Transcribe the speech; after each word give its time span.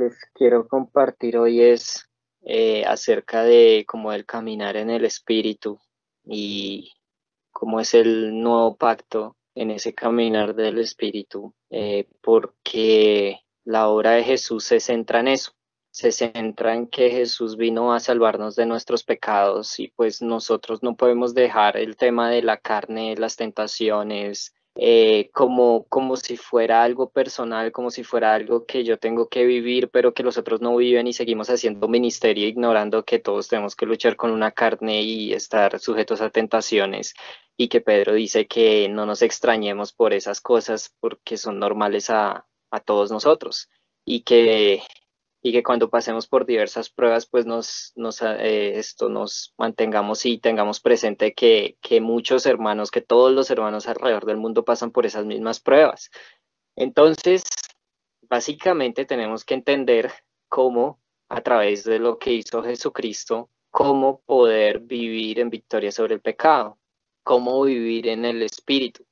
les 0.00 0.16
quiero 0.34 0.66
compartir 0.66 1.36
hoy 1.36 1.60
es 1.60 2.08
eh, 2.42 2.84
acerca 2.86 3.44
de 3.44 3.84
cómo 3.86 4.12
el 4.12 4.24
caminar 4.24 4.76
en 4.76 4.90
el 4.90 5.04
espíritu 5.04 5.78
y 6.24 6.92
cómo 7.52 7.80
es 7.80 7.94
el 7.94 8.40
nuevo 8.40 8.76
pacto 8.76 9.36
en 9.54 9.70
ese 9.70 9.94
caminar 9.94 10.54
del 10.54 10.78
espíritu, 10.78 11.54
eh, 11.70 12.08
porque 12.22 13.40
la 13.64 13.88
obra 13.88 14.12
de 14.12 14.24
Jesús 14.24 14.64
se 14.64 14.80
centra 14.80 15.20
en 15.20 15.28
eso, 15.28 15.52
se 15.90 16.12
centra 16.12 16.74
en 16.74 16.86
que 16.86 17.10
Jesús 17.10 17.56
vino 17.56 17.92
a 17.92 18.00
salvarnos 18.00 18.56
de 18.56 18.64
nuestros 18.64 19.04
pecados 19.04 19.78
y 19.78 19.88
pues 19.88 20.22
nosotros 20.22 20.82
no 20.82 20.96
podemos 20.96 21.34
dejar 21.34 21.76
el 21.76 21.96
tema 21.96 22.30
de 22.30 22.42
la 22.42 22.56
carne, 22.56 23.16
las 23.16 23.36
tentaciones, 23.36 24.54
eh, 24.82 25.28
como, 25.34 25.84
como 25.90 26.16
si 26.16 26.38
fuera 26.38 26.82
algo 26.82 27.10
personal, 27.10 27.70
como 27.70 27.90
si 27.90 28.02
fuera 28.02 28.32
algo 28.32 28.64
que 28.64 28.82
yo 28.82 28.98
tengo 28.98 29.28
que 29.28 29.44
vivir, 29.44 29.90
pero 29.90 30.14
que 30.14 30.22
los 30.22 30.38
otros 30.38 30.62
no 30.62 30.74
viven 30.74 31.06
y 31.06 31.12
seguimos 31.12 31.50
haciendo 31.50 31.86
ministerio, 31.86 32.48
ignorando 32.48 33.04
que 33.04 33.18
todos 33.18 33.46
tenemos 33.48 33.76
que 33.76 33.84
luchar 33.84 34.16
con 34.16 34.30
una 34.30 34.52
carne 34.52 35.02
y 35.02 35.34
estar 35.34 35.78
sujetos 35.78 36.22
a 36.22 36.30
tentaciones 36.30 37.12
y 37.58 37.68
que 37.68 37.82
Pedro 37.82 38.14
dice 38.14 38.46
que 38.46 38.88
no 38.88 39.04
nos 39.04 39.20
extrañemos 39.20 39.92
por 39.92 40.14
esas 40.14 40.40
cosas 40.40 40.96
porque 40.98 41.36
son 41.36 41.58
normales 41.58 42.08
a, 42.08 42.46
a 42.70 42.80
todos 42.80 43.10
nosotros 43.10 43.68
y 44.06 44.22
que 44.22 44.82
y 45.42 45.52
que 45.52 45.62
cuando 45.62 45.88
pasemos 45.88 46.26
por 46.26 46.44
diversas 46.44 46.90
pruebas, 46.90 47.26
pues 47.26 47.46
nos, 47.46 47.92
nos 47.96 48.20
eh, 48.22 48.78
esto 48.78 49.08
nos 49.08 49.54
mantengamos 49.56 50.26
y 50.26 50.38
tengamos 50.38 50.80
presente 50.80 51.32
que, 51.32 51.78
que 51.80 52.00
muchos 52.00 52.44
hermanos, 52.46 52.90
que 52.90 53.00
todos 53.00 53.32
los 53.32 53.50
hermanos 53.50 53.88
alrededor 53.88 54.26
del 54.26 54.36
mundo 54.36 54.64
pasan 54.64 54.90
por 54.90 55.06
esas 55.06 55.24
mismas 55.24 55.60
pruebas. 55.60 56.10
Entonces, 56.76 57.44
básicamente 58.28 59.06
tenemos 59.06 59.44
que 59.44 59.54
entender 59.54 60.12
cómo, 60.48 61.00
a 61.28 61.40
través 61.42 61.84
de 61.84 61.98
lo 61.98 62.18
que 62.18 62.32
hizo 62.32 62.62
Jesucristo, 62.62 63.50
cómo 63.70 64.20
poder 64.26 64.80
vivir 64.80 65.38
en 65.40 65.48
victoria 65.48 65.92
sobre 65.92 66.14
el 66.14 66.20
pecado, 66.20 66.78
cómo 67.22 67.62
vivir 67.62 68.08
en 68.08 68.24
el 68.24 68.42
Espíritu. 68.42 69.06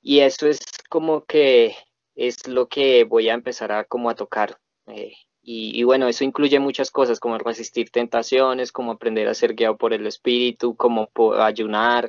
Y 0.00 0.20
eso 0.20 0.46
es 0.46 0.60
como 0.88 1.24
que 1.24 1.76
es 2.14 2.46
lo 2.46 2.68
que 2.68 3.04
voy 3.04 3.28
a 3.28 3.34
empezar 3.34 3.72
a 3.72 3.84
como 3.84 4.10
a 4.10 4.14
tocar 4.14 4.60
eh, 4.86 5.14
y, 5.46 5.82
bueno, 5.82 6.08
eso 6.08 6.24
incluye 6.24 6.58
muchas 6.58 6.90
cosas 6.90 7.20
como 7.20 7.36
resistir 7.36 7.90
tentaciones, 7.90 8.72
como 8.72 8.92
aprender 8.92 9.28
a 9.28 9.34
ser 9.34 9.54
guiado 9.54 9.76
por 9.76 9.92
el 9.92 10.06
espíritu, 10.06 10.74
como 10.74 11.10
ayunar, 11.38 12.08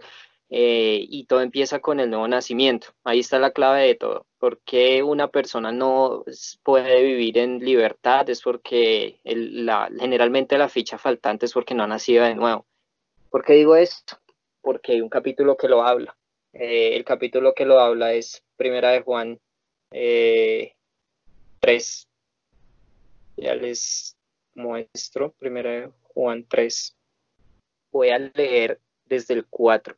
eh, 0.49 1.05
y 1.09 1.25
todo 1.25 1.41
empieza 1.41 1.79
con 1.79 1.99
el 1.99 2.09
nuevo 2.09 2.27
nacimiento. 2.29 2.87
Ahí 3.03 3.19
está 3.19 3.39
la 3.39 3.51
clave 3.51 3.87
de 3.87 3.95
todo. 3.95 4.25
Porque 4.37 5.03
una 5.03 5.27
persona 5.27 5.71
no 5.71 6.23
puede 6.63 7.03
vivir 7.03 7.37
en 7.39 7.59
libertad? 7.59 8.29
Es 8.29 8.41
porque 8.41 9.19
la, 9.23 9.89
generalmente 9.99 10.57
la 10.57 10.69
ficha 10.69 10.97
faltante 10.97 11.45
es 11.45 11.53
porque 11.53 11.73
no 11.73 11.83
ha 11.83 11.87
nacido 11.87 12.23
de 12.23 12.35
nuevo. 12.35 12.65
¿Por 13.29 13.43
qué 13.43 13.53
digo 13.53 13.75
esto? 13.75 14.17
Porque 14.61 14.93
hay 14.93 15.01
un 15.01 15.09
capítulo 15.09 15.57
que 15.57 15.67
lo 15.67 15.83
habla. 15.83 16.15
Eh, 16.53 16.95
el 16.95 17.03
capítulo 17.03 17.53
que 17.53 17.65
lo 17.65 17.79
habla 17.79 18.13
es 18.13 18.43
Primera 18.55 18.91
de 18.91 19.01
Juan 19.01 19.39
3, 19.89 22.07
ya 23.37 23.55
les 23.55 24.17
muestro, 24.53 25.33
primera 25.33 25.91
Juan 26.03 26.45
3. 26.47 26.95
Voy 27.91 28.09
a 28.09 28.19
leer 28.19 28.79
desde 29.05 29.33
el 29.33 29.45
4. 29.47 29.95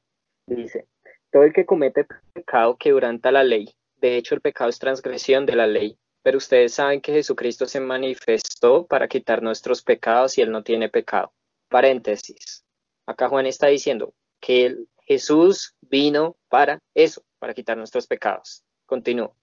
Dice, 0.48 0.88
todo 1.32 1.44
el 1.44 1.54
que 1.54 1.66
comete 1.66 2.06
pecado 2.34 2.78
quebranta 2.78 3.32
la 3.32 3.44
ley. 3.44 3.74
De 3.98 4.18
hecho, 4.18 4.36
el 4.36 4.42
pecado 4.42 4.70
es 4.70 4.80
transgresión 4.80 5.46
de 5.46 5.56
la 5.56 5.68
ley. 5.68 5.98
Pero 6.24 6.38
ustedes 6.38 6.74
saben 6.74 7.00
que 7.00 7.14
Jesucristo 7.14 7.66
se 7.66 7.80
manifestó 7.80 8.86
para 8.86 9.08
quitar 9.08 9.42
nuestros 9.42 9.82
pecados 9.82 10.38
y 10.38 10.42
él 10.42 10.52
no 10.52 10.64
tiene 10.64 10.90
pecado. 10.90 11.34
Paréntesis. 11.70 12.66
Acá 13.06 13.30
Juan 13.30 13.46
está 13.46 13.68
diciendo 13.68 14.14
que 14.42 14.76
Jesús 15.06 15.76
vino 15.82 16.36
para 16.50 16.80
eso, 16.94 17.24
para 17.40 17.54
quitar 17.54 17.78
nuestros 17.78 18.08
pecados. 18.08 18.64
Continúo. 18.86 19.36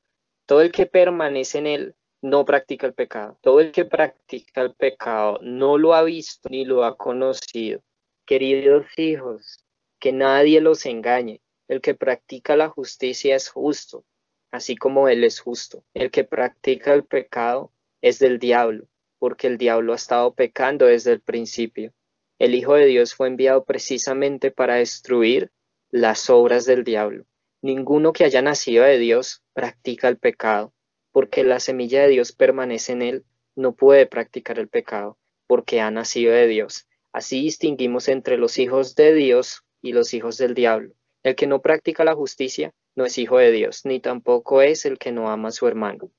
Todo 0.46 0.60
el 0.60 0.72
que 0.72 0.84
permanece 0.84 1.58
en 1.58 1.66
él 1.66 1.94
no 2.24 2.46
practica 2.46 2.86
el 2.86 2.94
pecado. 2.94 3.36
Todo 3.42 3.60
el 3.60 3.70
que 3.70 3.84
practica 3.84 4.62
el 4.62 4.72
pecado 4.74 5.38
no 5.42 5.76
lo 5.76 5.92
ha 5.92 6.02
visto 6.02 6.48
ni 6.48 6.64
lo 6.64 6.82
ha 6.82 6.96
conocido. 6.96 7.82
Queridos 8.24 8.86
hijos, 8.96 9.62
que 10.00 10.10
nadie 10.10 10.62
los 10.62 10.86
engañe. 10.86 11.42
El 11.68 11.82
que 11.82 11.94
practica 11.94 12.56
la 12.56 12.70
justicia 12.70 13.36
es 13.36 13.50
justo, 13.50 14.06
así 14.50 14.74
como 14.74 15.10
Él 15.10 15.22
es 15.22 15.38
justo. 15.38 15.84
El 15.92 16.10
que 16.10 16.24
practica 16.24 16.94
el 16.94 17.04
pecado 17.04 17.72
es 18.00 18.20
del 18.20 18.38
diablo, 18.38 18.86
porque 19.18 19.46
el 19.46 19.58
diablo 19.58 19.92
ha 19.92 19.96
estado 19.96 20.32
pecando 20.32 20.86
desde 20.86 21.12
el 21.12 21.20
principio. 21.20 21.92
El 22.38 22.54
Hijo 22.54 22.72
de 22.72 22.86
Dios 22.86 23.14
fue 23.14 23.28
enviado 23.28 23.64
precisamente 23.64 24.50
para 24.50 24.76
destruir 24.76 25.50
las 25.90 26.30
obras 26.30 26.64
del 26.64 26.84
diablo. 26.84 27.26
Ninguno 27.60 28.14
que 28.14 28.24
haya 28.24 28.40
nacido 28.40 28.82
de 28.82 28.96
Dios 28.96 29.42
practica 29.52 30.08
el 30.08 30.16
pecado 30.16 30.72
porque 31.14 31.44
la 31.44 31.60
semilla 31.60 32.02
de 32.02 32.08
Dios 32.08 32.32
permanece 32.32 32.90
en 32.90 33.00
él, 33.00 33.24
no 33.54 33.76
puede 33.76 34.04
practicar 34.04 34.58
el 34.58 34.66
pecado, 34.66 35.16
porque 35.46 35.80
ha 35.80 35.88
nacido 35.92 36.32
de 36.32 36.48
Dios. 36.48 36.88
Así 37.12 37.40
distinguimos 37.40 38.08
entre 38.08 38.36
los 38.36 38.58
hijos 38.58 38.96
de 38.96 39.14
Dios 39.14 39.62
y 39.80 39.92
los 39.92 40.12
hijos 40.12 40.38
del 40.38 40.54
diablo. 40.54 40.92
El 41.22 41.36
que 41.36 41.46
no 41.46 41.62
practica 41.62 42.02
la 42.02 42.16
justicia 42.16 42.74
no 42.96 43.04
es 43.04 43.16
hijo 43.16 43.38
de 43.38 43.52
Dios, 43.52 43.84
ni 43.84 44.00
tampoco 44.00 44.60
es 44.60 44.86
el 44.86 44.98
que 44.98 45.12
no 45.12 45.30
ama 45.30 45.50
a 45.50 45.52
su 45.52 45.68
hermano. 45.68 46.10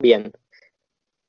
Bien, 0.00 0.30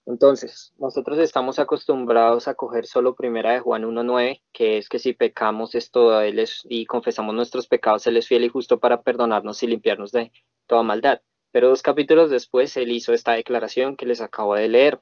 entonces, 0.06 0.73
nosotros 0.78 1.17
estamos 1.19 1.59
acostumbrados 1.59 2.50
a 2.50 2.56
coger 2.56 2.88
solo 2.88 3.16
primera 3.16 3.53
de 3.53 3.62
Juan 3.62 3.85
1.9, 3.85 4.41
que 4.51 4.79
es 4.79 4.90
que 4.90 5.00
si 5.00 5.13
pecamos 5.13 5.75
esto 5.75 6.19
él 6.19 6.44
y 6.66 6.85
confesamos 6.85 7.34
nuestros 7.34 7.67
pecados, 7.67 8.06
Él 8.06 8.17
es 8.17 8.28
fiel 8.28 8.44
y 8.44 8.50
justo 8.50 8.81
para 8.81 9.01
perdonarnos 9.01 9.63
y 9.63 9.67
limpiarnos 9.67 10.12
de 10.12 10.34
toda 10.66 10.84
maldad. 10.84 11.22
Pero 11.57 11.69
dos 11.69 11.81
capítulos 11.81 12.29
después 12.29 12.78
él 12.78 12.91
hizo 12.91 13.13
esta 13.13 13.34
declaración 13.34 13.97
que 13.97 14.06
les 14.06 14.22
acabo 14.22 14.53
de 14.53 14.68
leer 14.68 15.01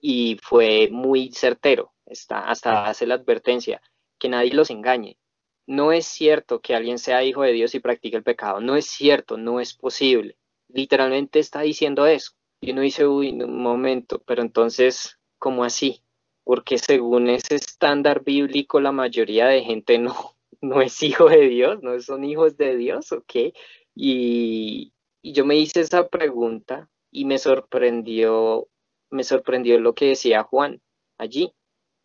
y 0.00 0.38
fue 0.42 0.88
muy 0.90 1.30
certero. 1.30 1.92
Está, 2.06 2.48
hasta 2.48 2.86
hace 2.86 3.06
la 3.06 3.16
advertencia, 3.16 3.82
que 4.18 4.30
nadie 4.30 4.54
los 4.54 4.70
engañe. 4.70 5.18
No 5.66 5.92
es 5.92 6.06
cierto 6.06 6.62
que 6.62 6.74
alguien 6.74 6.98
sea 6.98 7.22
hijo 7.22 7.42
de 7.42 7.52
Dios 7.52 7.74
y 7.74 7.80
practique 7.80 8.16
el 8.16 8.22
pecado. 8.22 8.62
No 8.62 8.76
es 8.76 8.86
cierto, 8.86 9.36
no 9.36 9.60
es 9.60 9.74
posible. 9.74 10.38
Literalmente 10.68 11.38
está 11.38 11.60
diciendo 11.60 12.06
eso. 12.06 12.32
Y 12.62 12.70
uno 12.70 12.80
dice, 12.80 13.06
uy, 13.06 13.32
un 13.32 13.62
momento, 13.62 14.22
pero 14.24 14.40
entonces, 14.40 15.18
¿cómo 15.38 15.64
así? 15.64 16.02
Porque 16.44 16.78
según 16.78 17.28
ese 17.28 17.56
estándar 17.56 18.24
bíblico, 18.24 18.80
la 18.80 18.92
mayoría 18.92 19.48
de 19.48 19.64
gente 19.64 19.98
no, 19.98 20.16
no 20.62 20.80
es 20.80 21.02
hijo 21.02 21.28
de 21.28 21.46
Dios, 21.46 21.82
no 21.82 22.00
son 22.00 22.24
hijos 22.24 22.56
de 22.56 22.78
Dios, 22.78 23.12
¿ok? 23.12 23.52
Y, 23.94 24.94
y 25.22 25.32
yo 25.32 25.44
me 25.44 25.56
hice 25.56 25.80
esa 25.80 26.08
pregunta 26.08 26.88
y 27.10 27.24
me 27.24 27.38
sorprendió, 27.38 28.68
me 29.10 29.24
sorprendió 29.24 29.78
lo 29.80 29.94
que 29.94 30.06
decía 30.06 30.42
Juan 30.42 30.80
allí. 31.18 31.52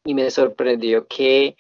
Y 0.08 0.14
me 0.14 0.30
sorprendió 0.30 1.08
que, 1.08 1.56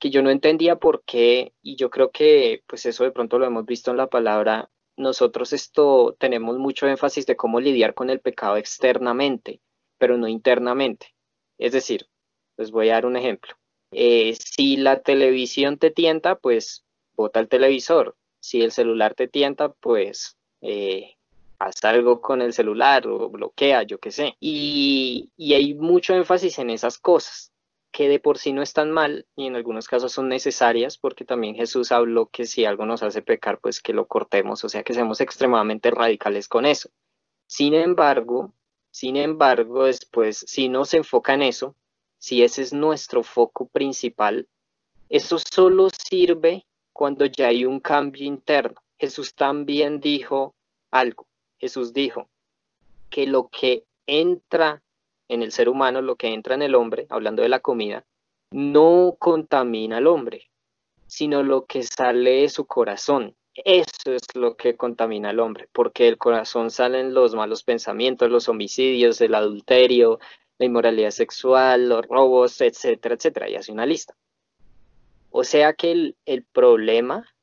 que 0.00 0.10
yo 0.10 0.22
no 0.22 0.30
entendía 0.30 0.76
por 0.76 1.04
qué, 1.04 1.54
y 1.62 1.76
yo 1.76 1.90
creo 1.90 2.10
que 2.10 2.64
pues 2.66 2.86
eso 2.86 3.04
de 3.04 3.12
pronto 3.12 3.38
lo 3.38 3.46
hemos 3.46 3.66
visto 3.66 3.92
en 3.92 3.98
la 3.98 4.08
palabra, 4.08 4.68
nosotros 4.96 5.52
esto 5.52 6.16
tenemos 6.18 6.58
mucho 6.58 6.88
énfasis 6.88 7.26
de 7.26 7.36
cómo 7.36 7.60
lidiar 7.60 7.94
con 7.94 8.10
el 8.10 8.20
pecado 8.20 8.56
externamente, 8.56 9.60
pero 9.98 10.16
no 10.16 10.26
internamente. 10.26 11.14
Es 11.58 11.72
decir, 11.72 12.08
les 12.56 12.70
voy 12.72 12.90
a 12.90 12.94
dar 12.94 13.06
un 13.06 13.16
ejemplo. 13.16 13.54
Eh, 13.92 14.34
si 14.34 14.76
la 14.76 15.00
televisión 15.02 15.78
te 15.78 15.90
tienta, 15.90 16.36
pues 16.36 16.84
bota 17.14 17.38
el 17.40 17.48
televisor. 17.48 18.16
Si 18.40 18.60
el 18.60 18.72
celular 18.72 19.14
te 19.14 19.28
tienta, 19.28 19.72
pues 19.72 20.36
eh, 20.66 21.16
haz 21.58 21.84
algo 21.84 22.22
con 22.22 22.40
el 22.40 22.54
celular 22.54 23.06
o 23.06 23.28
bloquea, 23.28 23.82
yo 23.82 23.98
qué 23.98 24.10
sé. 24.10 24.36
Y, 24.40 25.30
hay 25.38 25.74
mucho 25.74 26.14
énfasis 26.14 26.58
en 26.58 26.70
esas 26.70 26.98
cosas 26.98 27.52
que 27.92 28.08
de 28.08 28.18
por 28.18 28.38
sí 28.38 28.52
no 28.52 28.62
están 28.62 28.90
mal 28.90 29.26
y 29.36 29.46
en 29.46 29.54
algunos 29.54 29.86
casos 29.86 30.12
son 30.12 30.28
necesarias 30.28 30.98
porque 30.98 31.24
también 31.24 31.54
Jesús 31.54 31.92
habló 31.92 32.26
que 32.26 32.46
si 32.46 32.64
algo 32.64 32.86
nos 32.86 33.02
hace 33.02 33.22
pecar, 33.22 33.60
pues 33.60 33.80
que 33.80 33.92
lo 33.92 34.06
cortemos, 34.08 34.64
o 34.64 34.68
sea 34.68 34.82
que 34.82 34.94
seamos 34.94 35.20
extremadamente 35.20 35.90
radicales 35.90 36.48
con 36.48 36.66
eso. 36.66 36.90
Sin 37.46 37.74
embargo, 37.74 38.52
sin 38.90 39.16
embargo, 39.16 39.84
después, 39.84 40.44
si 40.48 40.68
no 40.68 40.84
se 40.86 40.96
enfoca 40.98 41.34
en 41.34 41.42
eso, 41.42 41.76
si 42.18 42.42
ese 42.42 42.62
es 42.62 42.72
nuestro 42.72 43.22
foco 43.22 43.68
principal, 43.68 44.48
eso 45.08 45.38
solo 45.38 45.88
sirve 45.90 46.66
cuando 46.92 47.26
ya 47.26 47.48
hay 47.48 47.64
un 47.66 47.80
cambio 47.80 48.24
interno. 48.24 48.83
Jesús 49.04 49.34
también 49.34 50.00
dijo 50.00 50.54
algo. 50.90 51.26
Jesús 51.58 51.92
dijo 51.92 52.30
que 53.10 53.26
lo 53.26 53.48
que 53.48 53.84
entra 54.06 54.82
en 55.28 55.42
el 55.42 55.52
ser 55.52 55.68
humano, 55.68 56.00
lo 56.00 56.16
que 56.16 56.28
entra 56.28 56.54
en 56.54 56.62
el 56.62 56.74
hombre, 56.74 57.06
hablando 57.10 57.42
de 57.42 57.50
la 57.50 57.60
comida, 57.60 58.06
no 58.50 59.14
contamina 59.18 59.98
al 59.98 60.06
hombre, 60.06 60.48
sino 61.06 61.42
lo 61.42 61.66
que 61.66 61.82
sale 61.82 62.30
de 62.40 62.48
su 62.48 62.64
corazón. 62.64 63.36
Eso 63.54 64.10
es 64.10 64.22
lo 64.32 64.56
que 64.56 64.74
contamina 64.74 65.28
al 65.28 65.40
hombre, 65.40 65.68
porque 65.70 66.04
del 66.04 66.16
corazón 66.16 66.70
salen 66.70 67.12
los 67.12 67.34
malos 67.34 67.62
pensamientos, 67.62 68.30
los 68.30 68.48
homicidios, 68.48 69.20
el 69.20 69.34
adulterio, 69.34 70.18
la 70.56 70.64
inmoralidad 70.64 71.10
sexual, 71.10 71.90
los 71.90 72.06
robos, 72.06 72.58
etcétera, 72.62 73.16
etcétera, 73.16 73.50
y 73.50 73.56
hace 73.56 73.70
una 73.70 73.84
lista. 73.84 74.16
O 75.30 75.44
sea 75.44 75.74
que 75.74 75.92
el, 75.92 76.16
el 76.24 76.42
problema 76.44 77.33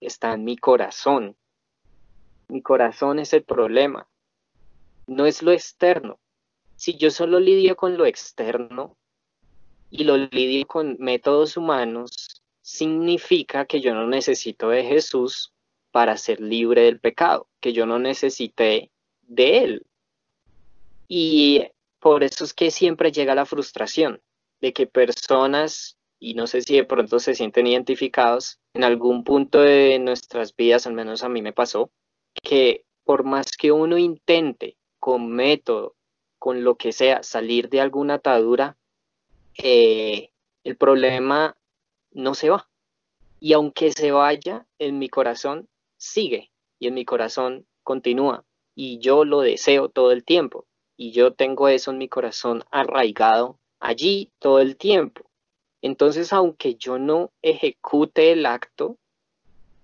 está 0.00 0.32
en 0.34 0.44
mi 0.44 0.56
corazón. 0.56 1.36
Mi 2.48 2.62
corazón 2.62 3.18
es 3.18 3.32
el 3.32 3.44
problema, 3.44 4.08
no 5.06 5.26
es 5.26 5.42
lo 5.42 5.52
externo. 5.52 6.18
Si 6.76 6.96
yo 6.96 7.10
solo 7.10 7.38
lidio 7.38 7.76
con 7.76 7.96
lo 7.96 8.06
externo 8.06 8.96
y 9.90 10.04
lo 10.04 10.16
lidio 10.16 10.66
con 10.66 10.96
métodos 10.98 11.56
humanos, 11.56 12.42
significa 12.62 13.66
que 13.66 13.80
yo 13.80 13.94
no 13.94 14.06
necesito 14.06 14.70
de 14.70 14.84
Jesús 14.84 15.52
para 15.90 16.16
ser 16.16 16.40
libre 16.40 16.82
del 16.82 17.00
pecado, 17.00 17.48
que 17.60 17.72
yo 17.72 17.86
no 17.86 17.98
necesité 17.98 18.90
de 19.22 19.58
Él. 19.58 19.86
Y 21.08 21.66
por 21.98 22.22
eso 22.22 22.44
es 22.44 22.54
que 22.54 22.70
siempre 22.70 23.12
llega 23.12 23.34
la 23.34 23.46
frustración 23.46 24.22
de 24.60 24.72
que 24.72 24.86
personas, 24.86 25.98
y 26.20 26.34
no 26.34 26.46
sé 26.46 26.60
si 26.60 26.76
de 26.76 26.84
pronto 26.84 27.18
se 27.18 27.34
sienten 27.34 27.66
identificados, 27.66 28.60
en 28.74 28.84
algún 28.84 29.24
punto 29.24 29.60
de 29.60 29.98
nuestras 29.98 30.54
vidas, 30.54 30.86
al 30.86 30.92
menos 30.92 31.24
a 31.24 31.30
mí 31.30 31.40
me 31.40 31.54
pasó, 31.54 31.90
que 32.42 32.84
por 33.04 33.24
más 33.24 33.56
que 33.56 33.72
uno 33.72 33.96
intente 33.96 34.76
con 35.00 35.32
método, 35.32 35.96
con 36.38 36.62
lo 36.62 36.76
que 36.76 36.92
sea, 36.92 37.22
salir 37.22 37.70
de 37.70 37.80
alguna 37.80 38.14
atadura, 38.14 38.76
eh, 39.56 40.30
el 40.62 40.76
problema 40.76 41.56
no 42.12 42.34
se 42.34 42.50
va. 42.50 42.68
Y 43.40 43.54
aunque 43.54 43.90
se 43.92 44.12
vaya, 44.12 44.66
en 44.78 44.98
mi 44.98 45.08
corazón 45.08 45.68
sigue 45.96 46.50
y 46.78 46.88
en 46.88 46.94
mi 46.94 47.06
corazón 47.06 47.66
continúa. 47.82 48.44
Y 48.74 48.98
yo 48.98 49.24
lo 49.24 49.40
deseo 49.40 49.88
todo 49.88 50.12
el 50.12 50.24
tiempo. 50.24 50.66
Y 50.96 51.12
yo 51.12 51.32
tengo 51.32 51.68
eso 51.68 51.90
en 51.90 51.98
mi 51.98 52.08
corazón 52.08 52.62
arraigado 52.70 53.58
allí 53.78 54.30
todo 54.38 54.60
el 54.60 54.76
tiempo. 54.76 55.29
Entonces, 55.82 56.32
aunque 56.32 56.74
yo 56.74 56.98
no 56.98 57.32
ejecute 57.42 58.32
el 58.32 58.46
acto, 58.46 58.98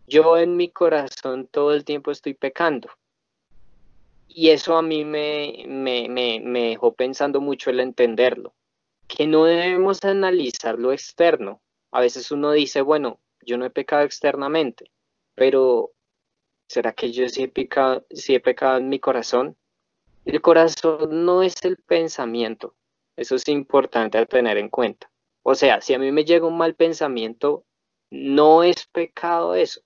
yo 0.06 0.36
en 0.36 0.56
mi 0.56 0.68
corazón 0.70 1.48
todo 1.48 1.72
el 1.72 1.84
tiempo 1.84 2.10
estoy 2.10 2.34
pecando. 2.34 2.90
Y 4.28 4.50
eso 4.50 4.76
a 4.76 4.82
mí 4.82 5.04
me, 5.04 5.64
me, 5.66 6.68
dejó 6.68 6.94
pensando 6.94 7.40
mucho 7.40 7.70
el 7.70 7.80
entenderlo, 7.80 8.54
que 9.08 9.26
no 9.26 9.44
debemos 9.44 10.04
analizar 10.04 10.78
lo 10.78 10.92
externo. 10.92 11.62
A 11.90 12.00
veces 12.00 12.30
uno 12.30 12.52
dice, 12.52 12.82
bueno, 12.82 13.18
yo 13.40 13.56
no 13.56 13.64
he 13.64 13.70
pecado 13.70 14.04
externamente, 14.04 14.90
pero 15.34 15.92
¿será 16.68 16.92
que 16.92 17.12
yo 17.12 17.28
sí 17.28 17.44
he 17.44 17.48
pecado, 17.48 18.76
en 18.76 18.88
mi 18.88 18.98
corazón? 19.00 19.56
El 20.24 20.42
corazón 20.42 21.24
no 21.24 21.42
es 21.42 21.54
el 21.62 21.78
pensamiento, 21.78 22.74
eso 23.16 23.36
es 23.36 23.48
importante 23.48 24.24
tener 24.26 24.58
en 24.58 24.68
cuenta. 24.68 25.10
O 25.48 25.54
sea, 25.54 25.80
si 25.80 25.94
a 25.94 26.00
mí 26.00 26.10
me 26.10 26.24
llega 26.24 26.44
un 26.44 26.58
mal 26.58 26.74
pensamiento, 26.74 27.64
no 28.10 28.64
es 28.64 28.88
pecado 28.88 29.54
eso, 29.54 29.80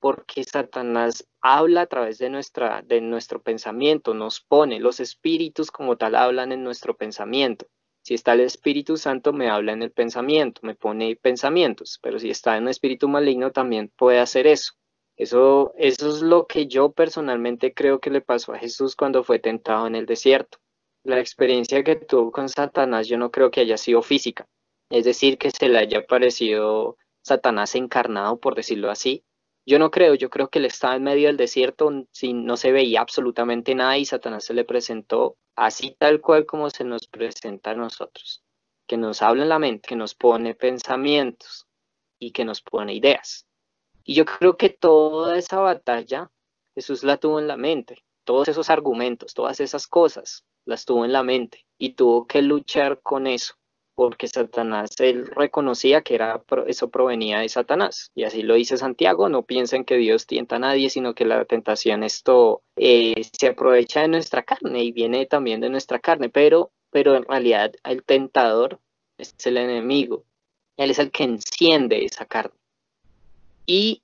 porque 0.00 0.42
Satanás 0.42 1.28
habla 1.40 1.82
a 1.82 1.86
través 1.86 2.18
de, 2.18 2.28
nuestra, 2.28 2.82
de 2.82 3.00
nuestro 3.00 3.40
pensamiento, 3.40 4.14
nos 4.14 4.40
pone, 4.40 4.80
los 4.80 4.98
espíritus 4.98 5.70
como 5.70 5.96
tal 5.96 6.16
hablan 6.16 6.50
en 6.50 6.64
nuestro 6.64 6.96
pensamiento. 6.96 7.66
Si 8.02 8.14
está 8.14 8.32
el 8.32 8.40
Espíritu 8.40 8.96
Santo, 8.96 9.32
me 9.32 9.48
habla 9.48 9.74
en 9.74 9.82
el 9.82 9.92
pensamiento, 9.92 10.60
me 10.64 10.74
pone 10.74 11.14
pensamientos, 11.14 12.00
pero 12.02 12.18
si 12.18 12.30
está 12.30 12.56
en 12.56 12.64
un 12.64 12.70
espíritu 12.70 13.08
maligno, 13.08 13.52
también 13.52 13.92
puede 13.96 14.18
hacer 14.18 14.48
eso. 14.48 14.72
Eso, 15.16 15.72
eso 15.76 16.08
es 16.08 16.20
lo 16.20 16.48
que 16.48 16.66
yo 16.66 16.90
personalmente 16.90 17.72
creo 17.72 18.00
que 18.00 18.10
le 18.10 18.22
pasó 18.22 18.52
a 18.52 18.58
Jesús 18.58 18.96
cuando 18.96 19.22
fue 19.22 19.38
tentado 19.38 19.86
en 19.86 19.94
el 19.94 20.04
desierto. 20.04 20.58
La 21.04 21.20
experiencia 21.20 21.84
que 21.84 21.94
tuvo 21.94 22.32
con 22.32 22.48
Satanás 22.48 23.06
yo 23.06 23.18
no 23.18 23.30
creo 23.30 23.52
que 23.52 23.60
haya 23.60 23.76
sido 23.76 24.02
física, 24.02 24.48
es 24.94 25.04
decir, 25.04 25.38
que 25.38 25.50
se 25.50 25.68
le 25.68 25.78
haya 25.78 26.06
parecido 26.06 26.96
Satanás 27.20 27.74
encarnado, 27.74 28.38
por 28.38 28.54
decirlo 28.54 28.92
así. 28.92 29.24
Yo 29.66 29.80
no 29.80 29.90
creo, 29.90 30.14
yo 30.14 30.30
creo 30.30 30.50
que 30.50 30.60
él 30.60 30.66
estaba 30.66 30.94
en 30.94 31.02
medio 31.02 31.26
del 31.26 31.36
desierto, 31.36 32.06
sin, 32.12 32.44
no 32.44 32.56
se 32.56 32.70
veía 32.70 33.00
absolutamente 33.00 33.74
nada 33.74 33.98
y 33.98 34.04
Satanás 34.04 34.44
se 34.44 34.54
le 34.54 34.64
presentó 34.64 35.36
así 35.56 35.96
tal 35.98 36.20
cual 36.20 36.46
como 36.46 36.70
se 36.70 36.84
nos 36.84 37.08
presenta 37.08 37.72
a 37.72 37.74
nosotros, 37.74 38.44
que 38.86 38.96
nos 38.96 39.20
habla 39.20 39.42
en 39.42 39.48
la 39.48 39.58
mente, 39.58 39.88
que 39.88 39.96
nos 39.96 40.14
pone 40.14 40.54
pensamientos 40.54 41.66
y 42.20 42.30
que 42.30 42.44
nos 42.44 42.62
pone 42.62 42.94
ideas. 42.94 43.48
Y 44.04 44.14
yo 44.14 44.24
creo 44.24 44.56
que 44.56 44.70
toda 44.70 45.36
esa 45.36 45.58
batalla 45.58 46.30
Jesús 46.76 47.02
la 47.02 47.16
tuvo 47.16 47.40
en 47.40 47.48
la 47.48 47.56
mente, 47.56 48.04
todos 48.22 48.46
esos 48.46 48.70
argumentos, 48.70 49.34
todas 49.34 49.58
esas 49.58 49.88
cosas 49.88 50.44
las 50.64 50.84
tuvo 50.84 51.04
en 51.04 51.12
la 51.12 51.24
mente 51.24 51.66
y 51.78 51.94
tuvo 51.94 52.28
que 52.28 52.42
luchar 52.42 53.00
con 53.02 53.26
eso 53.26 53.56
porque 53.94 54.28
Satanás, 54.28 54.90
él 54.98 55.26
reconocía 55.26 56.02
que 56.02 56.16
era, 56.16 56.42
eso 56.66 56.90
provenía 56.90 57.38
de 57.40 57.48
Satanás. 57.48 58.10
Y 58.14 58.24
así 58.24 58.42
lo 58.42 58.54
dice 58.54 58.76
Santiago, 58.76 59.28
no 59.28 59.44
piensen 59.44 59.84
que 59.84 59.96
Dios 59.96 60.26
tienta 60.26 60.56
a 60.56 60.58
nadie, 60.58 60.90
sino 60.90 61.14
que 61.14 61.24
la 61.24 61.44
tentación 61.44 62.02
esto 62.02 62.62
eh, 62.76 63.22
se 63.32 63.48
aprovecha 63.48 64.00
de 64.00 64.08
nuestra 64.08 64.42
carne 64.42 64.82
y 64.82 64.92
viene 64.92 65.26
también 65.26 65.60
de 65.60 65.70
nuestra 65.70 65.98
carne, 66.00 66.28
pero, 66.28 66.72
pero 66.90 67.14
en 67.14 67.24
realidad 67.24 67.72
el 67.84 68.02
tentador 68.02 68.80
es 69.18 69.34
el 69.44 69.58
enemigo, 69.58 70.24
él 70.76 70.90
es 70.90 70.98
el 70.98 71.10
que 71.10 71.24
enciende 71.24 72.04
esa 72.04 72.26
carne. 72.26 72.58
Y 73.66 74.02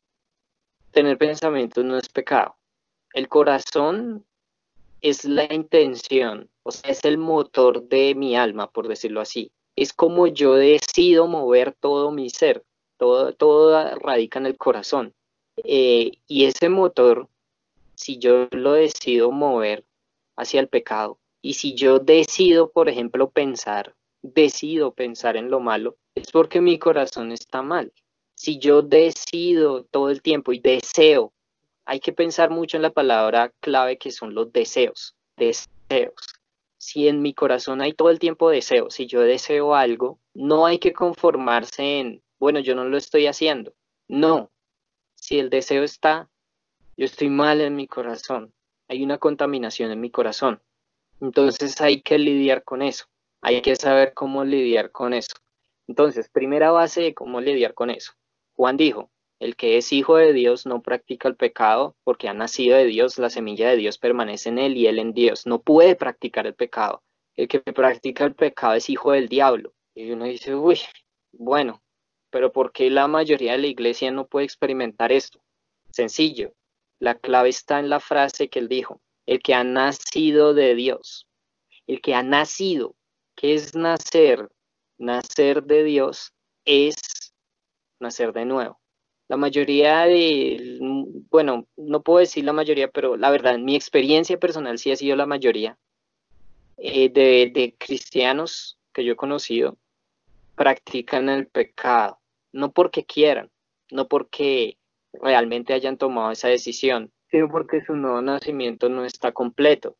tener 0.92 1.19
pensamientos 1.19 1.84
no 1.84 1.98
es 1.98 2.08
pecado. 2.08 2.56
El 3.12 3.28
corazón 3.28 4.25
es 5.00 5.25
la 5.25 5.52
intención, 5.52 6.48
o 6.62 6.70
sea, 6.70 6.92
es 6.92 7.04
el 7.04 7.19
motor 7.19 7.88
de 7.88 8.14
mi 8.14 8.37
alma, 8.37 8.70
por 8.70 8.87
decirlo 8.87 9.20
así 9.20 9.50
es 9.81 9.94
como 9.94 10.27
yo 10.27 10.56
decido 10.56 11.27
mover 11.27 11.73
todo 11.73 12.11
mi 12.11 12.29
ser, 12.29 12.62
todo, 12.99 13.32
todo 13.32 13.94
radica 13.97 14.38
en 14.38 14.44
el 14.44 14.59
corazón. 14.59 15.15
Eh, 15.65 16.12
y 16.29 16.44
ese 16.44 16.69
motor, 16.69 17.29
si 17.94 18.19
yo 18.19 18.47
lo 18.50 18.75
decido 18.75 19.31
mover 19.31 19.87
hacia 20.37 20.61
el 20.61 20.69
pecado, 20.69 21.19
y 21.41 21.55
si 21.55 21.75
yo 21.75 21.99
decido, 21.99 22.71
por 22.71 22.91
ejemplo, 22.91 23.31
pensar, 23.31 23.94
decido 24.21 24.93
pensar 24.93 25.38
en 25.38 25.50
lo 25.50 25.61
malo, 25.61 25.97
es 26.15 26.31
porque 26.31 26.61
mi 26.61 26.79
corazón 26.79 27.33
está 27.33 27.62
mal. 27.62 27.91
Si 28.35 28.59
yo 28.59 28.83
decido 28.83 29.85
todo 29.85 30.11
el 30.11 30.21
tiempo 30.21 30.53
y 30.53 30.59
deseo, 30.59 31.33
hay 31.87 32.00
que 32.00 32.12
pensar 32.12 32.50
mucho 32.50 32.76
en 32.76 32.83
la 32.83 32.91
palabra 32.91 33.50
clave 33.61 33.97
que 33.97 34.11
son 34.11 34.35
los 34.35 34.53
deseos, 34.53 35.15
deseos 35.38 36.39
si 36.81 37.09
en 37.09 37.21
mi 37.21 37.35
corazón 37.35 37.82
hay 37.82 37.93
todo 37.93 38.09
el 38.09 38.19
tiempo 38.19 38.49
deseo, 38.49 38.88
si 38.88 39.06
yo 39.06 39.21
deseo 39.21 39.75
algo, 39.75 40.19
no 40.33 40.64
hay 40.64 40.78
que 40.78 40.95
conformarse 40.95 41.99
en, 42.00 42.23
bueno, 42.38 42.59
yo 42.61 42.75
no 42.75 42.85
lo 42.85 42.97
estoy 42.97 43.26
haciendo. 43.26 43.75
No, 44.09 44.50
si 45.14 45.38
el 45.38 45.50
deseo 45.50 45.85
está, 45.85 46.31
yo 46.97 47.04
estoy 47.04 47.28
mal 47.28 47.61
en 47.61 47.76
mi 47.76 47.87
corazón, 47.87 48.54
hay 48.88 49.04
una 49.04 49.19
contaminación 49.19 49.90
en 49.90 50.00
mi 50.00 50.11
corazón. 50.11 50.62
Entonces 51.21 51.78
hay 51.83 52.00
que 52.00 52.19
lidiar 52.19 52.64
con 52.64 52.81
eso, 52.81 53.04
hay 53.43 53.61
que 53.61 53.76
saber 53.76 54.14
cómo 54.14 54.43
lidiar 54.47 54.90
con 54.90 55.12
eso. 55.12 55.37
Entonces, 55.87 56.31
primera 56.31 56.71
base 56.71 57.02
de 57.02 57.12
cómo 57.12 57.43
lidiar 57.43 57.75
con 57.75 57.90
eso. 57.90 58.12
Juan 58.54 58.78
dijo, 58.78 59.11
el 59.40 59.56
que 59.56 59.78
es 59.78 59.90
hijo 59.92 60.16
de 60.18 60.35
Dios 60.35 60.66
no 60.66 60.82
practica 60.82 61.26
el 61.26 61.35
pecado 61.35 61.97
porque 62.04 62.28
ha 62.28 62.35
nacido 62.35 62.76
de 62.76 62.85
Dios, 62.85 63.18
la 63.18 63.30
semilla 63.30 63.70
de 63.70 63.76
Dios 63.76 63.97
permanece 63.97 64.50
en 64.50 64.59
él 64.59 64.76
y 64.76 64.87
él 64.87 64.99
en 64.99 65.14
Dios. 65.14 65.47
No 65.47 65.62
puede 65.62 65.97
practicar 65.97 66.47
el 66.47 66.54
pecado. 66.54 67.02
El 67.37 67.49
que 67.49 67.61
practica 67.61 68.25
el 68.26 68.35
pecado 68.35 68.75
es 68.75 68.90
hijo 68.90 69.12
del 69.12 69.28
diablo. 69.28 69.73
Y 69.94 70.11
uno 70.11 70.26
dice, 70.26 70.54
uy, 70.54 70.78
bueno, 71.32 71.82
pero 72.28 72.52
¿por 72.52 72.70
qué 72.70 72.90
la 72.90 73.09
mayoría 73.09 73.52
de 73.52 73.59
la 73.59 73.66
iglesia 73.66 74.11
no 74.11 74.26
puede 74.26 74.44
experimentar 74.44 75.11
esto? 75.11 75.40
Sencillo. 75.90 76.52
La 76.99 77.14
clave 77.14 77.49
está 77.49 77.78
en 77.78 77.88
la 77.88 77.99
frase 77.99 78.50
que 78.50 78.59
él 78.59 78.68
dijo, 78.68 79.00
el 79.25 79.40
que 79.40 79.54
ha 79.54 79.64
nacido 79.64 80.52
de 80.52 80.75
Dios. 80.75 81.26
El 81.87 82.02
que 82.02 82.14
ha 82.14 82.23
nacido. 82.23 82.94
¿Qué 83.37 83.54
es 83.54 83.75
nacer? 83.75 84.50
Nacer 84.99 85.62
de 85.62 85.82
Dios 85.82 86.35
es 86.66 87.32
nacer 88.00 88.35
de 88.35 88.44
nuevo 88.44 88.80
la 89.30 89.37
mayoría 89.37 90.06
de, 90.06 90.76
bueno, 91.30 91.68
no 91.76 92.02
puedo 92.02 92.18
decir 92.18 92.44
la 92.44 92.52
mayoría, 92.52 92.88
pero 92.88 93.16
la 93.16 93.30
verdad, 93.30 93.58
mi 93.58 93.76
experiencia 93.76 94.40
personal 94.40 94.76
sí 94.76 94.90
ha 94.90 94.96
sido 94.96 95.14
la 95.14 95.25
mayoría 95.25 95.78
eh, 96.78 97.10
de, 97.10 97.76
cristianos 97.78 98.76
que 98.92 99.04
yo 99.04 99.12
he 99.12 99.16
conocido 99.16 99.76
practican 100.56 101.28
el 101.28 101.46
pecado, 101.46 102.18
no 102.50 102.72
porque 102.72 103.04
quieran, 103.04 103.52
no 103.92 104.08
porque 104.08 104.78
realmente 105.12 105.75
hayan 105.75 105.96
tomado 105.96 106.32
esa 106.32 106.49
decisión, 106.49 107.12
sino 107.30 107.49
porque 107.49 107.84
su 107.84 107.94
nuevo 107.94 108.20
nacimiento 108.20 108.88
no 108.88 109.04
está 109.04 109.30
completo, 109.30 109.96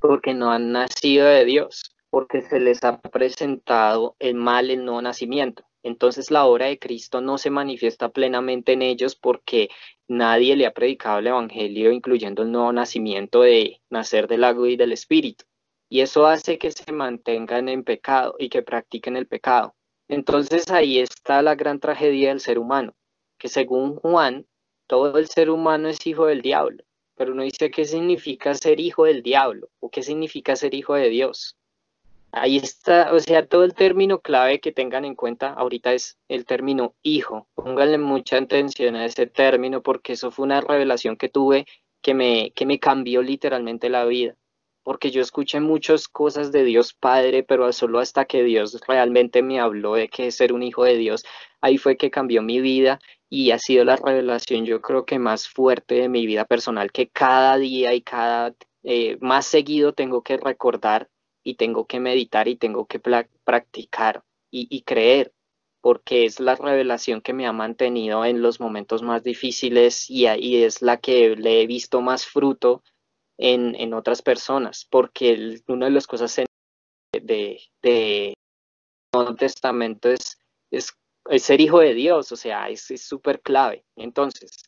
porque 0.00 0.32
no 0.32 0.50
han 0.50 0.72
nacido 0.72 1.26
de 1.26 1.44
Dios, 1.44 1.94
porque 2.08 2.40
se 2.40 2.58
les 2.58 2.82
ha 2.84 3.02
presentado 3.02 4.16
el 4.18 4.34
mal, 4.34 4.70
el 4.70 4.82
nuevo 4.82 5.02
nacimiento. 5.02 5.62
Entonces 5.82 6.30
la 6.30 6.44
obra 6.46 6.66
de 6.66 6.78
Cristo 6.78 7.20
no 7.20 7.38
se 7.38 7.50
manifiesta 7.50 8.10
plenamente 8.10 8.72
en 8.72 8.82
ellos 8.82 9.16
porque 9.16 9.68
nadie 10.08 10.56
le 10.56 10.66
ha 10.66 10.72
predicado 10.74 11.18
el 11.18 11.26
Evangelio, 11.28 11.92
incluyendo 11.92 12.42
el 12.42 12.52
nuevo 12.52 12.72
nacimiento 12.72 13.42
de 13.42 13.80
nacer 13.90 14.28
del 14.28 14.44
agua 14.44 14.68
y 14.70 14.76
del 14.76 14.92
Espíritu. 14.92 15.44
y 15.88 16.00
eso 16.00 16.26
hace 16.26 16.58
que 16.58 16.70
se 16.70 16.90
mantengan 16.92 17.68
en 17.68 17.84
pecado 17.84 18.34
y 18.38 18.48
que 18.48 18.62
practiquen 18.62 19.16
el 19.16 19.26
pecado. 19.26 19.74
Entonces 20.08 20.70
ahí 20.70 20.98
está 20.98 21.42
la 21.42 21.54
gran 21.54 21.80
tragedia 21.80 22.30
del 22.30 22.40
ser 22.40 22.58
humano, 22.58 22.94
que 23.38 23.48
según 23.48 23.96
Juan, 23.96 24.46
todo 24.86 25.18
el 25.18 25.28
ser 25.28 25.50
humano 25.50 25.88
es 25.88 26.06
hijo 26.06 26.26
del 26.26 26.42
diablo, 26.42 26.84
pero 27.14 27.32
uno 27.32 27.42
dice 27.42 27.70
qué 27.70 27.84
significa 27.84 28.54
ser 28.54 28.80
hijo 28.80 29.04
del 29.04 29.22
diablo 29.22 29.68
o 29.80 29.90
qué 29.90 30.02
significa 30.02 30.56
ser 30.56 30.74
hijo 30.74 30.94
de 30.94 31.08
Dios. 31.10 31.56
Ahí 32.34 32.56
está, 32.56 33.12
o 33.12 33.20
sea, 33.20 33.46
todo 33.46 33.62
el 33.62 33.74
término 33.74 34.20
clave 34.20 34.58
que 34.58 34.72
tengan 34.72 35.04
en 35.04 35.14
cuenta 35.14 35.52
ahorita 35.52 35.92
es 35.92 36.18
el 36.28 36.46
término 36.46 36.94
hijo. 37.02 37.46
Pónganle 37.54 37.98
mucha 37.98 38.38
atención 38.38 38.96
a 38.96 39.04
ese 39.04 39.26
término 39.26 39.82
porque 39.82 40.14
eso 40.14 40.30
fue 40.30 40.46
una 40.46 40.62
revelación 40.62 41.16
que 41.16 41.28
tuve 41.28 41.66
que 42.00 42.14
me, 42.14 42.52
que 42.54 42.64
me 42.64 42.78
cambió 42.80 43.20
literalmente 43.22 43.90
la 43.90 44.06
vida. 44.06 44.34
Porque 44.82 45.10
yo 45.10 45.20
escuché 45.20 45.60
muchas 45.60 46.08
cosas 46.08 46.52
de 46.52 46.64
Dios 46.64 46.94
Padre, 46.94 47.42
pero 47.42 47.70
solo 47.72 47.98
hasta 48.00 48.24
que 48.24 48.42
Dios 48.42 48.80
realmente 48.88 49.42
me 49.42 49.60
habló 49.60 49.94
de 49.94 50.08
que 50.08 50.30
ser 50.30 50.54
un 50.54 50.62
hijo 50.62 50.84
de 50.84 50.96
Dios, 50.96 51.24
ahí 51.60 51.76
fue 51.76 51.98
que 51.98 52.10
cambió 52.10 52.42
mi 52.42 52.60
vida 52.60 52.98
y 53.28 53.50
ha 53.50 53.58
sido 53.58 53.84
la 53.84 53.96
revelación 53.96 54.64
yo 54.64 54.80
creo 54.80 55.04
que 55.06 55.18
más 55.18 55.48
fuerte 55.48 55.94
de 55.96 56.08
mi 56.08 56.26
vida 56.26 56.44
personal 56.44 56.92
que 56.92 57.08
cada 57.08 57.56
día 57.58 57.94
y 57.94 58.02
cada 58.02 58.54
eh, 58.82 59.16
más 59.20 59.46
seguido 59.46 59.92
tengo 59.94 60.22
que 60.22 60.36
recordar 60.36 61.08
y 61.42 61.54
tengo 61.54 61.86
que 61.86 62.00
meditar 62.00 62.48
y 62.48 62.56
tengo 62.56 62.86
que 62.86 63.00
practicar 63.00 64.24
y, 64.50 64.82
creer, 64.82 65.32
porque 65.80 66.26
es 66.26 66.38
la 66.38 66.54
revelación 66.56 67.22
que 67.22 67.32
me 67.32 67.46
ha 67.46 67.52
mantenido 67.52 68.24
en 68.24 68.42
los 68.42 68.60
momentos 68.60 69.02
más 69.02 69.22
difíciles 69.22 70.10
y, 70.10 70.26
y 70.28 70.62
es 70.62 70.82
la 70.82 70.98
que 70.98 71.36
le 71.36 71.62
he 71.62 71.66
visto 71.66 72.02
más 72.02 72.26
fruto 72.26 72.82
en, 73.38 73.94
otras 73.94 74.22
personas, 74.22 74.86
porque 74.90 75.60
una 75.68 75.86
de 75.86 75.92
las 75.92 76.06
cosas 76.06 76.36
de, 77.12 77.60
de, 77.82 78.34
Nuevo 79.14 79.34
Testamento 79.34 80.10
es, 80.10 80.38
es, 80.70 80.92
ser 81.38 81.60
hijo 81.60 81.80
de 81.80 81.94
Dios, 81.94 82.30
o 82.30 82.36
sea, 82.36 82.68
es 82.68 82.86
súper 83.02 83.40
clave. 83.40 83.84
Entonces, 83.96 84.64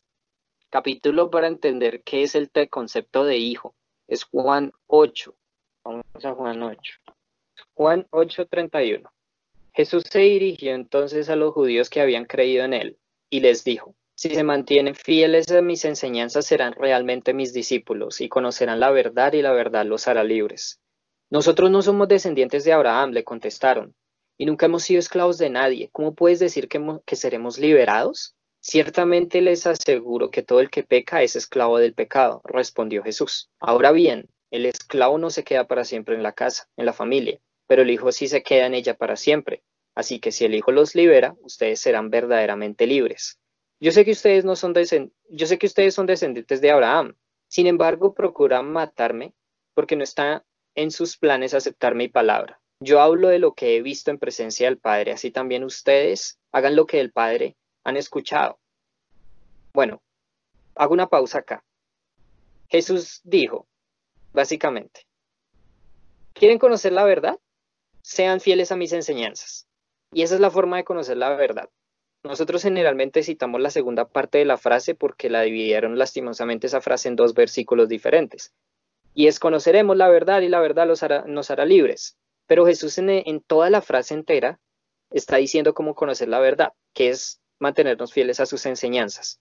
capítulo 0.69 1.29
para 1.29 1.47
entender 1.47 2.03
qué 2.03 2.23
es 2.23 2.35
el 2.35 2.49
concepto 2.69 3.23
de 3.23 3.37
hijo, 3.37 3.75
es 4.07 4.23
Juan 4.23 4.71
8, 4.87 5.35
Vamos 5.85 6.03
a 6.23 6.33
Juan 6.33 6.63
8. 6.63 6.93
Juan 7.75 8.07
8:31. 8.09 9.07
Jesús 9.71 10.03
se 10.09 10.19
dirigió 10.19 10.73
entonces 10.73 11.29
a 11.29 11.35
los 11.35 11.53
judíos 11.53 11.91
que 11.91 12.01
habían 12.01 12.25
creído 12.25 12.65
en 12.65 12.73
él 12.73 12.97
y 13.29 13.41
les 13.41 13.63
dijo, 13.63 13.93
si 14.15 14.33
se 14.33 14.43
mantienen 14.43 14.95
fieles 14.95 15.51
a 15.51 15.61
mis 15.61 15.85
enseñanzas 15.85 16.47
serán 16.47 16.73
realmente 16.73 17.35
mis 17.35 17.53
discípulos 17.53 18.19
y 18.19 18.29
conocerán 18.29 18.79
la 18.79 18.89
verdad 18.89 19.33
y 19.33 19.43
la 19.43 19.51
verdad 19.51 19.85
los 19.85 20.07
hará 20.07 20.23
libres. 20.23 20.81
Nosotros 21.29 21.69
no 21.69 21.83
somos 21.83 22.07
descendientes 22.07 22.63
de 22.63 22.73
Abraham, 22.73 23.11
le 23.11 23.23
contestaron, 23.23 23.93
y 24.39 24.47
nunca 24.47 24.65
hemos 24.65 24.81
sido 24.81 24.99
esclavos 24.99 25.37
de 25.37 25.51
nadie. 25.51 25.89
¿Cómo 25.91 26.15
puedes 26.15 26.39
decir 26.39 26.67
que, 26.67 26.81
que 27.05 27.15
seremos 27.15 27.59
liberados? 27.59 28.35
Ciertamente 28.59 29.39
les 29.41 29.67
aseguro 29.67 30.31
que 30.31 30.41
todo 30.41 30.61
el 30.61 30.71
que 30.71 30.81
peca 30.81 31.21
es 31.21 31.35
esclavo 31.35 31.77
del 31.77 31.93
pecado, 31.93 32.41
respondió 32.45 33.03
Jesús. 33.03 33.51
Ahora 33.59 33.91
bien, 33.91 34.29
el 34.55 34.65
esclavo 34.65 35.17
no 35.17 35.29
se 35.29 35.43
queda 35.43 35.67
para 35.67 35.83
siempre 35.83 36.15
en 36.15 36.23
la 36.23 36.31
casa, 36.31 36.69
en 36.77 36.85
la 36.85 36.93
familia, 36.93 37.39
pero 37.67 37.81
el 37.81 37.91
hijo 37.91 38.11
sí 38.11 38.27
se 38.27 38.43
queda 38.43 38.65
en 38.65 38.73
ella 38.73 38.95
para 38.95 39.15
siempre. 39.15 39.63
Así 39.95 40.19
que 40.19 40.31
si 40.31 40.45
el 40.45 40.55
hijo 40.55 40.71
los 40.71 40.95
libera, 40.95 41.35
ustedes 41.41 41.79
serán 41.79 42.09
verdaderamente 42.09 42.87
libres. 42.87 43.39
Yo 43.79 43.91
sé 43.91 44.05
que 44.05 44.11
ustedes 44.11 44.45
no 44.45 44.55
son 44.55 44.73
yo 45.29 45.47
sé 45.47 45.57
que 45.57 45.67
ustedes 45.67 45.93
son 45.93 46.05
descendientes 46.05 46.61
de 46.61 46.71
Abraham. 46.71 47.15
Sin 47.47 47.67
embargo, 47.67 48.13
procuran 48.13 48.71
matarme 48.71 49.33
porque 49.73 49.95
no 49.95 50.03
está 50.03 50.45
en 50.75 50.91
sus 50.91 51.17
planes 51.17 51.53
aceptar 51.53 51.95
mi 51.95 52.07
palabra. 52.07 52.59
Yo 52.79 52.99
hablo 53.01 53.29
de 53.29 53.39
lo 53.39 53.53
que 53.53 53.75
he 53.75 53.81
visto 53.81 54.11
en 54.11 54.19
presencia 54.19 54.67
del 54.67 54.77
Padre, 54.77 55.11
así 55.13 55.31
también 55.31 55.63
ustedes 55.63 56.39
hagan 56.51 56.75
lo 56.75 56.85
que 56.85 56.99
el 56.99 57.11
Padre 57.11 57.55
han 57.83 57.95
escuchado. 57.95 58.59
Bueno, 59.73 60.01
hago 60.75 60.93
una 60.93 61.07
pausa 61.07 61.39
acá. 61.39 61.63
Jesús 62.69 63.21
dijo, 63.23 63.67
básicamente. 64.35 65.07
¿Quieren 66.33 66.59
conocer 66.59 66.91
la 66.91 67.05
verdad? 67.05 67.39
Sean 68.01 68.39
fieles 68.39 68.71
a 68.71 68.75
mis 68.75 68.93
enseñanzas. 68.93 69.67
Y 70.11 70.21
esa 70.21 70.35
es 70.35 70.41
la 70.41 70.51
forma 70.51 70.77
de 70.77 70.83
conocer 70.83 71.17
la 71.17 71.29
verdad. 71.35 71.69
Nosotros 72.23 72.61
generalmente 72.61 73.23
citamos 73.23 73.61
la 73.61 73.69
segunda 73.69 74.07
parte 74.07 74.37
de 74.37 74.45
la 74.45 74.57
frase 74.57 74.95
porque 74.95 75.29
la 75.29 75.41
dividieron 75.41 75.97
lastimosamente 75.97 76.67
esa 76.67 76.81
frase 76.81 77.07
en 77.07 77.15
dos 77.15 77.33
versículos 77.33 77.89
diferentes. 77.89 78.53
Y 79.13 79.27
es 79.27 79.39
conoceremos 79.39 79.95
la 79.97 80.09
verdad 80.09 80.41
y 80.41 80.49
la 80.49 80.59
verdad 80.59 80.85
nos 80.85 81.51
hará 81.51 81.65
libres. 81.65 82.17
Pero 82.47 82.65
Jesús 82.65 82.97
en 82.97 83.41
toda 83.41 83.69
la 83.69 83.81
frase 83.81 84.13
entera 84.13 84.59
está 85.09 85.37
diciendo 85.37 85.73
cómo 85.73 85.95
conocer 85.95 86.27
la 86.27 86.39
verdad, 86.39 86.73
que 86.93 87.09
es 87.09 87.39
mantenernos 87.59 88.11
fieles 88.11 88.39
a 88.39 88.45
sus 88.45 88.65
enseñanzas 88.65 89.39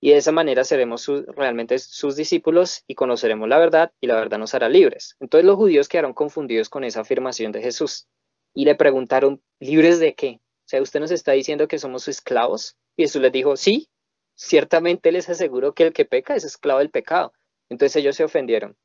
y 0.00 0.10
de 0.10 0.18
esa 0.18 0.32
manera 0.32 0.64
seremos 0.64 1.06
realmente 1.34 1.78
sus 1.78 2.14
discípulos 2.16 2.84
y 2.86 2.94
conoceremos 2.94 3.48
la 3.48 3.58
verdad 3.58 3.92
y 4.00 4.06
la 4.06 4.14
verdad 4.14 4.38
nos 4.38 4.54
hará 4.54 4.68
libres. 4.68 5.16
Entonces 5.20 5.44
los 5.44 5.56
judíos 5.56 5.88
quedaron 5.88 6.14
confundidos 6.14 6.68
con 6.68 6.84
esa 6.84 7.00
afirmación 7.00 7.52
de 7.52 7.62
Jesús 7.62 8.06
y 8.54 8.64
le 8.64 8.74
preguntaron, 8.74 9.42
¿libres 9.58 9.98
de 9.98 10.14
qué? 10.14 10.40
O 10.40 10.68
sea, 10.68 10.82
usted 10.82 11.00
nos 11.00 11.10
está 11.10 11.32
diciendo 11.32 11.66
que 11.66 11.78
somos 11.78 12.08
esclavos. 12.08 12.76
Y 12.96 13.02
Jesús 13.04 13.22
les 13.22 13.32
dijo, 13.32 13.56
sí, 13.56 13.88
ciertamente 14.34 15.10
les 15.12 15.28
aseguro 15.28 15.74
que 15.74 15.84
el 15.84 15.92
que 15.92 16.04
peca 16.04 16.36
es 16.36 16.44
esclavo 16.44 16.78
del 16.78 16.90
pecado. 16.90 17.32
Entonces 17.68 17.96
ellos 17.96 18.16
se 18.16 18.24
ofendieron, 18.24 18.76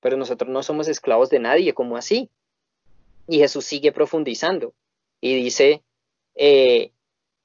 pero 0.00 0.16
nosotros 0.16 0.50
no 0.50 0.62
somos 0.62 0.88
esclavos 0.88 1.30
de 1.30 1.38
nadie, 1.38 1.74
¿cómo 1.74 1.96
así? 1.96 2.30
Y 3.28 3.38
Jesús 3.38 3.64
sigue 3.64 3.92
profundizando 3.92 4.74
y 5.20 5.34
dice, 5.34 5.82
eh, 6.34 6.92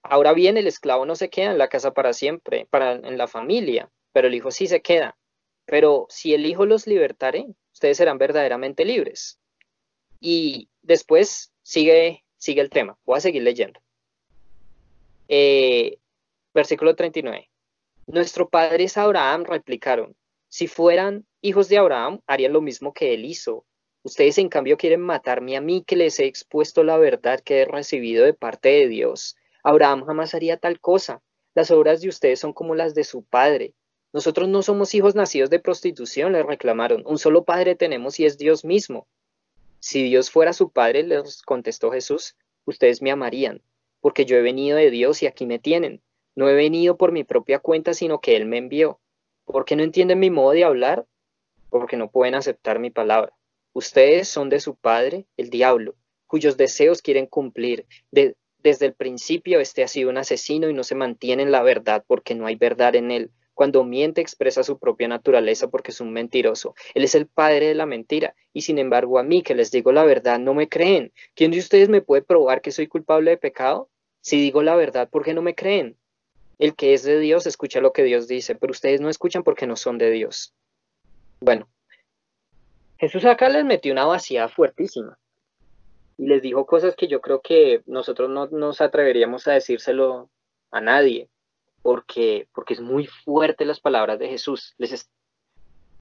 Ahora 0.09 0.33
bien, 0.33 0.57
el 0.57 0.67
esclavo 0.67 1.05
no 1.05 1.15
se 1.15 1.29
queda 1.29 1.51
en 1.51 1.57
la 1.57 1.67
casa 1.67 1.93
para 1.93 2.13
siempre, 2.13 2.65
para 2.69 2.93
en 2.93 3.17
la 3.17 3.27
familia, 3.27 3.91
pero 4.13 4.27
el 4.27 4.35
hijo 4.35 4.51
sí 4.51 4.67
se 4.67 4.81
queda. 4.81 5.17
Pero 5.65 6.07
si 6.09 6.33
el 6.33 6.45
hijo 6.45 6.65
los 6.65 6.87
libertare, 6.87 7.45
ustedes 7.73 7.97
serán 7.97 8.17
verdaderamente 8.17 8.85
libres. 8.85 9.39
Y 10.21 10.69
después 10.81 11.51
sigue, 11.61 12.23
sigue 12.37 12.61
el 12.61 12.69
tema. 12.69 12.97
Voy 13.05 13.17
a 13.17 13.21
seguir 13.21 13.43
leyendo. 13.43 13.81
Eh, 15.27 15.97
versículo 16.53 16.95
39. 16.95 17.49
Nuestro 18.07 18.47
padre 18.47 18.85
es 18.85 18.97
Abraham, 18.97 19.43
replicaron. 19.43 20.15
Si 20.47 20.67
fueran 20.67 21.25
hijos 21.41 21.67
de 21.67 21.77
Abraham, 21.77 22.21
harían 22.25 22.53
lo 22.53 22.61
mismo 22.61 22.93
que 22.93 23.13
él 23.13 23.25
hizo. 23.25 23.65
Ustedes 24.03 24.37
en 24.37 24.47
cambio 24.47 24.77
quieren 24.77 25.01
matarme 25.01 25.57
a 25.57 25.61
mí 25.61 25.83
que 25.85 25.97
les 25.97 26.17
he 26.19 26.25
expuesto 26.25 26.83
la 26.85 26.97
verdad 26.97 27.41
que 27.41 27.61
he 27.61 27.65
recibido 27.65 28.23
de 28.23 28.33
parte 28.33 28.69
de 28.69 28.87
Dios. 28.87 29.35
Abraham 29.67 30.05
jamás 30.05 30.33
haría 30.33 30.55
tal 30.55 30.79
cosa. 30.79 31.21
Las 31.53 31.71
obras 31.71 31.99
de 31.99 32.07
ustedes 32.07 32.39
son 32.39 32.53
como 32.53 32.73
las 32.73 32.95
de 32.95 33.03
su 33.03 33.23
padre. 33.23 33.73
Nosotros 34.13 34.47
no 34.47 34.61
somos 34.61 34.95
hijos 34.95 35.13
nacidos 35.13 35.49
de 35.49 35.59
prostitución, 35.59 36.31
le 36.31 36.41
reclamaron. 36.41 37.03
Un 37.05 37.17
solo 37.17 37.43
padre 37.43 37.75
tenemos 37.75 38.17
y 38.21 38.25
es 38.25 38.37
Dios 38.37 38.63
mismo. 38.63 39.09
Si 39.81 40.03
Dios 40.03 40.31
fuera 40.31 40.53
su 40.53 40.71
padre, 40.71 41.03
les 41.03 41.41
contestó 41.41 41.91
Jesús, 41.91 42.37
ustedes 42.63 43.01
me 43.01 43.11
amarían, 43.11 43.61
porque 43.99 44.23
yo 44.23 44.37
he 44.37 44.41
venido 44.41 44.77
de 44.77 44.89
Dios 44.89 45.21
y 45.21 45.27
aquí 45.27 45.45
me 45.45 45.59
tienen. 45.59 46.01
No 46.33 46.47
he 46.47 46.53
venido 46.53 46.95
por 46.95 47.11
mi 47.11 47.25
propia 47.25 47.59
cuenta, 47.59 47.93
sino 47.93 48.21
que 48.21 48.37
Él 48.37 48.45
me 48.45 48.59
envió. 48.59 49.01
¿Por 49.43 49.65
qué 49.65 49.75
no 49.75 49.83
entienden 49.83 50.19
mi 50.19 50.29
modo 50.29 50.51
de 50.51 50.63
hablar? 50.63 51.05
Porque 51.69 51.97
no 51.97 52.09
pueden 52.09 52.35
aceptar 52.35 52.79
mi 52.79 52.89
palabra. 52.89 53.33
Ustedes 53.73 54.29
son 54.29 54.47
de 54.47 54.61
su 54.61 54.77
padre, 54.77 55.27
el 55.35 55.49
diablo, 55.49 55.95
cuyos 56.25 56.55
deseos 56.55 57.01
quieren 57.01 57.25
cumplir. 57.25 57.85
Desde 58.67 58.85
el 58.85 58.93
principio 58.93 59.61
este 59.61 59.81
ha 59.81 59.87
sido 59.87 60.09
un 60.09 60.17
asesino 60.17 60.69
y 60.69 60.73
no 60.73 60.83
se 60.83 60.93
mantiene 60.93 61.43
en 61.43 61.51
la 61.51 61.63
verdad 61.63 62.03
porque 62.05 62.35
no 62.35 62.47
hay 62.47 62.55
verdad 62.55 62.95
en 62.95 63.11
él. 63.11 63.31
Cuando 63.53 63.85
miente 63.85 64.19
expresa 64.19 64.61
su 64.61 64.77
propia 64.77 65.07
naturaleza 65.07 65.69
porque 65.69 65.91
es 65.91 66.01
un 66.01 66.11
mentiroso. 66.11 66.75
Él 66.93 67.05
es 67.05 67.15
el 67.15 67.27
padre 67.27 67.67
de 67.67 67.75
la 67.75 67.85
mentira 67.85 68.35
y 68.51 68.63
sin 68.63 68.77
embargo 68.77 69.19
a 69.19 69.23
mí 69.23 69.41
que 69.41 69.55
les 69.55 69.71
digo 69.71 69.93
la 69.93 70.03
verdad 70.03 70.37
no 70.37 70.53
me 70.53 70.67
creen. 70.67 71.13
¿Quién 71.33 71.51
de 71.51 71.59
ustedes 71.59 71.87
me 71.87 72.01
puede 72.01 72.23
probar 72.23 72.61
que 72.61 72.71
soy 72.71 72.87
culpable 72.87 73.31
de 73.31 73.37
pecado? 73.37 73.89
Si 74.19 74.37
digo 74.37 74.61
la 74.61 74.75
verdad, 74.75 75.09
¿por 75.09 75.23
qué 75.23 75.33
no 75.33 75.41
me 75.41 75.55
creen? 75.55 75.95
El 76.59 76.75
que 76.75 76.93
es 76.93 77.03
de 77.03 77.19
Dios 77.19 77.47
escucha 77.47 77.79
lo 77.79 77.93
que 77.93 78.03
Dios 78.03 78.27
dice, 78.27 78.55
pero 78.55 78.71
ustedes 78.71 78.99
no 78.99 79.09
escuchan 79.09 79.43
porque 79.43 79.65
no 79.65 79.77
son 79.77 79.97
de 79.97 80.11
Dios. 80.11 80.53
Bueno, 81.39 81.69
Jesús 82.97 83.23
acá 83.23 83.47
les 83.47 83.63
metió 83.63 83.93
una 83.93 84.05
vacía 84.05 84.49
fuertísima 84.49 85.17
y 86.17 86.27
les 86.27 86.41
dijo 86.41 86.65
cosas 86.65 86.95
que 86.95 87.07
yo 87.07 87.21
creo 87.21 87.41
que 87.41 87.83
nosotros 87.85 88.29
no 88.29 88.47
nos 88.47 88.81
atreveríamos 88.81 89.47
a 89.47 89.53
decírselo 89.53 90.29
a 90.71 90.81
nadie, 90.81 91.29
porque, 91.81 92.47
porque 92.53 92.73
es 92.73 92.81
muy 92.81 93.05
fuerte 93.05 93.65
las 93.65 93.79
palabras 93.79 94.17
de 94.19 94.27
Jesús. 94.27 94.73
Les, 94.77 95.09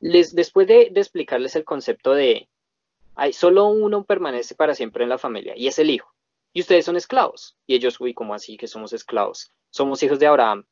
les 0.01 0.35
después 0.35 0.67
de, 0.67 0.93
explicarles 0.95 1.55
el 1.57 1.65
concepto 1.65 2.13
de 2.15 2.49
hay 3.15 3.33
solo 3.33 3.67
uno 3.67 4.05
permanece 4.05 4.55
para 4.55 4.75
siempre 4.75 5.05
en 5.05 5.11
la 5.11 5.19
familia 5.19 5.55
y 5.57 5.69
es 5.69 5.79
el 5.79 5.91
hijo. 5.91 6.13
Y 6.53 6.61
ustedes 6.61 6.87
son 6.87 6.97
esclavos. 6.97 7.57
Y 7.67 7.75
ellos, 7.75 8.01
uy, 8.01 8.15
¿cómo 8.15 8.35
así 8.35 8.57
que 8.57 8.67
somos 8.67 8.93
esclavos? 8.93 9.53
Somos 9.71 10.03
hijos 10.03 10.19
de 10.19 10.27
Abraham. 10.27 10.65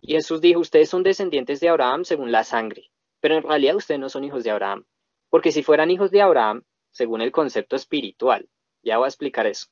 Y 0.00 0.14
Jesús 0.14 0.40
dijo, 0.40 0.60
ustedes 0.60 0.88
son 0.88 1.02
descendientes 1.02 1.60
de 1.60 1.68
Abraham 1.68 2.04
según 2.04 2.32
la 2.32 2.42
sangre, 2.42 2.90
pero 3.20 3.36
en 3.36 3.42
realidad 3.42 3.76
ustedes 3.76 4.00
no 4.00 4.08
son 4.08 4.24
hijos 4.24 4.44
de 4.44 4.50
Abraham, 4.50 4.86
porque 5.28 5.52
si 5.52 5.62
fueran 5.62 5.90
hijos 5.90 6.10
de 6.10 6.22
Abraham, 6.22 6.62
según 6.90 7.20
el 7.20 7.32
concepto 7.32 7.76
espiritual. 7.76 8.48
Ya 8.82 8.98
voy 8.98 9.06
a 9.06 9.08
explicar 9.08 9.46
eso. 9.46 9.66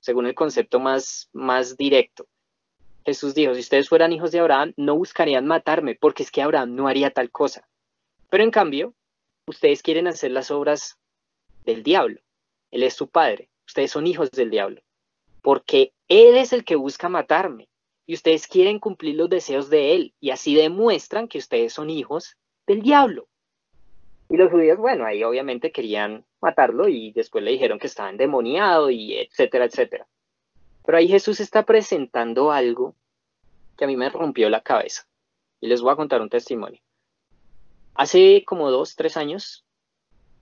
Según 0.00 0.26
el 0.26 0.34
concepto 0.34 0.80
más, 0.80 1.28
más 1.32 1.76
directo. 1.76 2.26
Jesús 3.04 3.34
dijo, 3.34 3.54
si 3.54 3.60
ustedes 3.60 3.88
fueran 3.88 4.12
hijos 4.12 4.30
de 4.30 4.40
Abraham, 4.40 4.72
no 4.76 4.96
buscarían 4.96 5.46
matarme, 5.46 5.94
porque 5.94 6.22
es 6.22 6.30
que 6.30 6.42
Abraham 6.42 6.74
no 6.74 6.86
haría 6.86 7.10
tal 7.10 7.30
cosa. 7.30 7.66
Pero 8.28 8.44
en 8.44 8.50
cambio, 8.50 8.94
ustedes 9.46 9.82
quieren 9.82 10.06
hacer 10.06 10.30
las 10.30 10.50
obras 10.50 10.98
del 11.64 11.82
diablo. 11.82 12.20
Él 12.70 12.82
es 12.82 12.94
su 12.94 13.08
padre. 13.08 13.50
Ustedes 13.66 13.90
son 13.90 14.06
hijos 14.06 14.30
del 14.30 14.50
diablo. 14.50 14.80
Porque 15.42 15.92
Él 16.08 16.36
es 16.36 16.52
el 16.52 16.64
que 16.64 16.76
busca 16.76 17.08
matarme. 17.08 17.68
Y 18.06 18.14
ustedes 18.14 18.46
quieren 18.46 18.78
cumplir 18.78 19.16
los 19.16 19.30
deseos 19.30 19.70
de 19.70 19.94
Él. 19.94 20.14
Y 20.20 20.30
así 20.30 20.54
demuestran 20.54 21.28
que 21.28 21.38
ustedes 21.38 21.72
son 21.72 21.90
hijos 21.90 22.36
del 22.66 22.82
diablo. 22.82 23.28
Y 24.28 24.36
los 24.36 24.50
judíos, 24.50 24.78
bueno, 24.78 25.04
ahí 25.04 25.24
obviamente 25.24 25.72
querían 25.72 26.24
matarlo 26.40 26.88
y 26.88 27.12
después 27.12 27.44
le 27.44 27.52
dijeron 27.52 27.78
que 27.78 27.86
estaba 27.86 28.10
endemoniado 28.10 28.90
y 28.90 29.16
etcétera, 29.16 29.64
etcétera. 29.66 30.06
Pero 30.84 30.98
ahí 30.98 31.08
Jesús 31.08 31.40
está 31.40 31.64
presentando 31.64 32.50
algo 32.50 32.94
que 33.76 33.84
a 33.84 33.86
mí 33.86 33.96
me 33.96 34.10
rompió 34.10 34.48
la 34.50 34.62
cabeza. 34.62 35.06
Y 35.60 35.68
les 35.68 35.80
voy 35.82 35.92
a 35.92 35.96
contar 35.96 36.20
un 36.20 36.30
testimonio. 36.30 36.80
Hace 37.94 38.44
como 38.46 38.70
dos, 38.70 38.96
tres 38.96 39.16
años, 39.16 39.64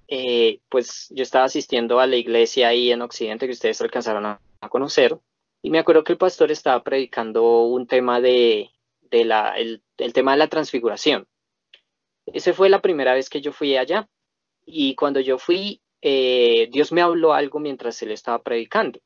eh, 0.07 0.61
pues 0.69 1.09
yo 1.11 1.23
estaba 1.23 1.45
asistiendo 1.45 2.01
a 2.01 2.07
la 2.07 2.17
iglesia 2.17 2.69
ahí 2.69 2.93
en 2.93 3.03
Occidente 3.03 3.47
que 3.47 3.53
ustedes 3.53 3.81
alcanzaron 3.81 4.27
a, 4.27 4.41
conocer. 4.71 5.19
Y 5.63 5.71
me 5.71 5.79
acuerdo 5.79 6.05
que 6.05 6.13
el 6.13 6.19
pastor 6.19 6.51
estaba 6.51 6.83
predicando 6.83 7.63
un 7.63 7.87
tema 7.87 8.21
de, 8.21 8.71
la, 9.11 9.57
el 9.57 10.13
tema 10.13 10.33
de 10.33 10.39
la 10.39 10.49
transfiguración. 10.49 11.27
Esa 12.27 12.53
fue 12.53 12.69
la 12.69 12.83
primera 12.83 13.15
vez 13.15 13.29
que 13.29 13.41
yo 13.41 13.53
fui 13.53 13.77
allá. 13.77 14.09
Y 14.65 14.95
cuando 14.95 15.21
yo 15.21 15.39
fui, 15.39 15.81
eh, 16.03 16.69
Dios 16.71 16.93
me 16.93 17.03
habló 17.03 17.33
algo 17.33 17.59
mientras 17.59 18.01
él 18.03 18.11
estaba 18.11 18.43
predicando. 18.43 19.01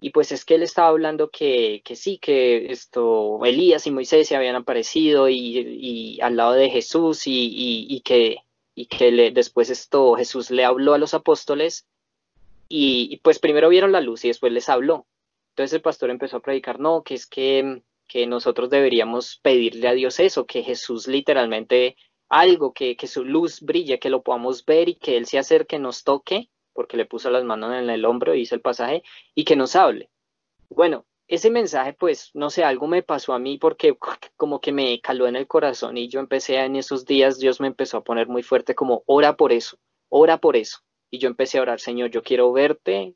Y 0.00 0.10
pues 0.10 0.32
es 0.32 0.46
que 0.46 0.54
él 0.54 0.62
estaba 0.62 0.88
hablando 0.88 1.30
que, 1.30 1.82
que 1.84 1.94
sí, 1.94 2.18
que 2.18 2.72
esto, 2.72 3.44
Elías 3.44 3.86
y 3.86 3.90
Moisés 3.90 4.28
se 4.28 4.36
habían 4.36 4.56
aparecido 4.56 5.28
y, 5.28 6.18
al 6.22 6.36
lado 6.36 6.52
de 6.52 6.70
Jesús 6.70 7.24
y, 7.26 8.00
que, 8.02 8.38
y 8.74 8.86
que 8.86 9.12
le, 9.12 9.30
después 9.30 9.68
esto 9.68 10.14
Jesús 10.14 10.50
le 10.50 10.64
habló 10.64 10.94
a 10.94 10.98
los 10.98 11.12
apóstoles 11.12 11.86
y, 12.66 13.18
pues 13.18 13.38
primero 13.38 13.68
vieron 13.68 13.92
la 13.92 14.00
luz 14.00 14.24
y 14.24 14.28
después 14.28 14.52
les 14.52 14.70
habló. 14.70 15.06
Entonces 15.50 15.74
el 15.74 15.82
pastor 15.82 16.08
empezó 16.08 16.38
a 16.38 16.42
predicar, 16.42 16.80
no, 16.80 17.02
que 17.02 17.14
es 17.14 17.26
que, 17.26 17.82
que 18.06 18.26
nosotros 18.26 18.70
deberíamos 18.70 19.38
pedirle 19.42 19.88
a 19.88 19.92
Dios 19.92 20.18
eso, 20.20 20.46
que 20.46 20.62
Jesús 20.62 21.08
literalmente 21.08 21.96
algo, 22.30 22.72
que, 22.72 22.96
que 22.96 23.06
su 23.06 23.24
luz 23.24 23.60
brille, 23.60 23.98
que 23.98 24.08
lo 24.08 24.22
podamos 24.22 24.64
ver 24.64 24.88
y 24.88 24.94
que 24.94 25.16
Él 25.16 25.26
se 25.26 25.38
acerque, 25.38 25.78
nos 25.78 26.04
toque, 26.04 26.48
porque 26.72 26.96
le 26.96 27.04
puso 27.04 27.30
las 27.30 27.44
manos 27.44 27.74
en 27.74 27.90
el 27.90 28.04
hombro 28.04 28.34
hizo 28.34 28.54
el 28.54 28.62
pasaje, 28.62 29.02
y 29.34 29.44
que 29.44 29.56
nos 29.56 29.76
hable. 29.76 30.10
Bueno, 30.70 31.04
ese 31.26 31.50
mensaje, 31.50 31.92
pues, 31.92 32.30
no 32.34 32.50
sé, 32.50 32.64
algo 32.64 32.86
me 32.86 33.02
pasó 33.02 33.32
a 33.34 33.38
mí 33.38 33.58
porque 33.58 33.96
como 34.36 34.60
que 34.60 34.72
me 34.72 35.00
caló 35.00 35.26
en 35.26 35.36
el 35.36 35.46
corazón 35.46 35.96
y 35.96 36.08
yo 36.08 36.20
empecé 36.20 36.56
en 36.56 36.76
esos 36.76 37.04
días, 37.04 37.38
Dios 37.38 37.60
me 37.60 37.66
empezó 37.66 37.98
a 37.98 38.04
poner 38.04 38.28
muy 38.28 38.42
fuerte 38.42 38.74
como, 38.74 39.02
ora 39.06 39.36
por 39.36 39.52
eso, 39.52 39.78
ora 40.08 40.38
por 40.38 40.56
eso. 40.56 40.78
Y 41.10 41.18
yo 41.18 41.28
empecé 41.28 41.58
a 41.58 41.62
orar, 41.62 41.80
Señor, 41.80 42.10
yo 42.10 42.22
quiero 42.22 42.52
verte, 42.52 43.14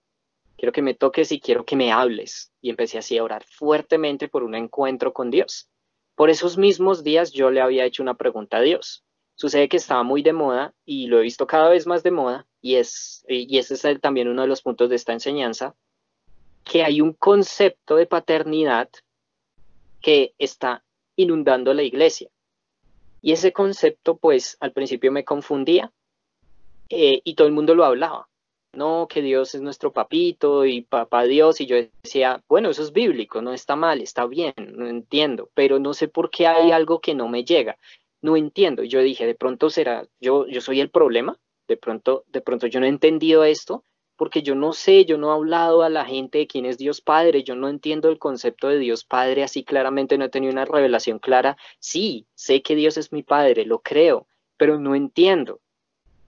quiero 0.56 0.72
que 0.72 0.82
me 0.82 0.94
toques 0.94 1.30
y 1.32 1.40
quiero 1.40 1.64
que 1.64 1.76
me 1.76 1.92
hables. 1.92 2.52
Y 2.60 2.70
empecé 2.70 2.98
así 2.98 3.16
a 3.18 3.24
orar 3.24 3.44
fuertemente 3.44 4.28
por 4.28 4.42
un 4.42 4.54
encuentro 4.54 5.12
con 5.12 5.30
Dios. 5.30 5.68
Por 6.14 6.30
esos 6.30 6.58
mismos 6.58 7.02
días 7.02 7.32
yo 7.32 7.50
le 7.50 7.60
había 7.60 7.84
hecho 7.84 8.02
una 8.02 8.14
pregunta 8.14 8.58
a 8.58 8.60
Dios. 8.60 9.04
Sucede 9.36 9.68
que 9.68 9.78
estaba 9.78 10.02
muy 10.04 10.22
de 10.22 10.32
moda 10.32 10.74
y 10.84 11.06
lo 11.08 11.18
he 11.18 11.22
visto 11.22 11.46
cada 11.46 11.68
vez 11.68 11.86
más 11.86 12.02
de 12.02 12.12
moda 12.12 12.46
y, 12.60 12.76
es, 12.76 13.24
y 13.28 13.58
ese 13.58 13.74
es 13.74 14.00
también 14.00 14.28
uno 14.28 14.42
de 14.42 14.48
los 14.48 14.62
puntos 14.62 14.88
de 14.88 14.96
esta 14.96 15.12
enseñanza, 15.12 15.74
que 16.62 16.84
hay 16.84 17.00
un 17.00 17.12
concepto 17.12 17.96
de 17.96 18.06
paternidad 18.06 18.88
que 20.00 20.34
está 20.38 20.84
inundando 21.16 21.74
la 21.74 21.82
iglesia. 21.82 22.30
Y 23.20 23.32
ese 23.32 23.52
concepto, 23.52 24.16
pues 24.16 24.56
al 24.60 24.72
principio 24.72 25.10
me 25.10 25.24
confundía 25.24 25.92
eh, 26.90 27.20
y 27.24 27.34
todo 27.34 27.48
el 27.48 27.54
mundo 27.54 27.74
lo 27.74 27.84
hablaba 27.84 28.28
no, 28.74 29.06
que 29.08 29.22
Dios 29.22 29.54
es 29.54 29.62
nuestro 29.62 29.92
papito 29.92 30.64
y 30.64 30.82
papá 30.82 31.24
Dios, 31.24 31.60
y 31.60 31.66
yo 31.66 31.76
decía, 32.02 32.42
bueno, 32.48 32.70
eso 32.70 32.82
es 32.82 32.92
bíblico, 32.92 33.42
no 33.42 33.52
está 33.52 33.76
mal, 33.76 34.00
está 34.00 34.26
bien, 34.26 34.54
no 34.56 34.86
entiendo, 34.86 35.50
pero 35.54 35.78
no 35.78 35.94
sé 35.94 36.08
por 36.08 36.30
qué 36.30 36.46
hay 36.46 36.72
algo 36.72 37.00
que 37.00 37.14
no 37.14 37.28
me 37.28 37.44
llega, 37.44 37.78
no 38.22 38.36
entiendo. 38.36 38.82
Y 38.82 38.88
yo 38.88 39.00
dije, 39.00 39.26
de 39.26 39.34
pronto 39.34 39.70
será, 39.70 40.06
yo, 40.20 40.46
yo 40.46 40.60
soy 40.60 40.80
el 40.80 40.90
problema, 40.90 41.38
de 41.68 41.76
pronto, 41.76 42.24
de 42.28 42.40
pronto 42.40 42.66
yo 42.66 42.80
no 42.80 42.86
he 42.86 42.90
entendido 42.90 43.44
esto, 43.44 43.84
porque 44.16 44.42
yo 44.42 44.54
no 44.54 44.72
sé, 44.72 45.04
yo 45.04 45.18
no 45.18 45.30
he 45.30 45.34
hablado 45.34 45.82
a 45.82 45.88
la 45.88 46.04
gente 46.04 46.38
de 46.38 46.46
quién 46.46 46.66
es 46.66 46.78
Dios 46.78 47.00
Padre, 47.00 47.42
yo 47.42 47.56
no 47.56 47.68
entiendo 47.68 48.08
el 48.08 48.18
concepto 48.18 48.68
de 48.68 48.78
Dios 48.78 49.04
Padre 49.04 49.42
así 49.42 49.64
claramente, 49.64 50.18
no 50.18 50.26
he 50.26 50.28
tenido 50.28 50.52
una 50.52 50.64
revelación 50.64 51.18
clara. 51.18 51.56
Sí, 51.78 52.26
sé 52.34 52.62
que 52.62 52.76
Dios 52.76 52.96
es 52.96 53.12
mi 53.12 53.22
Padre, 53.22 53.64
lo 53.64 53.80
creo, 53.80 54.28
pero 54.56 54.78
no 54.78 54.94
entiendo 54.94 55.60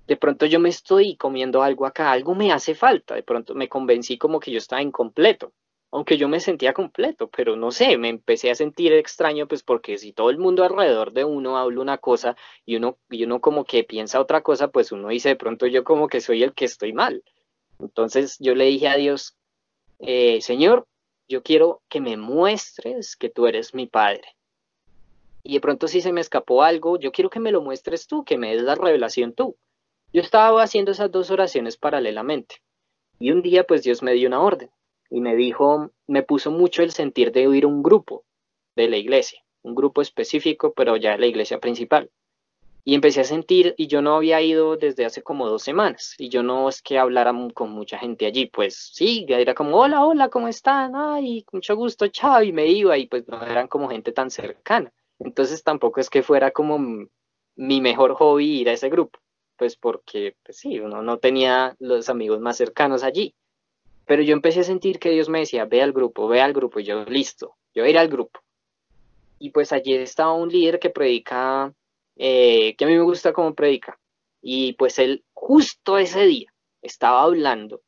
de 0.06 0.16
pronto 0.16 0.46
yo 0.46 0.60
me 0.60 0.68
estoy 0.68 1.16
comiendo 1.16 1.62
algo 1.62 1.86
acá, 1.86 2.12
algo 2.12 2.34
me 2.34 2.52
hace 2.52 2.74
falta, 2.74 3.14
de 3.14 3.22
pronto 3.22 3.54
me 3.54 3.68
convencí 3.68 4.18
como 4.18 4.40
que 4.40 4.50
yo 4.50 4.58
estaba 4.58 4.82
incompleto, 4.82 5.52
aunque 5.90 6.16
yo 6.16 6.28
me 6.28 6.40
sentía 6.40 6.72
completo, 6.72 7.28
pero 7.28 7.56
no 7.56 7.70
sé, 7.70 7.96
me 7.98 8.08
empecé 8.08 8.50
a 8.50 8.54
sentir 8.54 8.92
extraño, 8.92 9.48
pues 9.48 9.62
porque 9.62 9.98
si 9.98 10.12
todo 10.12 10.30
el 10.30 10.38
mundo 10.38 10.64
alrededor 10.64 11.12
de 11.12 11.24
uno 11.24 11.56
habla 11.56 11.80
una 11.80 11.98
cosa 11.98 12.36
y 12.64 12.76
uno, 12.76 12.98
y 13.10 13.24
uno 13.24 13.40
como 13.40 13.64
que 13.64 13.84
piensa 13.84 14.20
otra 14.20 14.42
cosa, 14.42 14.68
pues 14.68 14.92
uno 14.92 15.08
dice 15.08 15.30
de 15.30 15.36
pronto 15.36 15.66
yo 15.66 15.84
como 15.84 16.08
que 16.08 16.20
soy 16.20 16.42
el 16.42 16.54
que 16.54 16.64
estoy 16.64 16.92
mal. 16.92 17.22
Entonces 17.78 18.36
yo 18.38 18.54
le 18.54 18.66
dije 18.66 18.88
a 18.88 18.96
Dios, 18.96 19.36
eh, 19.98 20.40
Señor, 20.40 20.86
yo 21.28 21.42
quiero 21.42 21.82
que 21.88 22.00
me 22.00 22.16
muestres 22.16 23.16
que 23.16 23.28
tú 23.28 23.46
eres 23.46 23.74
mi 23.74 23.86
Padre. 23.86 24.36
Y 25.42 25.54
de 25.54 25.60
pronto 25.60 25.88
si 25.88 26.00
se 26.00 26.12
me 26.12 26.20
escapó 26.20 26.62
algo, 26.62 26.98
yo 26.98 27.12
quiero 27.12 27.30
que 27.30 27.40
me 27.40 27.52
lo 27.52 27.62
muestres 27.62 28.06
tú, 28.06 28.24
que 28.24 28.38
me 28.38 28.54
des 28.54 28.62
la 28.62 28.74
revelación 28.74 29.32
tú. 29.32 29.56
Yo 30.12 30.22
estaba 30.22 30.62
haciendo 30.62 30.92
esas 30.92 31.10
dos 31.10 31.30
oraciones 31.30 31.76
paralelamente 31.76 32.56
y 33.18 33.32
un 33.32 33.42
día 33.42 33.64
pues 33.64 33.82
Dios 33.82 34.02
me 34.02 34.12
dio 34.12 34.28
una 34.28 34.40
orden 34.40 34.70
y 35.10 35.20
me 35.20 35.36
dijo, 35.36 35.90
me 36.06 36.22
puso 36.22 36.50
mucho 36.50 36.82
el 36.82 36.92
sentir 36.92 37.32
de 37.32 37.46
oír 37.46 37.66
un 37.66 37.82
grupo 37.82 38.24
de 38.76 38.88
la 38.88 38.96
iglesia, 38.96 39.42
un 39.62 39.74
grupo 39.74 40.02
específico, 40.02 40.72
pero 40.74 40.96
ya 40.96 41.16
la 41.16 41.26
iglesia 41.26 41.58
principal. 41.58 42.10
Y 42.84 42.94
empecé 42.94 43.20
a 43.20 43.24
sentir, 43.24 43.74
y 43.76 43.88
yo 43.88 44.00
no 44.00 44.14
había 44.14 44.40
ido 44.40 44.76
desde 44.76 45.04
hace 45.04 45.22
como 45.22 45.48
dos 45.48 45.62
semanas, 45.62 46.14
y 46.18 46.28
yo 46.28 46.44
no 46.44 46.68
es 46.68 46.82
que 46.82 46.98
hablara 46.98 47.32
con 47.52 47.70
mucha 47.70 47.98
gente 47.98 48.26
allí, 48.26 48.46
pues 48.46 48.90
sí, 48.92 49.26
era 49.28 49.54
como, 49.54 49.76
hola, 49.76 50.04
hola, 50.04 50.28
¿cómo 50.28 50.46
están? 50.46 50.94
Ay, 50.94 51.44
mucho 51.52 51.74
gusto, 51.74 52.06
chao, 52.08 52.42
y 52.42 52.52
me 52.52 52.66
iba, 52.66 52.96
y 52.96 53.06
pues 53.06 53.26
no 53.26 53.42
eran 53.42 53.66
como 53.66 53.88
gente 53.88 54.12
tan 54.12 54.30
cercana. 54.30 54.92
Entonces 55.18 55.64
tampoco 55.64 56.00
es 56.00 56.10
que 56.10 56.22
fuera 56.22 56.52
como 56.52 56.78
mi 57.56 57.80
mejor 57.80 58.14
hobby 58.14 58.60
ir 58.60 58.68
a 58.68 58.72
ese 58.72 58.88
grupo 58.88 59.18
pues 59.56 59.76
porque, 59.76 60.36
pues 60.44 60.58
sí, 60.58 60.80
uno 60.80 61.02
no 61.02 61.18
tenía 61.18 61.74
los 61.78 62.08
amigos 62.08 62.40
más 62.40 62.56
cercanos 62.56 63.02
allí. 63.02 63.34
Pero 64.06 64.22
yo 64.22 64.32
empecé 64.32 64.60
a 64.60 64.64
sentir 64.64 64.98
que 64.98 65.10
Dios 65.10 65.28
me 65.28 65.40
decía, 65.40 65.64
ve 65.64 65.82
al 65.82 65.92
grupo, 65.92 66.28
ve 66.28 66.40
al 66.40 66.52
grupo, 66.52 66.78
y 66.78 66.84
yo, 66.84 67.04
listo, 67.04 67.56
yo 67.74 67.82
voy 67.82 67.88
a 67.88 67.90
ir 67.90 67.98
al 67.98 68.08
grupo. 68.08 68.40
Y 69.38 69.50
pues 69.50 69.72
allí 69.72 69.94
estaba 69.94 70.32
un 70.32 70.48
líder 70.48 70.78
que 70.78 70.90
predica, 70.90 71.72
eh, 72.16 72.74
que 72.76 72.84
a 72.84 72.88
mí 72.88 72.94
me 72.94 73.02
gusta 73.02 73.32
cómo 73.32 73.54
predica. 73.54 73.98
Y 74.40 74.74
pues 74.74 74.98
él 74.98 75.24
justo 75.34 75.98
ese 75.98 76.24
día 76.24 76.52
estaba 76.82 77.22
hablando 77.22 77.82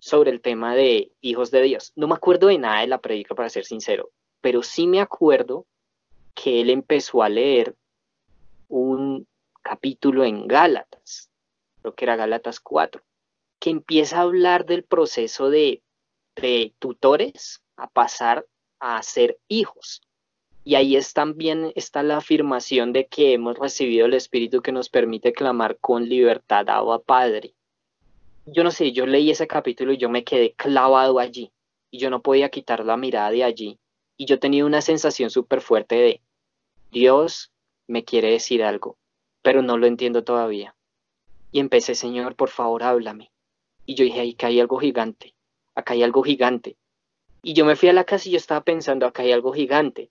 sobre 0.00 0.30
el 0.30 0.40
tema 0.40 0.74
de 0.74 1.12
hijos 1.20 1.50
de 1.50 1.62
Dios. 1.62 1.92
No 1.96 2.08
me 2.08 2.14
acuerdo 2.14 2.48
de 2.48 2.58
nada 2.58 2.80
de 2.80 2.88
la 2.88 2.98
predica, 2.98 3.34
para 3.34 3.48
ser 3.48 3.64
sincero, 3.64 4.10
pero 4.40 4.62
sí 4.62 4.86
me 4.86 5.00
acuerdo 5.00 5.64
que 6.34 6.60
él 6.60 6.70
empezó 6.70 7.22
a 7.22 7.28
leer 7.28 7.74
un, 8.68 9.26
capítulo 9.64 10.24
en 10.24 10.46
Gálatas, 10.46 11.30
creo 11.80 11.94
que 11.94 12.04
era 12.04 12.16
Gálatas 12.16 12.60
4, 12.60 13.02
que 13.58 13.70
empieza 13.70 14.18
a 14.18 14.22
hablar 14.22 14.66
del 14.66 14.84
proceso 14.84 15.50
de, 15.50 15.82
de 16.36 16.74
tutores 16.78 17.62
a 17.76 17.88
pasar 17.88 18.46
a 18.78 19.02
ser 19.02 19.38
hijos. 19.48 20.02
Y 20.64 20.76
ahí 20.76 20.96
es 20.96 21.12
también 21.14 21.72
está 21.74 22.02
la 22.02 22.18
afirmación 22.18 22.92
de 22.92 23.06
que 23.06 23.32
hemos 23.32 23.58
recibido 23.58 24.06
el 24.06 24.14
Espíritu 24.14 24.62
que 24.62 24.72
nos 24.72 24.88
permite 24.88 25.32
clamar 25.32 25.78
con 25.78 26.08
libertad 26.08 26.68
a 26.68 26.98
Padre. 27.00 27.54
Yo 28.46 28.64
no 28.64 28.70
sé, 28.70 28.92
yo 28.92 29.06
leí 29.06 29.30
ese 29.30 29.46
capítulo 29.46 29.92
y 29.92 29.98
yo 29.98 30.08
me 30.08 30.24
quedé 30.24 30.52
clavado 30.52 31.18
allí. 31.18 31.50
Y 31.90 31.98
yo 31.98 32.10
no 32.10 32.22
podía 32.22 32.50
quitar 32.50 32.84
la 32.84 32.96
mirada 32.96 33.30
de 33.30 33.44
allí. 33.44 33.78
Y 34.16 34.26
yo 34.26 34.38
tenía 34.38 34.64
una 34.64 34.80
sensación 34.80 35.30
súper 35.30 35.60
fuerte 35.60 35.96
de, 35.96 36.20
Dios 36.90 37.50
me 37.86 38.04
quiere 38.04 38.30
decir 38.30 38.62
algo 38.62 38.96
pero 39.44 39.60
no 39.60 39.76
lo 39.76 39.86
entiendo 39.86 40.24
todavía. 40.24 40.74
Y 41.52 41.60
empecé, 41.60 41.94
Señor, 41.94 42.34
por 42.34 42.48
favor, 42.48 42.82
háblame. 42.82 43.30
Y 43.84 43.94
yo 43.94 44.04
dije, 44.04 44.32
acá 44.32 44.46
hay 44.46 44.58
algo 44.58 44.78
gigante, 44.78 45.34
acá 45.74 45.92
hay 45.92 46.02
algo 46.02 46.22
gigante. 46.22 46.78
Y 47.42 47.52
yo 47.52 47.66
me 47.66 47.76
fui 47.76 47.90
a 47.90 47.92
la 47.92 48.04
casa 48.04 48.26
y 48.26 48.32
yo 48.32 48.38
estaba 48.38 48.62
pensando, 48.64 49.06
acá 49.06 49.22
hay 49.22 49.32
algo 49.32 49.52
gigante. 49.52 50.10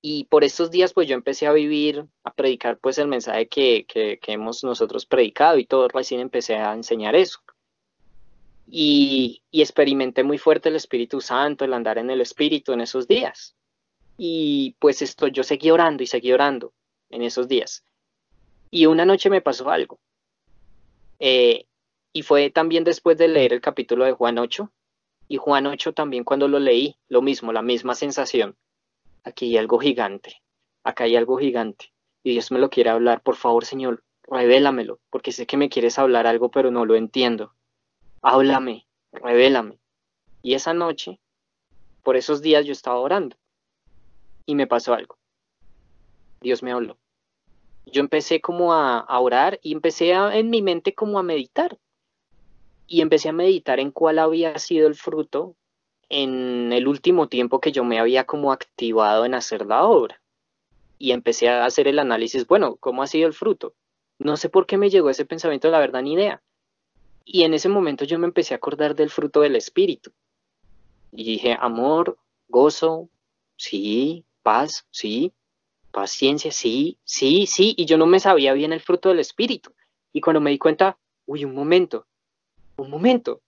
Y 0.00 0.24
por 0.24 0.44
estos 0.44 0.70
días, 0.70 0.92
pues 0.92 1.08
yo 1.08 1.16
empecé 1.16 1.48
a 1.48 1.52
vivir, 1.52 2.06
a 2.22 2.32
predicar 2.32 2.78
pues 2.78 2.96
el 2.98 3.08
mensaje 3.08 3.48
que, 3.48 3.84
que, 3.86 4.20
que 4.20 4.32
hemos 4.32 4.62
nosotros 4.62 5.04
predicado 5.04 5.58
y 5.58 5.66
todo, 5.66 5.88
recién 5.88 6.20
empecé 6.20 6.54
a 6.54 6.74
enseñar 6.74 7.16
eso. 7.16 7.40
Y, 8.68 9.42
y, 9.50 9.62
experimenté 9.62 10.22
muy 10.22 10.38
fuerte 10.38 10.68
el 10.68 10.76
Espíritu 10.76 11.20
Santo, 11.20 11.64
el 11.64 11.74
andar 11.74 11.98
en 11.98 12.08
el 12.08 12.20
Espíritu 12.20 12.72
en 12.72 12.82
esos 12.82 13.08
días. 13.08 13.56
Y 14.16 14.76
pues 14.78 15.02
esto, 15.02 15.26
yo 15.26 15.42
seguí 15.42 15.72
orando 15.72 16.04
y 16.04 16.06
seguí 16.06 16.32
orando 16.32 16.72
en 17.10 17.22
esos 17.22 17.48
días. 17.48 17.84
Y 18.74 18.86
una 18.86 19.04
noche 19.04 19.28
me 19.28 19.42
pasó 19.42 19.70
algo. 19.70 20.00
Eh, 21.18 21.66
y 22.14 22.22
fue 22.22 22.48
también 22.48 22.84
después 22.84 23.18
de 23.18 23.28
leer 23.28 23.52
el 23.52 23.60
capítulo 23.60 24.06
de 24.06 24.12
Juan 24.12 24.38
8. 24.38 24.72
Y 25.28 25.36
Juan 25.36 25.66
8 25.66 25.92
también 25.92 26.24
cuando 26.24 26.48
lo 26.48 26.58
leí, 26.58 26.96
lo 27.08 27.20
mismo, 27.20 27.52
la 27.52 27.60
misma 27.60 27.94
sensación. 27.94 28.56
Aquí 29.24 29.44
hay 29.50 29.58
algo 29.58 29.78
gigante, 29.78 30.42
acá 30.84 31.04
hay 31.04 31.16
algo 31.16 31.36
gigante. 31.36 31.92
Y 32.24 32.30
Dios 32.32 32.50
me 32.50 32.58
lo 32.58 32.70
quiere 32.70 32.88
hablar, 32.88 33.22
por 33.22 33.36
favor, 33.36 33.66
Señor, 33.66 34.04
revélamelo, 34.22 35.00
porque 35.10 35.32
sé 35.32 35.46
que 35.46 35.58
me 35.58 35.68
quieres 35.68 35.98
hablar 35.98 36.26
algo, 36.26 36.50
pero 36.50 36.70
no 36.70 36.86
lo 36.86 36.96
entiendo. 36.96 37.54
Háblame, 38.22 38.86
revélame. 39.12 39.78
Y 40.40 40.54
esa 40.54 40.72
noche, 40.72 41.20
por 42.02 42.16
esos 42.16 42.40
días 42.40 42.64
yo 42.64 42.72
estaba 42.72 42.98
orando 42.98 43.36
y 44.46 44.54
me 44.54 44.66
pasó 44.66 44.94
algo. 44.94 45.18
Dios 46.40 46.62
me 46.62 46.72
habló. 46.72 46.96
Yo 47.86 48.00
empecé 48.00 48.40
como 48.40 48.72
a, 48.72 49.04
orar 49.20 49.58
y 49.62 49.72
empecé 49.72 50.10
en 50.12 50.50
mi 50.50 50.62
mente 50.62 50.94
como 50.94 51.18
a 51.18 51.22
meditar 51.22 51.78
y 52.86 53.00
empecé 53.00 53.30
a 53.30 53.32
meditar 53.32 53.80
en 53.80 53.90
cuál 53.90 54.18
había 54.18 54.58
sido 54.58 54.86
el 54.86 54.94
fruto 54.94 55.56
en 56.08 56.72
el 56.72 56.86
último 56.88 57.28
tiempo 57.28 57.60
que 57.60 57.72
yo 57.72 57.84
me 57.84 57.98
había 57.98 58.24
como 58.24 58.52
activado 58.52 59.24
en 59.24 59.34
hacer 59.34 59.66
la 59.66 59.84
obra. 59.84 60.20
Y 60.98 61.12
empecé 61.12 61.48
a 61.48 61.64
hacer 61.64 61.88
el 61.88 61.98
análisis, 61.98 62.46
bueno, 62.46 62.76
¿cómo 62.76 63.02
ha 63.02 63.06
sido 63.06 63.26
el 63.26 63.32
fruto? 63.32 63.74
No 64.18 64.36
sé 64.36 64.48
por 64.48 64.66
qué 64.66 64.76
me 64.76 64.90
llegó 64.90 65.10
ese 65.10 65.24
pensamiento, 65.24 65.70
la 65.70 65.78
verdad, 65.78 66.02
ni 66.02 66.12
idea. 66.12 66.42
Y 67.24 67.44
en 67.44 67.54
ese 67.54 67.68
momento 67.68 68.04
yo 68.04 68.18
me 68.18 68.26
empecé 68.26 68.54
a 68.54 68.58
acordar 68.58 68.94
del 68.94 69.10
fruto 69.10 69.40
del 69.40 69.56
Espíritu. 69.56 70.12
Y 71.12 71.24
dije, 71.24 71.56
amor, 71.58 72.18
gozo, 72.48 73.08
sí, 73.56 74.24
paz, 74.42 74.86
sí, 74.90 75.32
paciencia, 75.92 76.50
sí, 76.50 76.98
sí, 77.04 77.46
sí. 77.46 77.74
Y 77.76 77.84
yo 77.84 77.96
no 77.96 78.06
me 78.06 78.18
sabía 78.18 78.52
bien 78.52 78.72
el 78.72 78.80
fruto 78.80 79.10
del 79.10 79.20
Espíritu. 79.20 79.72
Y 80.12 80.20
cuando 80.20 80.40
me 80.40 80.50
di 80.50 80.58
cuenta, 80.58 80.98
uy, 81.26 81.44
un 81.44 81.54
momento, 81.54 82.06
un 82.76 82.90
momento, 82.90 83.40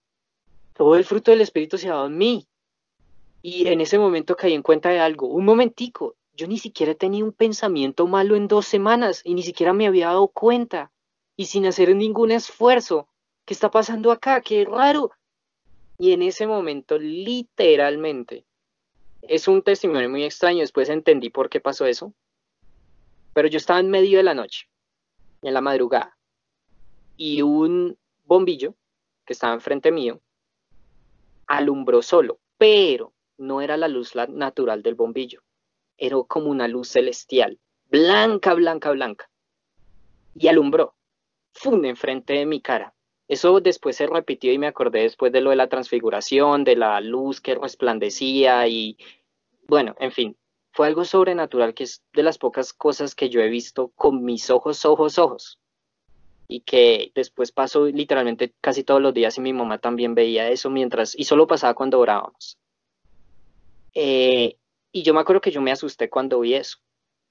todo 0.73 0.95
el 0.95 1.03
fruto 1.03 1.31
del 1.31 1.41
Espíritu 1.41 1.77
se 1.77 1.89
ha 1.89 1.95
dado 1.95 2.07
en 2.07 2.17
mí. 2.17 2.47
Y 3.41 3.67
en 3.67 3.81
ese 3.81 3.99
momento 3.99 4.35
caí 4.35 4.53
en 4.53 4.63
cuenta 4.63 4.89
de 4.89 4.99
algo, 4.99 5.27
un 5.27 5.45
momentico, 5.45 6.15
yo 6.33 6.47
ni 6.47 6.57
siquiera 6.57 6.95
tenido 6.95 7.25
un 7.25 7.33
pensamiento 7.33 8.07
malo 8.07 8.35
en 8.35 8.47
dos 8.47 8.65
semanas 8.65 9.21
y 9.23 9.33
ni 9.33 9.43
siquiera 9.43 9.73
me 9.73 9.87
había 9.87 10.07
dado 10.07 10.27
cuenta 10.27 10.91
y 11.37 11.45
sin 11.45 11.65
hacer 11.65 11.95
ningún 11.95 12.31
esfuerzo. 12.31 13.07
¿Qué 13.45 13.53
está 13.53 13.69
pasando 13.69 14.11
acá? 14.11 14.41
Qué 14.41 14.65
raro. 14.65 15.11
Y 15.97 16.11
en 16.11 16.23
ese 16.23 16.47
momento, 16.47 16.97
literalmente, 16.97 18.45
es 19.21 19.47
un 19.47 19.61
testimonio 19.61 20.09
muy 20.09 20.23
extraño, 20.23 20.59
después 20.59 20.89
entendí 20.89 21.29
por 21.29 21.49
qué 21.49 21.59
pasó 21.59 21.85
eso, 21.85 22.13
pero 23.35 23.49
yo 23.49 23.57
estaba 23.57 23.81
en 23.81 23.89
medio 23.89 24.17
de 24.17 24.23
la 24.23 24.33
noche, 24.33 24.69
en 25.41 25.53
la 25.53 25.59
madrugada, 25.59 26.17
y 27.17 27.41
un 27.41 27.97
bombillo 28.23 28.75
que 29.25 29.33
estaba 29.33 29.53
enfrente 29.53 29.91
mío 29.91 30.21
alumbró 31.45 32.01
solo, 32.01 32.39
pero 32.57 33.11
no 33.37 33.59
era 33.59 33.75
la 33.75 33.89
luz 33.89 34.13
natural 34.29 34.81
del 34.81 34.95
bombillo, 34.95 35.41
era 35.97 36.15
como 36.29 36.49
una 36.49 36.69
luz 36.69 36.87
celestial, 36.87 37.59
blanca, 37.89 38.53
blanca, 38.53 38.91
blanca, 38.91 39.29
y 40.33 40.47
alumbró, 40.47 40.95
¡fum!, 41.51 41.83
enfrente 41.83 42.35
de 42.35 42.45
mi 42.45 42.61
cara. 42.61 42.93
Eso 43.27 43.59
después 43.59 43.97
se 43.97 44.07
repitió 44.07 44.53
y 44.53 44.57
me 44.57 44.67
acordé 44.67 45.01
después 45.01 45.33
de 45.33 45.41
lo 45.41 45.49
de 45.49 45.57
la 45.57 45.67
transfiguración, 45.67 46.63
de 46.63 46.77
la 46.77 47.01
luz 47.01 47.41
que 47.41 47.55
resplandecía 47.55 48.65
y, 48.69 48.97
bueno, 49.67 49.93
en 49.99 50.13
fin, 50.13 50.37
fue 50.75 50.87
algo 50.87 51.05
sobrenatural 51.05 51.73
que 51.73 51.85
es 51.85 52.03
de 52.11 52.21
las 52.21 52.37
pocas 52.37 52.73
cosas 52.73 53.15
que 53.15 53.29
yo 53.29 53.39
he 53.39 53.47
visto 53.47 53.93
con 53.95 54.25
mis 54.25 54.49
ojos, 54.49 54.83
ojos, 54.83 55.17
ojos 55.17 55.57
y 56.49 56.59
que 56.61 57.13
después 57.15 57.53
pasó 57.53 57.85
literalmente 57.85 58.53
casi 58.59 58.83
todos 58.83 59.01
los 59.01 59.13
días 59.13 59.37
y 59.37 59.41
mi 59.41 59.53
mamá 59.53 59.77
también 59.77 60.15
veía 60.15 60.49
eso 60.49 60.69
mientras, 60.69 61.17
y 61.17 61.23
solo 61.23 61.47
pasaba 61.47 61.75
cuando 61.75 61.97
orábamos. 61.97 62.59
Eh, 63.93 64.57
y 64.91 65.03
yo 65.03 65.13
me 65.13 65.21
acuerdo 65.21 65.39
que 65.39 65.51
yo 65.51 65.61
me 65.61 65.71
asusté 65.71 66.09
cuando 66.09 66.41
vi 66.41 66.55
eso, 66.55 66.79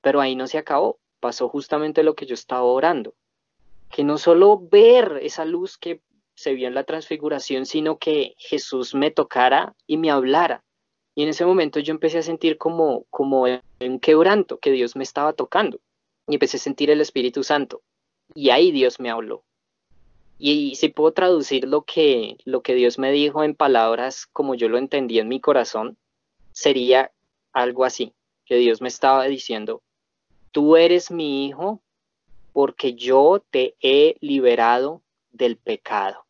pero 0.01 0.23
ahí 0.23 0.37
no 0.37 0.47
se 0.47 0.57
acabó, 0.57 0.99
pasó 1.21 1.51
justamente 1.51 2.03
lo 2.03 2.15
que 2.15 2.25
yo 2.25 2.33
estaba 2.33 2.63
orando, 2.63 3.15
que 3.91 4.05
no 4.05 4.17
solo 4.17 4.59
ver 4.59 5.19
esa 5.21 5.45
luz 5.45 5.77
que 5.77 6.01
se 6.35 6.55
vio 6.55 6.67
en 6.67 6.75
la 6.75 6.85
transfiguración, 6.85 7.67
sino 7.67 7.99
que 7.99 8.35
Jesús 8.39 8.95
me 8.95 9.11
tocara 9.11 9.77
y 9.87 9.99
me 9.99 10.11
hablara. 10.11 10.64
Y 11.15 11.23
en 11.23 11.29
ese 11.29 11.47
momento 11.47 11.81
yo 11.81 11.93
empecé 11.93 12.19
a 12.19 12.23
sentir 12.23 12.59
como, 12.59 13.05
como 13.11 13.43
un 13.43 14.01
quebranto, 14.01 14.59
que 14.59 14.73
Dios 14.73 14.97
me 14.97 15.05
estaba 15.05 15.33
tocando. 15.33 15.81
Y 16.27 16.35
empecé 16.35 16.57
a 16.57 16.61
sentir 16.61 16.91
el 16.91 17.01
Espíritu 17.01 17.45
Santo 17.45 17.83
y 18.35 18.51
ahí 18.51 18.71
Dios 18.73 19.01
me 19.01 19.11
habló. 19.11 19.45
Y 20.39 20.75
si 20.75 20.89
puedo 20.89 21.13
traducir 21.13 21.67
lo 21.67 21.83
que, 21.83 22.39
lo 22.45 22.63
que 22.63 22.75
Dios 22.75 22.99
me 22.99 23.13
dijo 23.13 23.45
en 23.45 23.55
palabras 23.55 24.27
como 24.27 24.55
yo 24.55 24.69
lo 24.69 24.79
entendí 24.79 25.19
en 25.19 25.29
mi 25.29 25.41
corazón, 25.41 25.97
sería 26.53 27.13
algo 27.53 27.85
así, 27.85 28.13
que 28.45 28.57
Dios 28.57 28.81
me 28.81 28.89
estaba 28.89 29.25
diciendo, 29.25 29.83
tú 30.51 30.77
eres 30.77 31.11
mi 31.11 31.47
hijo 31.47 31.81
porque 32.53 32.95
yo 32.95 33.43
te 33.51 33.75
he 33.81 34.17
liberado 34.21 35.03
del 35.31 35.57
pecado. 35.57 36.25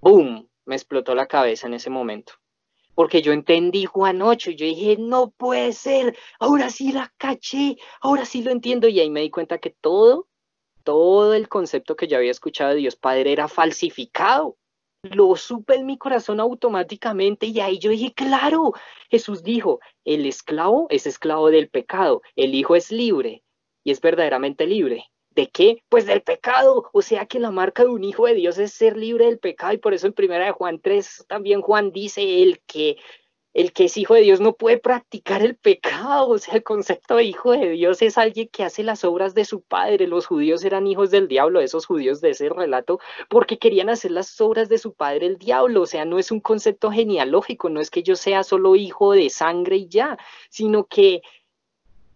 ¡Boom! 0.00 0.48
Me 0.64 0.74
explotó 0.74 1.14
la 1.14 1.26
cabeza 1.26 1.66
en 1.66 1.74
ese 1.74 1.90
momento. 1.90 2.34
Porque 3.00 3.22
yo 3.22 3.32
entendí 3.32 3.86
Juan 3.86 4.20
8 4.20 4.50
y 4.50 4.56
yo 4.56 4.66
dije, 4.66 4.96
no 4.98 5.30
puede 5.30 5.72
ser, 5.72 6.18
ahora 6.38 6.68
sí 6.68 6.92
la 6.92 7.10
caché, 7.16 7.78
ahora 8.02 8.26
sí 8.26 8.42
lo 8.42 8.50
entiendo. 8.50 8.88
Y 8.88 9.00
ahí 9.00 9.08
me 9.08 9.22
di 9.22 9.30
cuenta 9.30 9.56
que 9.56 9.70
todo 9.70 10.28
todo 10.84 11.32
el 11.32 11.48
concepto 11.48 11.96
que 11.96 12.08
yo 12.08 12.18
había 12.18 12.30
escuchado 12.30 12.72
de 12.72 12.76
Dios 12.76 12.96
Padre 12.96 13.32
era 13.32 13.48
falsificado. 13.48 14.58
Lo 15.00 15.34
supe 15.36 15.76
en 15.76 15.86
mi 15.86 15.96
corazón 15.96 16.40
automáticamente 16.40 17.46
y 17.46 17.60
ahí 17.60 17.78
yo 17.78 17.88
dije, 17.88 18.12
claro, 18.12 18.74
Jesús 19.08 19.42
dijo, 19.42 19.80
el 20.04 20.26
esclavo 20.26 20.86
es 20.90 21.06
esclavo 21.06 21.48
del 21.48 21.70
pecado, 21.70 22.20
el 22.36 22.54
hijo 22.54 22.76
es 22.76 22.92
libre 22.92 23.42
y 23.82 23.92
es 23.92 24.02
verdaderamente 24.02 24.66
libre. 24.66 25.06
¿De 25.30 25.48
qué? 25.48 25.82
Pues 25.88 26.06
del 26.06 26.22
pecado. 26.22 26.90
O 26.92 27.02
sea 27.02 27.26
que 27.26 27.38
la 27.38 27.50
marca 27.50 27.84
de 27.84 27.90
un 27.90 28.04
hijo 28.04 28.26
de 28.26 28.34
Dios 28.34 28.58
es 28.58 28.72
ser 28.72 28.96
libre 28.96 29.26
del 29.26 29.38
pecado 29.38 29.72
y 29.72 29.78
por 29.78 29.94
eso 29.94 30.06
en 30.06 30.12
primera 30.12 30.44
de 30.44 30.52
Juan 30.52 30.80
3 30.80 31.26
también 31.28 31.60
Juan 31.62 31.92
dice 31.92 32.42
el 32.42 32.60
que 32.66 32.96
el 33.52 33.72
que 33.72 33.86
es 33.86 33.96
hijo 33.96 34.14
de 34.14 34.20
Dios 34.20 34.40
no 34.40 34.54
puede 34.54 34.78
practicar 34.78 35.42
el 35.42 35.56
pecado, 35.56 36.28
o 36.28 36.38
sea, 36.38 36.54
el 36.54 36.62
concepto 36.62 37.16
de 37.16 37.24
hijo 37.24 37.50
de 37.50 37.70
Dios 37.70 38.00
es 38.00 38.16
alguien 38.16 38.48
que 38.48 38.62
hace 38.62 38.84
las 38.84 39.04
obras 39.04 39.34
de 39.34 39.44
su 39.44 39.60
padre. 39.62 40.06
Los 40.06 40.26
judíos 40.26 40.64
eran 40.64 40.86
hijos 40.86 41.10
del 41.10 41.26
diablo, 41.26 41.60
esos 41.60 41.86
judíos 41.86 42.20
de 42.20 42.30
ese 42.30 42.48
relato, 42.48 43.00
porque 43.28 43.58
querían 43.58 43.88
hacer 43.90 44.12
las 44.12 44.40
obras 44.40 44.68
de 44.68 44.78
su 44.78 44.94
padre 44.94 45.26
el 45.26 45.36
diablo, 45.36 45.82
o 45.82 45.86
sea, 45.86 46.04
no 46.04 46.18
es 46.18 46.30
un 46.30 46.40
concepto 46.40 46.90
genealógico, 46.92 47.68
no 47.70 47.80
es 47.80 47.90
que 47.90 48.02
yo 48.02 48.14
sea 48.14 48.44
solo 48.44 48.76
hijo 48.76 49.12
de 49.12 49.30
sangre 49.30 49.76
y 49.76 49.88
ya, 49.88 50.16
sino 50.48 50.86
que 50.86 51.22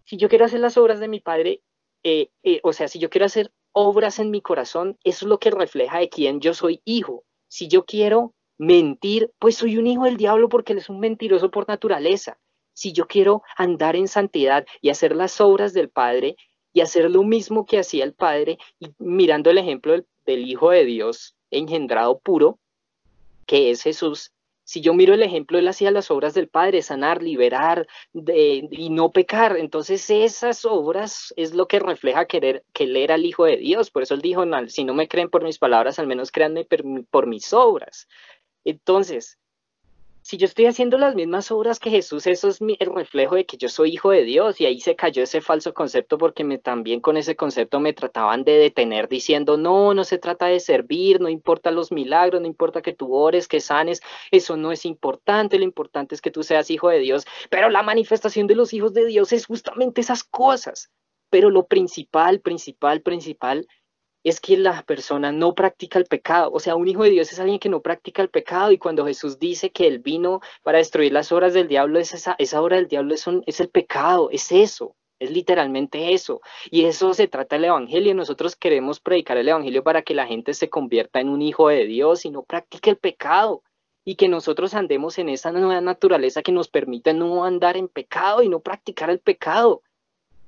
si 0.05 0.17
yo 0.17 0.29
quiero 0.29 0.45
hacer 0.45 0.59
las 0.61 0.77
obras 0.77 0.99
de 0.99 1.07
mi 1.09 1.19
padre, 1.19 1.61
eh, 2.07 2.29
eh, 2.43 2.59
o 2.61 2.71
sea, 2.71 2.87
si 2.87 2.99
yo 2.99 3.09
quiero 3.09 3.25
hacer 3.25 3.51
obras 3.71 4.19
en 4.19 4.29
mi 4.29 4.39
corazón, 4.39 4.95
eso 5.03 5.25
es 5.25 5.29
lo 5.29 5.39
que 5.39 5.49
refleja 5.49 5.97
de 5.97 6.07
quién 6.07 6.39
yo 6.39 6.53
soy 6.53 6.79
hijo. 6.85 7.23
Si 7.47 7.67
yo 7.67 7.83
quiero 7.83 8.35
mentir, 8.59 9.31
pues 9.39 9.55
soy 9.55 9.77
un 9.77 9.87
hijo 9.87 10.03
del 10.03 10.15
diablo 10.15 10.47
porque 10.47 10.73
él 10.73 10.77
es 10.77 10.87
un 10.87 10.99
mentiroso 10.99 11.49
por 11.49 11.67
naturaleza. 11.67 12.37
Si 12.73 12.93
yo 12.93 13.07
quiero 13.07 13.41
andar 13.57 13.95
en 13.95 14.07
santidad 14.07 14.67
y 14.81 14.89
hacer 14.89 15.15
las 15.15 15.41
obras 15.41 15.73
del 15.73 15.89
Padre 15.89 16.35
y 16.73 16.81
hacer 16.81 17.09
lo 17.09 17.23
mismo 17.23 17.65
que 17.65 17.79
hacía 17.79 18.03
el 18.03 18.13
Padre, 18.13 18.59
y 18.79 18.89
mirando 18.99 19.49
el 19.49 19.57
ejemplo 19.57 19.99
del, 20.27 20.47
Hijo 20.47 20.69
de 20.69 20.85
Dios 20.85 21.35
engendrado 21.49 22.19
puro, 22.19 22.59
que 23.47 23.71
es 23.71 23.81
Jesús, 23.81 24.31
si 24.65 24.81
yo 24.81 24.93
miro 24.95 25.13
el 25.13 25.21
ejemplo, 25.21 25.59
él 25.59 25.67
hacía 25.67 25.91
las 25.91 26.09
obras 26.09 26.33
del 26.33 26.49
Padre, 26.49 26.81
sanar, 26.81 27.21
liberar 27.21 27.87
y 28.13 28.89
no 28.89 29.11
pecar. 29.11 29.57
Entonces 29.57 30.09
esas 30.09 30.65
obras 30.65 31.33
es 31.37 31.53
lo 31.53 31.67
que 31.67 31.79
refleja 31.79 32.25
querer, 32.25 32.65
que 32.73 32.85
él 32.85 32.97
era 32.97 33.15
el 33.15 33.25
Hijo 33.25 33.45
de 33.45 33.57
Dios. 33.57 33.91
Por 33.91 34.03
eso 34.03 34.15
él 34.15 34.21
dijo, 34.21 34.43
si 34.67 34.83
no 34.83 34.95
me 34.95 35.07
creen 35.07 35.29
por 35.29 35.43
mis 35.43 35.59
palabras, 35.59 35.99
al 35.99 36.07
menos 36.07 36.31
créanme 36.31 36.67
por 37.11 37.27
mis 37.27 37.53
obras. 37.53 38.07
Entonces, 38.63 39.37
si 40.25 40.37
yo 40.37 40.45
estoy 40.45 40.65
haciendo 40.65 40.97
las 40.97 41.13
mismas 41.13 41.51
obras 41.51 41.77
que 41.77 41.91
Jesús, 41.91 42.25
eso 42.25 42.47
es 42.47 42.59
el 42.59 42.95
reflejo 42.95 43.35
de 43.35 43.45
que 43.45 43.57
yo 43.57 43.69
soy 43.69 43.91
hijo 43.91 44.09
de 44.09 44.23
Dios 44.23 44.59
y 44.59 44.65
ahí 44.65 44.79
se 44.81 44.95
cayó 44.95 45.21
ese 45.21 45.39
falso 45.39 45.75
concepto 45.75 46.17
porque 46.17 46.43
me, 46.43 46.57
también 46.57 46.99
con 46.99 47.15
ese 47.15 47.35
concepto 47.35 47.79
me 47.79 47.93
trataban 47.93 48.43
de 48.43 48.53
detener 48.53 49.07
diciendo, 49.07 49.55
no, 49.55 49.93
no 49.93 50.03
se 50.03 50.17
trata 50.17 50.47
de 50.47 50.59
servir, 50.59 51.21
no 51.21 51.29
importa 51.29 51.69
los 51.69 51.91
milagros, 51.91 52.41
no 52.41 52.47
importa 52.47 52.81
que 52.81 52.91
tú 52.91 53.13
ores, 53.13 53.47
que 53.47 53.59
sanes, 53.59 54.01
eso 54.31 54.57
no 54.57 54.71
es 54.71 54.87
importante, 54.87 55.59
lo 55.59 55.63
importante 55.63 56.15
es 56.15 56.21
que 56.21 56.31
tú 56.31 56.41
seas 56.41 56.71
hijo 56.71 56.89
de 56.89 56.97
Dios, 56.97 57.27
pero 57.51 57.69
la 57.69 57.83
manifestación 57.83 58.47
de 58.47 58.55
los 58.55 58.73
hijos 58.73 58.95
de 58.95 59.05
Dios 59.05 59.31
es 59.31 59.45
justamente 59.45 60.01
esas 60.01 60.23
cosas, 60.23 60.89
pero 61.29 61.51
lo 61.51 61.67
principal, 61.67 62.41
principal, 62.41 63.03
principal 63.03 63.67
es 64.25 64.41
que 64.41 64.57
la 64.57 64.81
persona 64.81 65.31
no 65.31 65.53
practica 65.53 65.99
el 65.99 66.05
pecado. 66.05 66.51
O 66.51 66.59
sea, 66.59 66.75
un 66.75 66.87
hijo 66.87 67.03
de 67.03 67.11
Dios 67.11 67.31
es 67.31 67.39
alguien 67.39 67.59
que 67.59 67.69
no 67.69 67.81
practica 67.81 68.23
el 68.23 68.29
pecado 68.29 68.71
y 68.71 68.79
cuando 68.79 69.05
Jesús 69.05 69.37
dice 69.37 69.71
que 69.71 69.85
él 69.85 69.99
vino 69.99 70.41
para 70.63 70.79
destruir 70.79 71.13
las 71.13 71.31
obras 71.31 71.53
del 71.53 71.67
diablo, 71.67 71.99
es 71.99 72.13
esa, 72.13 72.35
esa 72.39 72.59
obra 72.59 72.77
del 72.77 72.87
diablo 72.87 73.13
es, 73.13 73.23
es 73.45 73.59
el 73.59 73.69
pecado, 73.69 74.29
es 74.31 74.51
eso. 74.51 74.95
Es 75.19 75.29
literalmente 75.29 76.13
eso. 76.13 76.41
Y 76.71 76.85
eso 76.85 77.13
se 77.13 77.27
trata 77.27 77.55
del 77.55 77.65
Evangelio. 77.65 78.15
Nosotros 78.15 78.55
queremos 78.55 78.99
predicar 78.99 79.37
el 79.37 79.47
Evangelio 79.47 79.83
para 79.83 80.01
que 80.01 80.15
la 80.15 80.25
gente 80.25 80.55
se 80.55 80.69
convierta 80.69 81.19
en 81.21 81.29
un 81.29 81.43
hijo 81.43 81.69
de 81.69 81.85
Dios 81.85 82.25
y 82.25 82.31
no 82.31 82.43
practique 82.43 82.89
el 82.89 82.97
pecado. 82.97 83.61
Y 84.03 84.15
que 84.15 84.27
nosotros 84.27 84.73
andemos 84.73 85.19
en 85.19 85.29
esa 85.29 85.51
nueva 85.51 85.81
naturaleza 85.81 86.41
que 86.41 86.51
nos 86.51 86.67
permite 86.67 87.13
no 87.13 87.45
andar 87.45 87.77
en 87.77 87.87
pecado 87.87 88.41
y 88.41 88.49
no 88.49 88.59
practicar 88.59 89.11
el 89.11 89.19
pecado. 89.19 89.83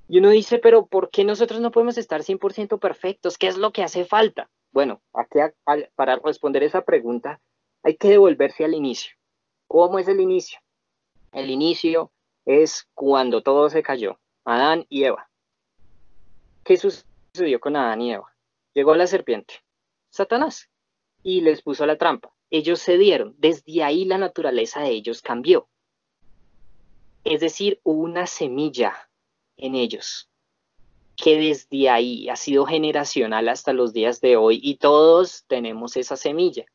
Y 0.10 0.20
uno 0.20 0.30
dice, 0.30 0.60
pero 0.60 0.86
¿por 0.86 1.10
qué 1.10 1.24
nosotros 1.26 1.60
no 1.60 1.72
podemos 1.72 1.98
estar 1.98 2.22
100% 2.22 2.80
perfectos? 2.80 3.38
¿Qué 3.38 3.48
es 3.48 3.58
lo 3.58 3.72
que 3.72 3.84
hace 3.84 4.06
falta? 4.06 4.50
Bueno, 4.72 5.02
aquí 5.14 5.40
para 5.96 6.16
responder 6.18 6.64
esa 6.64 6.84
pregunta 6.84 7.42
hay 7.84 7.98
que 7.98 8.10
devolverse 8.10 8.64
al 8.64 8.74
inicio. 8.74 9.16
¿Cómo 9.68 10.00
es 10.00 10.08
el 10.08 10.22
inicio? 10.22 10.60
El 11.34 11.50
inicio 11.50 12.12
es 12.46 12.88
cuando 12.94 13.42
todo 13.44 13.70
se 13.70 13.84
cayó, 13.84 14.20
Adán 14.46 14.86
y 14.88 15.04
Eva. 15.04 15.30
¿Qué 16.64 16.78
sucedió 16.78 17.60
con 17.60 17.76
Adán 17.76 18.02
y 18.02 18.14
Eva? 18.14 18.34
Llegó 18.74 18.96
la 18.96 19.08
serpiente, 19.08 19.56
Satanás, 20.10 20.70
y 21.22 21.42
les 21.42 21.62
puso 21.62 21.86
la 21.86 21.98
trampa. 21.98 22.34
Ellos 22.50 22.82
cedieron. 22.82 23.36
Desde 23.38 23.84
ahí 23.84 24.06
la 24.06 24.18
naturaleza 24.18 24.82
de 24.82 24.90
ellos 24.90 25.22
cambió. 25.22 25.68
Es 27.26 27.42
decir, 27.42 27.82
una 27.84 28.26
semilla 28.28 29.07
en 29.58 29.76
ellos, 29.76 30.30
que 31.16 31.38
desde 31.38 31.90
ahí 31.90 32.30
ha 32.30 32.36
sido 32.36 32.66
generacional 32.66 33.50
hasta 33.50 33.74
los 33.74 33.92
días 33.92 34.22
de 34.22 34.38
hoy 34.38 34.60
y 34.64 34.76
todos 34.76 35.46
tenemos 35.48 35.98
esa 35.98 36.16
semilla. 36.16 36.66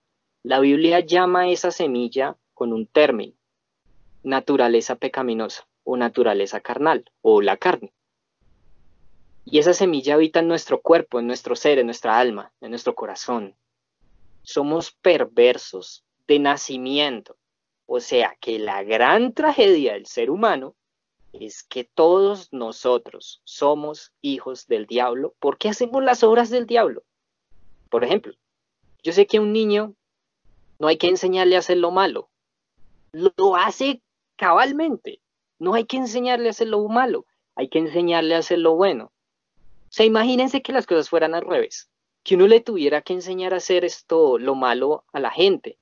La 0.42 0.58
Biblia 0.58 1.00
llama 1.00 1.42
a 1.42 1.48
esa 1.48 1.70
semilla 1.70 2.36
con 2.54 2.72
un 2.72 2.86
término, 2.86 3.34
naturaleza 4.24 4.96
pecaminosa 4.96 5.66
o 5.84 5.96
naturaleza 5.96 6.60
carnal 6.60 7.10
o 7.22 7.40
la 7.40 7.56
carne. 7.56 7.92
Y 9.44 9.58
esa 9.58 9.74
semilla 9.74 10.14
habita 10.14 10.40
en 10.40 10.48
nuestro 10.48 10.80
cuerpo, 10.80 11.18
en 11.18 11.26
nuestro 11.26 11.56
ser, 11.56 11.78
en 11.78 11.86
nuestra 11.86 12.18
alma, 12.18 12.52
en 12.60 12.70
nuestro 12.70 12.94
corazón. 12.94 13.56
Somos 14.42 14.92
perversos 14.92 16.04
de 16.26 16.38
nacimiento. 16.38 17.36
O 17.86 18.00
sea 18.00 18.36
que 18.40 18.58
la 18.58 18.82
gran 18.84 19.34
tragedia 19.34 19.94
del 19.94 20.06
ser 20.06 20.30
humano 20.30 20.76
es 21.32 21.62
que 21.62 21.84
todos 21.84 22.52
nosotros 22.52 23.40
somos 23.44 24.12
hijos 24.20 24.66
del 24.66 24.86
diablo 24.86 25.34
¿Por 25.38 25.58
qué 25.58 25.68
hacemos 25.68 26.04
las 26.04 26.22
obras 26.22 26.50
del 26.50 26.66
diablo. 26.66 27.04
Por 27.90 28.04
ejemplo, 28.04 28.34
yo 29.02 29.12
sé 29.12 29.26
que 29.26 29.38
a 29.38 29.40
un 29.40 29.52
niño 29.52 29.94
no 30.78 30.88
hay 30.88 30.96
que 30.96 31.08
enseñarle 31.08 31.56
a 31.56 31.60
hacer 31.60 31.78
lo 31.78 31.90
malo. 31.90 32.30
Lo 33.12 33.56
hace 33.56 34.02
cabalmente. 34.36 35.20
No 35.58 35.74
hay 35.74 35.84
que 35.84 35.96
enseñarle 35.96 36.48
a 36.48 36.50
hacer 36.50 36.68
lo 36.68 36.86
malo. 36.88 37.26
Hay 37.54 37.68
que 37.68 37.78
enseñarle 37.78 38.34
a 38.34 38.38
hacer 38.38 38.58
lo 38.58 38.74
bueno. 38.74 39.04
O 39.04 39.90
sea, 39.90 40.06
imagínense 40.06 40.62
que 40.62 40.72
las 40.72 40.86
cosas 40.86 41.10
fueran 41.10 41.34
al 41.34 41.42
revés. 41.42 41.90
Que 42.24 42.34
uno 42.34 42.48
le 42.48 42.60
tuviera 42.60 43.02
que 43.02 43.12
enseñar 43.12 43.52
a 43.52 43.58
hacer 43.58 43.84
esto, 43.84 44.38
lo 44.38 44.54
malo 44.54 45.04
a 45.12 45.20
la 45.20 45.30
gente. 45.30 45.78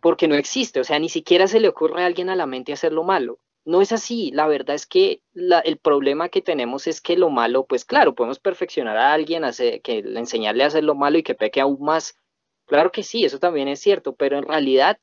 Porque 0.00 0.26
no 0.26 0.34
existe. 0.34 0.80
O 0.80 0.84
sea, 0.84 0.98
ni 0.98 1.08
siquiera 1.08 1.46
se 1.46 1.60
le 1.60 1.68
ocurre 1.68 2.02
a 2.02 2.06
alguien 2.06 2.30
a 2.30 2.36
la 2.36 2.46
mente 2.46 2.72
hacer 2.72 2.92
lo 2.92 3.04
malo. 3.04 3.38
No 3.66 3.80
es 3.80 3.92
así, 3.92 4.30
la 4.30 4.46
verdad 4.46 4.76
es 4.76 4.86
que 4.86 5.22
el 5.34 5.78
problema 5.78 6.28
que 6.28 6.42
tenemos 6.42 6.86
es 6.86 7.00
que 7.00 7.16
lo 7.16 7.30
malo, 7.30 7.64
pues 7.64 7.86
claro, 7.86 8.14
podemos 8.14 8.38
perfeccionar 8.38 8.98
a 8.98 9.14
alguien, 9.14 9.42
que 9.82 9.98
enseñarle 10.16 10.64
a 10.64 10.66
hacer 10.66 10.84
lo 10.84 10.94
malo 10.94 11.16
y 11.16 11.22
que 11.22 11.34
peque 11.34 11.62
aún 11.62 11.78
más. 11.80 12.14
Claro 12.66 12.92
que 12.92 13.02
sí, 13.02 13.24
eso 13.24 13.38
también 13.38 13.68
es 13.68 13.80
cierto, 13.80 14.14
pero 14.14 14.36
en 14.36 14.44
realidad 14.44 14.98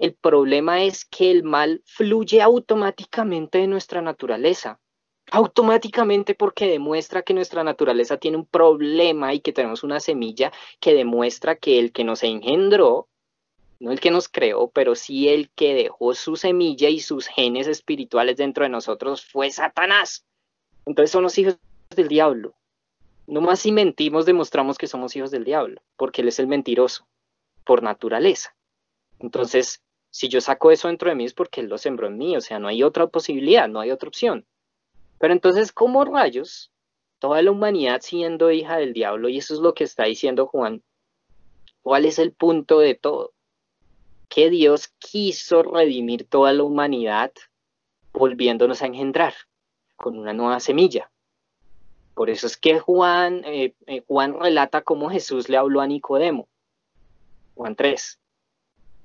el 0.00 0.14
problema 0.14 0.82
es 0.82 1.04
que 1.04 1.30
el 1.30 1.44
mal 1.44 1.82
fluye 1.86 2.42
automáticamente 2.42 3.58
de 3.58 3.68
nuestra 3.68 4.02
naturaleza. 4.02 4.80
Automáticamente 5.30 6.34
porque 6.34 6.66
demuestra 6.66 7.22
que 7.22 7.32
nuestra 7.32 7.62
naturaleza 7.62 8.16
tiene 8.18 8.36
un 8.36 8.46
problema 8.46 9.34
y 9.34 9.40
que 9.40 9.52
tenemos 9.52 9.84
una 9.84 10.00
semilla 10.00 10.52
que 10.80 10.94
demuestra 10.94 11.56
que 11.56 11.78
el 11.78 11.92
que 11.92 12.02
nos 12.02 12.24
engendró 12.24 13.08
no 13.80 13.92
el 13.92 14.00
que 14.00 14.10
nos 14.10 14.28
creó, 14.28 14.68
pero 14.70 14.94
sí 14.94 15.28
el 15.28 15.50
que 15.50 15.74
dejó 15.74 16.14
su 16.14 16.36
semilla 16.36 16.88
y 16.88 17.00
sus 17.00 17.26
genes 17.26 17.66
espirituales 17.66 18.36
dentro 18.36 18.64
de 18.64 18.70
nosotros 18.70 19.24
fue 19.24 19.50
Satanás. 19.50 20.24
Entonces 20.86 21.10
somos 21.10 21.36
hijos 21.38 21.58
del 21.90 22.08
diablo. 22.08 22.54
No 23.26 23.40
más 23.40 23.60
si 23.60 23.72
mentimos 23.72 24.26
demostramos 24.26 24.78
que 24.78 24.86
somos 24.86 25.16
hijos 25.16 25.30
del 25.30 25.44
diablo, 25.44 25.82
porque 25.96 26.22
él 26.22 26.28
es 26.28 26.38
el 26.38 26.46
mentiroso, 26.46 27.06
por 27.64 27.82
naturaleza. 27.82 28.54
Entonces, 29.18 29.82
si 30.10 30.28
yo 30.28 30.40
saco 30.40 30.70
eso 30.70 30.88
dentro 30.88 31.08
de 31.08 31.16
mí 31.16 31.24
es 31.24 31.34
porque 31.34 31.60
él 31.60 31.68
lo 31.68 31.78
sembró 31.78 32.06
en 32.06 32.18
mí, 32.18 32.36
o 32.36 32.40
sea, 32.40 32.58
no 32.58 32.68
hay 32.68 32.82
otra 32.82 33.06
posibilidad, 33.06 33.68
no 33.68 33.80
hay 33.80 33.90
otra 33.90 34.08
opción. 34.08 34.46
Pero 35.18 35.32
entonces, 35.32 35.72
¿cómo 35.72 36.04
rayos? 36.04 36.70
Toda 37.18 37.42
la 37.42 37.50
humanidad 37.50 38.00
siendo 38.02 38.50
hija 38.50 38.76
del 38.76 38.92
diablo, 38.92 39.28
y 39.28 39.38
eso 39.38 39.54
es 39.54 39.60
lo 39.60 39.74
que 39.74 39.84
está 39.84 40.04
diciendo 40.04 40.46
Juan. 40.46 40.82
¿Cuál 41.82 42.04
es 42.04 42.18
el 42.18 42.32
punto 42.32 42.78
de 42.78 42.94
todo? 42.94 43.33
Que 44.34 44.50
Dios 44.50 44.88
quiso 44.98 45.62
redimir 45.62 46.26
toda 46.26 46.52
la 46.52 46.64
humanidad 46.64 47.30
volviéndonos 48.12 48.82
a 48.82 48.86
engendrar 48.86 49.32
con 49.94 50.18
una 50.18 50.32
nueva 50.32 50.58
semilla. 50.58 51.08
Por 52.14 52.30
eso 52.30 52.48
es 52.48 52.56
que 52.56 52.80
Juan, 52.80 53.42
eh, 53.44 53.74
eh, 53.86 54.02
Juan 54.08 54.36
relata 54.36 54.82
cómo 54.82 55.08
Jesús 55.08 55.48
le 55.48 55.56
habló 55.56 55.80
a 55.80 55.86
Nicodemo. 55.86 56.48
Juan 57.54 57.76
3. 57.76 58.18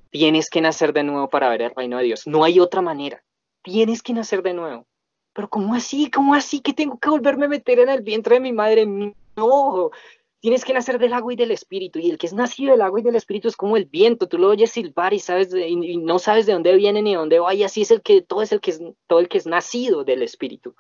Tienes 0.10 0.50
que 0.50 0.62
nacer 0.62 0.94
de 0.94 1.04
nuevo 1.04 1.30
para 1.30 1.50
ver 1.50 1.62
el 1.62 1.76
reino 1.76 2.00
de 2.00 2.06
Dios. 2.06 2.26
No 2.26 2.44
hay 2.44 2.60
otra 2.60 2.82
manera. 2.82 3.24
Tienes 3.62 4.02
que 4.02 4.14
nacer 4.14 4.42
de 4.42 4.56
nuevo. 4.56 4.88
Pero 5.34 5.48
¿cómo 5.48 5.76
así? 5.76 6.10
¿Cómo 6.10 6.34
así 6.34 6.60
que 6.60 6.74
tengo 6.74 6.98
que 6.98 7.10
volverme 7.12 7.46
a 7.46 7.50
meter 7.50 7.78
en 7.78 7.90
el 7.90 8.02
vientre 8.02 8.36
de 8.36 8.42
mi 8.42 8.52
madre? 8.52 8.88
No, 9.36 9.92
Tienes 10.42 10.64
que 10.64 10.74
nacer 10.74 11.00
del 11.00 11.14
agua 11.14 11.34
y 11.34 11.36
del 11.36 11.52
espíritu, 11.52 12.00
y 12.00 12.10
el 12.10 12.18
que 12.18 12.28
es 12.28 12.34
nacido 12.34 12.72
del 12.72 12.82
agua 12.82 13.00
y 13.02 13.04
del 13.04 13.16
espíritu 13.16 13.50
es 13.50 13.58
como 13.58 13.76
el 13.76 13.86
viento, 13.86 14.28
tú 14.28 14.38
lo 14.38 14.48
oyes 14.48 14.72
silbar 14.72 15.14
y 15.14 15.20
sabes 15.20 15.54
y 15.54 15.98
no 15.98 16.18
sabes 16.18 16.46
de 16.46 16.54
dónde 16.54 16.76
viene 16.76 17.02
ni 17.02 17.12
de 17.12 17.18
dónde 17.18 17.40
va, 17.40 17.54
y 17.54 17.64
así 17.64 17.82
es 17.82 17.92
el 17.92 18.02
que 18.02 18.22
todo 18.22 18.42
es 18.42 18.52
el 18.52 18.62
que 18.62 18.72
es 18.72 18.82
todo 19.08 19.20
el 19.20 19.28
que 19.28 19.38
es 19.38 19.46
nacido 19.46 20.06
del 20.06 20.24
espíritu. 20.24 20.76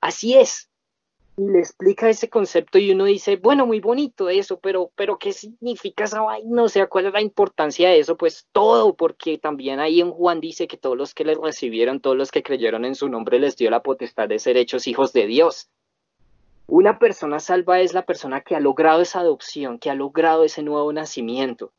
Así 0.00 0.34
es. 0.34 0.68
Y 1.36 1.48
le 1.48 1.60
explica 1.60 2.10
ese 2.10 2.28
concepto 2.28 2.78
y 2.78 2.90
uno 2.90 3.06
dice, 3.06 3.36
bueno, 3.36 3.66
muy 3.66 3.80
bonito 3.80 4.28
eso, 4.28 4.60
pero, 4.60 4.92
pero 4.94 5.18
¿qué 5.18 5.32
significa 5.32 6.04
esa 6.04 6.20
vaina? 6.20 6.62
O 6.62 6.68
sea, 6.68 6.88
¿cuál 6.88 7.06
es 7.06 7.12
la 7.14 7.22
importancia 7.22 7.88
de 7.88 8.00
eso? 8.00 8.18
Pues 8.18 8.46
todo, 8.52 8.94
porque 8.94 9.38
también 9.38 9.80
ahí 9.80 10.00
en 10.02 10.10
Juan 10.10 10.40
dice 10.40 10.68
que 10.68 10.76
todos 10.76 10.96
los 10.96 11.14
que 11.14 11.24
le 11.24 11.34
recibieron, 11.34 12.00
todos 12.00 12.18
los 12.18 12.30
que 12.30 12.42
creyeron 12.42 12.84
en 12.84 12.94
su 12.94 13.08
nombre, 13.08 13.38
les 13.38 13.56
dio 13.56 13.70
la 13.70 13.82
potestad 13.82 14.28
de 14.28 14.38
ser 14.38 14.58
hechos 14.58 14.86
hijos 14.86 15.14
de 15.14 15.26
Dios. 15.26 15.70
Una 16.66 16.98
persona 16.98 17.40
salva 17.40 17.80
es 17.80 17.92
la 17.92 18.06
persona 18.06 18.40
que 18.40 18.54
ha 18.54 18.60
logrado 18.60 19.02
esa 19.02 19.20
adopción, 19.20 19.78
que 19.78 19.90
ha 19.90 19.94
logrado 19.94 20.44
ese 20.44 20.62
nuevo 20.62 20.92
nacimiento. 20.92 21.72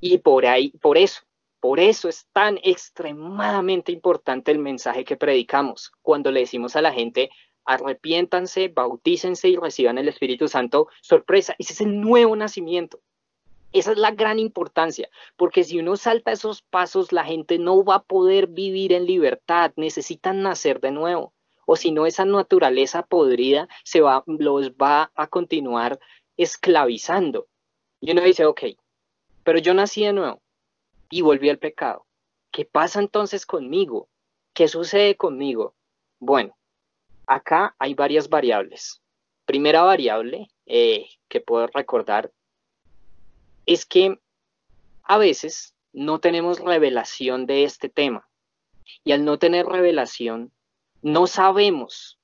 Y 0.00 0.18
por 0.18 0.46
ahí, 0.46 0.70
por 0.80 0.98
eso, 0.98 1.22
por 1.58 1.80
eso 1.80 2.08
es 2.08 2.28
tan 2.32 2.58
extremadamente 2.62 3.90
importante 3.90 4.52
el 4.52 4.58
mensaje 4.58 5.04
que 5.04 5.16
predicamos 5.16 5.92
cuando 6.02 6.30
le 6.30 6.40
decimos 6.40 6.76
a 6.76 6.82
la 6.82 6.92
gente, 6.92 7.30
arrepiéntanse, 7.64 8.68
bautícense 8.68 9.48
y 9.48 9.56
reciban 9.56 9.98
el 9.98 10.08
Espíritu 10.08 10.46
Santo. 10.46 10.88
Sorpresa, 11.00 11.54
ese 11.58 11.72
es 11.72 11.80
el 11.80 12.00
nuevo 12.00 12.36
nacimiento. 12.36 13.00
Esa 13.72 13.92
es 13.92 13.98
la 13.98 14.12
gran 14.12 14.38
importancia, 14.38 15.08
porque 15.36 15.64
si 15.64 15.78
uno 15.78 15.96
salta 15.96 16.32
esos 16.32 16.62
pasos, 16.62 17.12
la 17.12 17.24
gente 17.24 17.58
no 17.58 17.84
va 17.84 17.96
a 17.96 18.02
poder 18.02 18.46
vivir 18.46 18.92
en 18.92 19.04
libertad, 19.04 19.72
necesitan 19.76 20.42
nacer 20.42 20.80
de 20.80 20.92
nuevo 20.92 21.34
o 21.70 21.76
si 21.76 21.90
no 21.90 22.06
esa 22.06 22.24
naturaleza 22.24 23.02
podrida 23.02 23.68
se 23.84 24.00
va, 24.00 24.24
los 24.26 24.72
va 24.72 25.12
a 25.14 25.26
continuar 25.26 26.00
esclavizando. 26.38 27.46
Y 28.00 28.12
uno 28.12 28.22
dice, 28.22 28.46
ok, 28.46 28.62
pero 29.44 29.58
yo 29.58 29.74
nací 29.74 30.02
de 30.02 30.14
nuevo 30.14 30.40
y 31.10 31.20
volví 31.20 31.50
al 31.50 31.58
pecado. 31.58 32.06
¿Qué 32.50 32.64
pasa 32.64 33.00
entonces 33.00 33.44
conmigo? 33.44 34.08
¿Qué 34.54 34.66
sucede 34.66 35.18
conmigo? 35.18 35.74
Bueno, 36.18 36.56
acá 37.26 37.76
hay 37.78 37.92
varias 37.92 38.30
variables. 38.30 39.02
Primera 39.44 39.82
variable 39.82 40.48
eh, 40.64 41.04
que 41.28 41.42
puedo 41.42 41.66
recordar 41.66 42.32
es 43.66 43.84
que 43.84 44.18
a 45.02 45.18
veces 45.18 45.74
no 45.92 46.18
tenemos 46.18 46.60
revelación 46.60 47.44
de 47.44 47.64
este 47.64 47.90
tema. 47.90 48.26
Y 49.04 49.12
al 49.12 49.26
no 49.26 49.38
tener 49.38 49.66
revelación, 49.66 50.50
no 51.02 51.26
sabemos, 51.26 52.18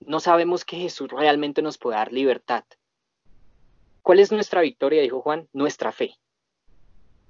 no 0.00 0.20
sabemos 0.20 0.64
que 0.64 0.76
Jesús 0.76 1.08
realmente 1.08 1.62
nos 1.62 1.78
puede 1.78 1.96
dar 1.96 2.12
libertad. 2.12 2.64
¿Cuál 4.02 4.20
es 4.20 4.32
nuestra 4.32 4.60
victoria? 4.60 5.02
Dijo 5.02 5.22
Juan, 5.22 5.48
nuestra 5.52 5.92
fe. 5.92 6.16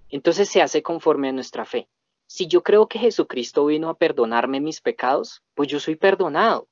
Entonces 0.08 0.48
se 0.48 0.62
hace 0.62 0.82
conforme 0.82 1.28
a 1.28 1.32
nuestra 1.32 1.64
fe. 1.64 1.88
Si 2.26 2.46
yo 2.46 2.62
creo 2.62 2.88
que 2.88 2.98
Jesucristo 2.98 3.66
vino 3.66 3.88
a 3.88 3.96
perdonarme 3.96 4.60
mis 4.60 4.80
pecados, 4.80 5.42
pues 5.54 5.68
yo 5.68 5.78
soy 5.78 5.96
perdonado. 5.96 6.68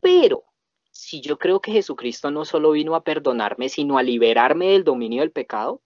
Pero 0.00 0.44
si 0.90 1.20
yo 1.20 1.38
creo 1.38 1.60
que 1.60 1.72
Jesucristo 1.72 2.30
no 2.30 2.44
solo 2.44 2.70
vino 2.70 2.94
a 2.94 3.02
perdonarme, 3.02 3.68
sino 3.68 3.98
a 3.98 4.02
liberarme 4.02 4.68
del 4.68 4.84
dominio 4.84 5.20
del 5.20 5.32
pecado, 5.32 5.82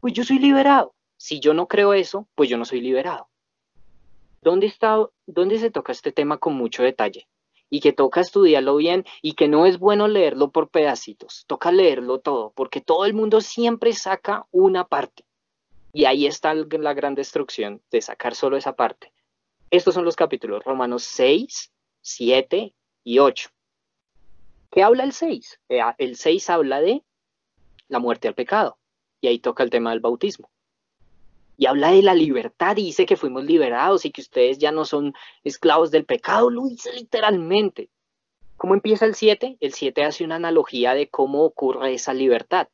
pues 0.00 0.12
yo 0.12 0.24
soy 0.24 0.38
liberado. 0.38 0.94
Si 1.16 1.40
yo 1.40 1.54
no 1.54 1.66
creo 1.66 1.94
eso, 1.94 2.28
pues 2.34 2.48
yo 2.48 2.58
no 2.58 2.64
soy 2.64 2.80
liberado. 2.80 3.28
¿Dónde, 4.42 4.66
está, 4.66 5.08
¿Dónde 5.26 5.58
se 5.60 5.70
toca 5.70 5.92
este 5.92 6.10
tema 6.10 6.38
con 6.38 6.54
mucho 6.54 6.82
detalle? 6.82 7.28
Y 7.70 7.80
que 7.80 7.92
toca 7.92 8.20
estudiarlo 8.20 8.76
bien 8.76 9.04
y 9.22 9.34
que 9.34 9.46
no 9.46 9.66
es 9.66 9.78
bueno 9.78 10.08
leerlo 10.08 10.50
por 10.50 10.68
pedacitos, 10.68 11.44
toca 11.46 11.70
leerlo 11.70 12.18
todo, 12.18 12.52
porque 12.54 12.80
todo 12.80 13.06
el 13.06 13.14
mundo 13.14 13.40
siempre 13.40 13.92
saca 13.92 14.46
una 14.50 14.84
parte. 14.84 15.24
Y 15.92 16.06
ahí 16.06 16.26
está 16.26 16.54
la 16.54 16.92
gran 16.92 17.14
destrucción 17.14 17.80
de 17.90 18.02
sacar 18.02 18.34
solo 18.34 18.56
esa 18.56 18.74
parte. 18.74 19.12
Estos 19.70 19.94
son 19.94 20.04
los 20.04 20.16
capítulos 20.16 20.64
Romanos 20.64 21.04
6, 21.04 21.72
7 22.00 22.74
y 23.04 23.18
8. 23.20 23.48
¿Qué 24.70 24.82
habla 24.82 25.04
el 25.04 25.12
6? 25.12 25.60
Eh, 25.68 25.80
el 25.98 26.16
6 26.16 26.50
habla 26.50 26.80
de 26.80 27.04
la 27.88 28.00
muerte 28.00 28.26
al 28.26 28.34
pecado. 28.34 28.76
Y 29.20 29.28
ahí 29.28 29.38
toca 29.38 29.62
el 29.62 29.70
tema 29.70 29.90
del 29.90 30.00
bautismo. 30.00 30.50
Y 31.62 31.66
habla 31.66 31.92
de 31.92 32.02
la 32.02 32.16
libertad 32.16 32.76
y 32.76 32.86
dice 32.86 33.06
que 33.06 33.16
fuimos 33.16 33.44
liberados 33.44 34.04
y 34.04 34.10
que 34.10 34.20
ustedes 34.20 34.58
ya 34.58 34.72
no 34.72 34.84
son 34.84 35.14
esclavos 35.44 35.92
del 35.92 36.04
pecado. 36.04 36.50
Lo 36.50 36.66
dice 36.66 36.92
literalmente. 36.92 37.88
¿Cómo 38.56 38.74
empieza 38.74 39.04
el 39.04 39.14
7? 39.14 39.58
El 39.60 39.72
7 39.72 40.02
hace 40.02 40.24
una 40.24 40.34
analogía 40.34 40.94
de 40.94 41.08
cómo 41.08 41.44
ocurre 41.44 41.94
esa 41.94 42.14
libertad. 42.14 42.66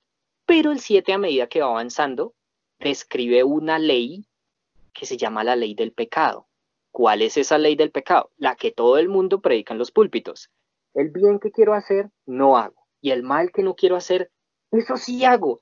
Pero 0.46 0.72
el 0.72 0.80
7 0.80 1.12
a 1.12 1.18
medida 1.18 1.48
que 1.48 1.60
va 1.60 1.66
avanzando 1.66 2.32
describe 2.80 3.44
una 3.44 3.78
ley 3.78 4.24
que 4.94 5.04
se 5.04 5.18
llama 5.18 5.44
la 5.44 5.54
ley 5.54 5.74
del 5.74 5.92
pecado. 5.92 6.48
¿Cuál 6.90 7.20
es 7.20 7.36
esa 7.36 7.58
ley 7.58 7.76
del 7.76 7.90
pecado? 7.90 8.30
La 8.38 8.56
que 8.56 8.70
todo 8.70 8.96
el 8.96 9.10
mundo 9.10 9.42
predica 9.42 9.74
en 9.74 9.80
los 9.80 9.90
púlpitos. 9.90 10.50
El 10.94 11.10
bien 11.10 11.40
que 11.40 11.50
quiero 11.50 11.74
hacer, 11.74 12.08
no 12.24 12.56
hago. 12.56 12.86
Y 13.02 13.10
el 13.10 13.22
mal 13.22 13.52
que 13.52 13.62
no 13.62 13.74
quiero 13.74 13.96
hacer, 13.96 14.30
eso 14.70 14.96
sí 14.96 15.26
hago. 15.26 15.60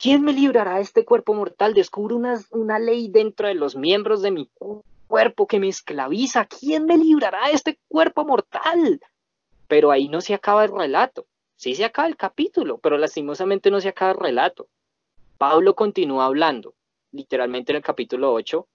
¿Quién 0.00 0.22
me 0.22 0.34
librará 0.34 0.76
de 0.76 0.82
este 0.82 1.04
cuerpo 1.04 1.32
mortal? 1.32 1.72
Descubro 1.72 2.16
una, 2.16 2.38
una 2.50 2.78
ley 2.78 3.08
dentro 3.08 3.48
de 3.48 3.54
los 3.54 3.76
miembros 3.76 4.20
de 4.20 4.30
mi 4.30 4.50
cuerpo 5.06 5.46
que 5.46 5.58
me 5.58 5.68
esclaviza. 5.68 6.44
¿Quién 6.44 6.84
me 6.84 6.98
librará 6.98 7.48
de 7.48 7.54
este 7.54 7.78
cuerpo 7.88 8.24
mortal? 8.26 9.00
Pero 9.68 9.90
ahí 9.90 10.08
no 10.08 10.20
se 10.20 10.34
acaba 10.34 10.64
el 10.64 10.72
relato. 10.72 11.26
Sí 11.56 11.74
se 11.74 11.86
acaba 11.86 12.08
el 12.08 12.16
capítulo, 12.16 12.78
pero 12.78 12.98
lastimosamente 12.98 13.70
no 13.70 13.80
se 13.80 13.88
acaba 13.88 14.12
el 14.12 14.18
relato. 14.18 14.68
Pablo 15.38 15.74
continúa 15.74 16.26
hablando, 16.26 16.74
literalmente 17.12 17.72
en 17.72 17.76
el 17.76 17.82
capítulo 17.82 18.32
8, 18.34 18.68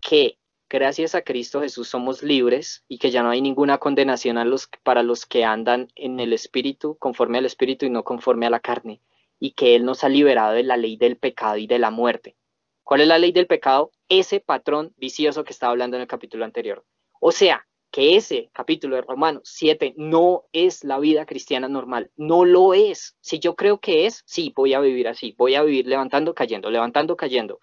que 0.00 0.38
gracias 0.70 1.14
a 1.14 1.22
Cristo 1.22 1.60
Jesús 1.60 1.88
somos 1.88 2.22
libres 2.22 2.84
y 2.88 2.98
que 2.98 3.10
ya 3.10 3.22
no 3.22 3.28
hay 3.30 3.42
ninguna 3.42 3.76
condenación 3.78 4.38
a 4.38 4.46
los, 4.46 4.68
para 4.82 5.02
los 5.02 5.26
que 5.26 5.44
andan 5.44 5.88
en 5.94 6.20
el 6.20 6.32
Espíritu, 6.32 6.96
conforme 6.96 7.38
al 7.38 7.44
Espíritu 7.44 7.84
y 7.84 7.90
no 7.90 8.04
conforme 8.04 8.46
a 8.46 8.50
la 8.50 8.60
carne, 8.60 9.00
y 9.38 9.52
que 9.52 9.74
Él 9.74 9.84
nos 9.84 10.04
ha 10.04 10.08
liberado 10.08 10.52
de 10.54 10.62
la 10.62 10.76
ley 10.76 10.96
del 10.96 11.16
pecado 11.16 11.56
y 11.56 11.66
de 11.66 11.78
la 11.78 11.90
muerte. 11.90 12.36
¿Cuál 12.82 13.00
es 13.00 13.08
la 13.08 13.18
ley 13.18 13.32
del 13.32 13.46
pecado? 13.46 13.90
Ese 14.08 14.40
patrón 14.40 14.94
vicioso 14.96 15.44
que 15.44 15.52
estaba 15.52 15.72
hablando 15.72 15.96
en 15.96 16.02
el 16.02 16.08
capítulo 16.08 16.44
anterior. 16.44 16.84
O 17.20 17.32
sea, 17.32 17.66
que 17.90 18.16
ese 18.16 18.50
capítulo 18.52 18.96
de 18.96 19.02
Romanos 19.02 19.42
7 19.44 19.94
no 19.96 20.44
es 20.52 20.84
la 20.84 20.98
vida 20.98 21.24
cristiana 21.24 21.68
normal, 21.68 22.10
no 22.16 22.44
lo 22.44 22.74
es. 22.74 23.16
Si 23.20 23.38
yo 23.38 23.56
creo 23.56 23.78
que 23.78 24.06
es, 24.06 24.22
sí, 24.26 24.52
voy 24.54 24.74
a 24.74 24.80
vivir 24.80 25.08
así, 25.08 25.34
voy 25.38 25.54
a 25.54 25.62
vivir 25.62 25.86
levantando, 25.86 26.34
cayendo, 26.34 26.70
levantando, 26.70 27.16
cayendo. 27.16 27.58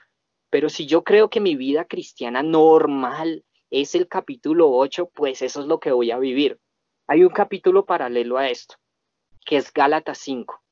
Pero 0.49 0.69
si 0.69 0.87
yo 0.87 1.03
creo 1.03 1.29
que 1.29 1.39
mi 1.39 1.55
vida 1.55 1.85
cristiana 1.85 2.41
normal 2.41 3.45
es 3.69 3.95
el 3.95 4.07
capítulo 4.07 4.71
8, 4.71 5.11
pues 5.13 5.41
eso 5.41 5.61
es 5.61 5.67
lo 5.67 5.79
que 5.79 5.91
voy 5.91 6.11
a 6.11 6.19
vivir. 6.19 6.59
Hay 7.07 7.23
un 7.23 7.29
capítulo 7.29 7.85
paralelo 7.85 8.37
a 8.37 8.49
esto, 8.49 8.75
que 9.45 9.57
es 9.57 9.71
Gálatas 9.71 10.17
5. 10.19 10.62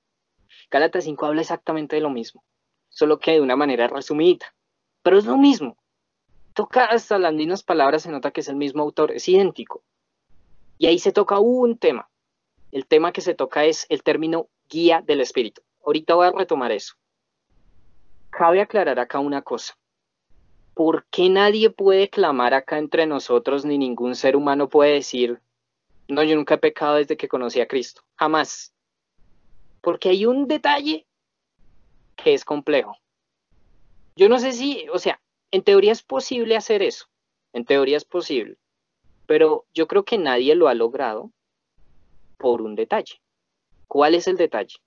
Gálatas 0.71 1.03
5 1.03 1.25
habla 1.25 1.41
exactamente 1.41 1.97
de 1.97 2.01
lo 2.01 2.09
mismo, 2.09 2.43
solo 2.87 3.19
que 3.19 3.31
de 3.31 3.41
una 3.41 3.57
manera 3.57 3.87
resumida. 3.87 4.55
Pero 5.03 5.17
es 5.17 5.25
lo 5.25 5.37
mismo. 5.37 5.77
Toca 6.53 6.85
hasta 6.85 7.19
las 7.19 7.33
mismas 7.33 7.61
palabras, 7.61 8.03
se 8.03 8.11
nota 8.11 8.31
que 8.31 8.39
es 8.39 8.47
el 8.47 8.55
mismo 8.55 8.81
autor, 8.81 9.11
es 9.11 9.27
idéntico. 9.27 9.83
Y 10.77 10.87
ahí 10.87 10.97
se 10.97 11.11
toca 11.11 11.39
un 11.39 11.77
tema. 11.77 12.09
El 12.71 12.87
tema 12.87 13.11
que 13.11 13.19
se 13.19 13.33
toca 13.33 13.65
es 13.65 13.85
el 13.89 14.01
término 14.01 14.47
guía 14.69 15.03
del 15.05 15.19
espíritu. 15.19 15.61
Ahorita 15.85 16.15
voy 16.15 16.27
a 16.27 16.31
retomar 16.31 16.71
eso. 16.71 16.95
Cabe 18.29 18.61
aclarar 18.61 18.97
acá 18.99 19.19
una 19.19 19.41
cosa. 19.41 19.77
¿Por 20.73 21.05
qué 21.07 21.29
nadie 21.29 21.69
puede 21.69 22.09
clamar 22.09 22.53
acá 22.53 22.77
entre 22.77 23.05
nosotros 23.05 23.65
ni 23.65 23.77
ningún 23.77 24.15
ser 24.15 24.37
humano 24.37 24.69
puede 24.69 24.93
decir, 24.93 25.41
no, 26.07 26.23
yo 26.23 26.35
nunca 26.35 26.55
he 26.55 26.59
pecado 26.59 26.95
desde 26.95 27.17
que 27.17 27.27
conocí 27.27 27.59
a 27.59 27.67
Cristo? 27.67 28.03
Jamás. 28.15 28.73
Porque 29.81 30.09
hay 30.09 30.25
un 30.25 30.47
detalle 30.47 31.07
que 32.15 32.33
es 32.33 32.45
complejo. 32.45 32.97
Yo 34.15 34.29
no 34.29 34.39
sé 34.39 34.51
si, 34.51 34.87
o 34.89 34.99
sea, 34.99 35.21
en 35.51 35.63
teoría 35.63 35.91
es 35.91 36.03
posible 36.03 36.55
hacer 36.55 36.81
eso. 36.81 37.07
En 37.53 37.65
teoría 37.65 37.97
es 37.97 38.05
posible. 38.05 38.57
Pero 39.25 39.65
yo 39.73 39.87
creo 39.87 40.05
que 40.05 40.17
nadie 40.17 40.55
lo 40.55 40.67
ha 40.67 40.73
logrado 40.73 41.31
por 42.37 42.61
un 42.61 42.75
detalle. 42.75 43.21
¿Cuál 43.87 44.15
es 44.15 44.27
el 44.27 44.37
detalle? 44.37 44.77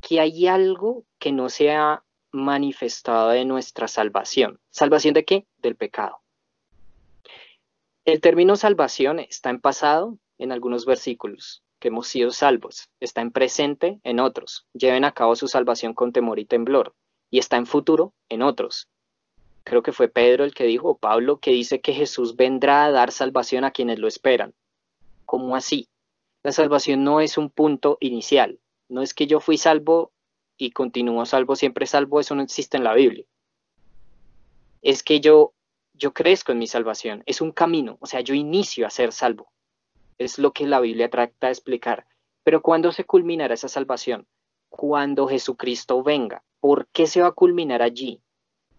Que 0.00 0.20
hay 0.20 0.46
algo 0.46 1.04
que 1.18 1.32
no 1.32 1.48
se 1.48 1.72
ha 1.72 2.04
manifestada 2.32 3.32
de 3.32 3.44
nuestra 3.44 3.88
salvación. 3.88 4.60
¿Salvación 4.70 5.14
de 5.14 5.24
qué? 5.24 5.46
Del 5.58 5.76
pecado. 5.76 6.20
El 8.04 8.20
término 8.20 8.56
salvación 8.56 9.18
está 9.18 9.50
en 9.50 9.60
pasado 9.60 10.18
en 10.38 10.52
algunos 10.52 10.86
versículos, 10.86 11.64
hemos 11.88 12.08
sido 12.08 12.30
salvos. 12.30 12.88
Está 13.00 13.20
en 13.20 13.30
presente 13.30 14.00
en 14.04 14.20
otros. 14.20 14.66
Lleven 14.72 15.04
a 15.04 15.12
cabo 15.12 15.36
su 15.36 15.48
salvación 15.48 15.94
con 15.94 16.12
temor 16.12 16.38
y 16.38 16.44
temblor. 16.44 16.94
Y 17.30 17.38
está 17.38 17.56
en 17.56 17.66
futuro 17.66 18.14
en 18.28 18.42
otros. 18.42 18.88
Creo 19.64 19.82
que 19.82 19.92
fue 19.92 20.08
Pedro 20.08 20.44
el 20.44 20.54
que 20.54 20.64
dijo, 20.64 20.90
o 20.90 20.98
Pablo, 20.98 21.38
que 21.40 21.50
dice 21.50 21.80
que 21.80 21.92
Jesús 21.92 22.36
vendrá 22.36 22.84
a 22.84 22.90
dar 22.90 23.10
salvación 23.10 23.64
a 23.64 23.72
quienes 23.72 23.98
lo 23.98 24.06
esperan. 24.06 24.54
¿Cómo 25.24 25.56
así? 25.56 25.88
La 26.42 26.52
salvación 26.52 27.02
no 27.02 27.20
es 27.20 27.36
un 27.36 27.50
punto 27.50 27.98
inicial. 28.00 28.60
No 28.88 29.02
es 29.02 29.12
que 29.12 29.26
yo 29.26 29.40
fui 29.40 29.58
salvo 29.58 30.12
y 30.56 30.70
continúo 30.70 31.26
salvo, 31.26 31.56
siempre 31.56 31.86
salvo, 31.86 32.20
eso 32.20 32.34
no 32.34 32.42
existe 32.42 32.76
en 32.76 32.84
la 32.84 32.94
Biblia. 32.94 33.24
Es 34.82 35.02
que 35.02 35.20
yo, 35.20 35.52
yo 35.94 36.12
crezco 36.12 36.52
en 36.52 36.58
mi 36.58 36.66
salvación, 36.66 37.22
es 37.26 37.40
un 37.40 37.52
camino, 37.52 37.98
o 38.00 38.06
sea, 38.06 38.20
yo 38.20 38.34
inicio 38.34 38.86
a 38.86 38.90
ser 38.90 39.12
salvo. 39.12 39.50
Es 40.18 40.38
lo 40.38 40.52
que 40.52 40.66
la 40.66 40.80
Biblia 40.80 41.10
trata 41.10 41.48
de 41.48 41.52
explicar. 41.52 42.06
Pero 42.44 42.62
¿cuándo 42.62 42.92
se 42.92 43.04
culminará 43.04 43.54
esa 43.54 43.68
salvación? 43.68 44.26
Cuando 44.68 45.26
Jesucristo 45.26 46.02
venga. 46.02 46.44
¿Por 46.60 46.86
qué 46.88 47.06
se 47.06 47.20
va 47.20 47.28
a 47.28 47.32
culminar 47.32 47.82
allí? 47.82 48.22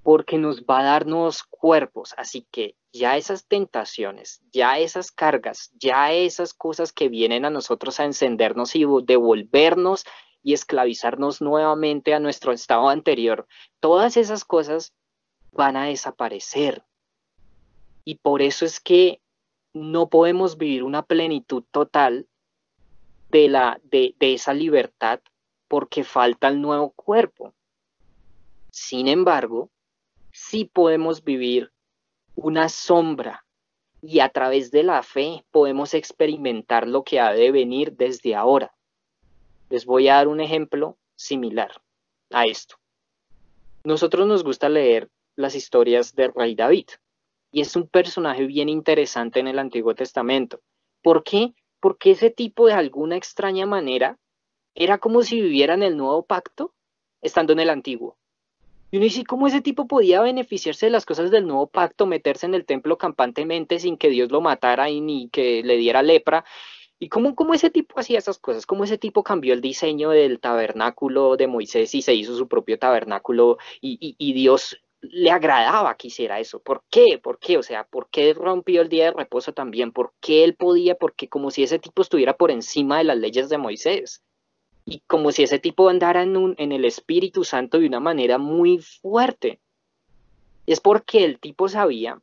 Porque 0.04 0.38
nos 0.38 0.64
va 0.64 0.80
a 0.80 0.84
dar 0.84 1.06
nuevos 1.06 1.44
cuerpos. 1.44 2.14
Así 2.18 2.48
que 2.52 2.76
ya 2.94 3.18
esas 3.18 3.46
tentaciones, 3.46 4.42
ya 4.52 4.80
esas 4.80 5.12
cargas, 5.12 5.72
ya 5.74 6.12
esas 6.14 6.54
cosas 6.54 6.92
que 6.92 7.10
vienen 7.10 7.46
a 7.46 7.50
nosotros 7.50 8.00
a 8.00 8.06
encendernos 8.06 8.76
y 8.76 8.86
devolvernos 9.04 10.06
y 10.44 10.54
esclavizarnos 10.54 11.42
nuevamente 11.42 12.14
a 12.14 12.20
nuestro 12.20 12.54
estado 12.54 12.90
anterior, 12.90 13.48
todas 13.80 14.18
esas 14.18 14.46
cosas 14.46 14.94
van 15.52 15.76
a 15.76 15.86
desaparecer. 15.86 16.84
Y 18.06 18.16
por 18.16 18.42
eso 18.42 18.66
es 18.66 18.80
que 18.80 19.20
no 19.78 20.10
podemos 20.10 20.58
vivir 20.58 20.84
una 20.84 21.04
plenitud 21.04 21.64
total 21.72 22.28
de, 23.30 23.50
la, 23.50 23.80
de, 23.84 24.16
de 24.20 24.34
esa 24.34 24.54
libertad 24.54 25.22
porque 25.68 26.04
falta 26.04 26.48
el 26.48 26.62
nuevo 26.62 26.92
cuerpo. 26.92 27.54
Sin 28.72 29.08
embargo, 29.08 29.70
sí 30.32 30.66
podemos 30.66 31.24
vivir 31.24 31.72
una 32.36 32.70
sombra 32.70 33.46
y 34.02 34.20
a 34.20 34.30
través 34.30 34.72
de 34.72 34.84
la 34.84 35.02
fe 35.04 35.46
podemos 35.52 35.94
experimentar 35.94 36.88
lo 36.88 37.04
que 37.04 37.20
ha 37.20 37.32
de 37.32 37.52
venir 37.52 37.94
desde 37.94 38.36
ahora. 38.36 38.74
Les 39.70 39.86
voy 39.86 40.08
a 40.08 40.16
dar 40.16 40.28
un 40.28 40.40
ejemplo 40.40 40.98
similar 41.16 41.82
a 42.32 42.46
esto. 42.46 42.76
Nosotros 43.84 44.28
nos 44.28 44.44
gusta 44.44 44.70
leer 44.70 45.10
las 45.36 45.56
historias 45.56 46.16
de 46.16 46.30
Rey 46.30 46.56
David 46.56 46.88
y 47.52 47.62
es 47.62 47.76
un 47.76 47.88
personaje 47.88 48.46
bien 48.46 48.70
interesante 48.70 49.40
en 49.40 49.48
el 49.48 49.60
Antiguo 49.60 49.96
Testamento. 49.96 50.62
¿Por 51.02 51.24
qué? 51.24 51.54
Porque 51.80 52.12
ese 52.12 52.30
tipo 52.30 52.68
de 52.68 52.74
alguna 52.74 53.16
extraña 53.16 53.66
manera 53.66 54.18
era 54.76 54.98
como 54.98 55.24
si 55.24 55.42
viviera 55.42 55.74
en 55.74 55.84
el 55.84 55.98
nuevo 55.98 56.26
pacto 56.26 56.74
estando 57.22 57.54
en 57.54 57.60
el 57.60 57.70
antiguo. 57.70 58.18
Y 58.92 58.98
uno 58.98 59.04
dice, 59.04 59.26
¿cómo 59.26 59.48
ese 59.48 59.62
tipo 59.62 59.88
podía 59.88 60.22
beneficiarse 60.22 60.86
de 60.86 60.92
las 60.92 61.06
cosas 61.06 61.30
del 61.30 61.46
nuevo 61.46 61.68
pacto, 61.68 62.06
meterse 62.06 62.46
en 62.46 62.54
el 62.54 62.66
templo 62.66 62.98
campantemente 62.98 63.80
sin 63.80 63.98
que 63.98 64.10
Dios 64.10 64.32
lo 64.32 64.40
matara 64.40 64.90
y 64.90 65.02
ni 65.02 65.30
que 65.30 65.62
le 65.64 65.78
diera 65.78 66.04
lepra? 66.04 66.46
¿Y 67.00 67.10
cómo, 67.10 67.54
ese 67.54 67.70
tipo 67.70 68.00
hacía 68.00 68.18
esas 68.18 68.40
cosas? 68.40 68.66
¿Cómo 68.66 68.86
ese 68.86 68.98
tipo 68.98 69.24
cambió 69.24 69.54
el 69.54 69.62
diseño 69.62 70.10
del 70.10 70.40
tabernáculo 70.40 71.38
de 71.38 71.48
Moisés 71.48 71.94
y 71.94 72.02
se 72.02 72.16
hizo 72.16 72.36
su 72.36 72.48
propio 72.48 72.80
tabernáculo 72.80 73.58
y 73.82 74.34
Dios 74.34 74.78
le 75.12 75.32
agradaba 75.32 75.96
que 75.96 76.08
hiciera 76.08 76.40
eso. 76.40 76.60
¿Por 76.60 76.84
qué? 76.90 77.20
¿Por 77.22 77.40
qué? 77.40 77.58
O 77.58 77.64
sea, 77.64 77.84
¿por 77.86 78.10
qué 78.10 78.34
rompió 78.34 78.82
el 78.82 78.90
día 78.90 79.06
de 79.06 79.12
reposo 79.12 79.54
también? 79.54 79.92
¿Por 79.92 80.14
qué 80.20 80.44
él 80.44 80.56
podía? 80.56 80.96
Porque 80.96 81.28
como 81.30 81.52
si 81.52 81.64
ese 81.64 81.80
tipo 81.80 82.02
estuviera 82.02 82.36
por 82.38 82.52
encima 82.52 82.98
de 82.98 83.06
las 83.06 83.18
leyes 83.18 83.50
de 83.50 83.58
Moisés. 83.58 84.24
Y 84.86 85.02
como 85.08 85.32
si 85.32 85.44
ese 85.44 85.60
tipo 85.60 85.90
andara 85.90 86.24
en, 86.24 86.56
en 86.58 86.72
el 86.72 86.86
Espíritu 86.86 87.44
Santo 87.44 87.80
de 87.80 87.88
una 87.88 88.00
manera 88.00 88.38
muy 88.38 88.80
fuerte. 88.80 89.60
Es 90.66 90.80
porque 90.80 91.24
el 91.24 91.40
tipo 91.40 91.68
sabía 91.70 92.22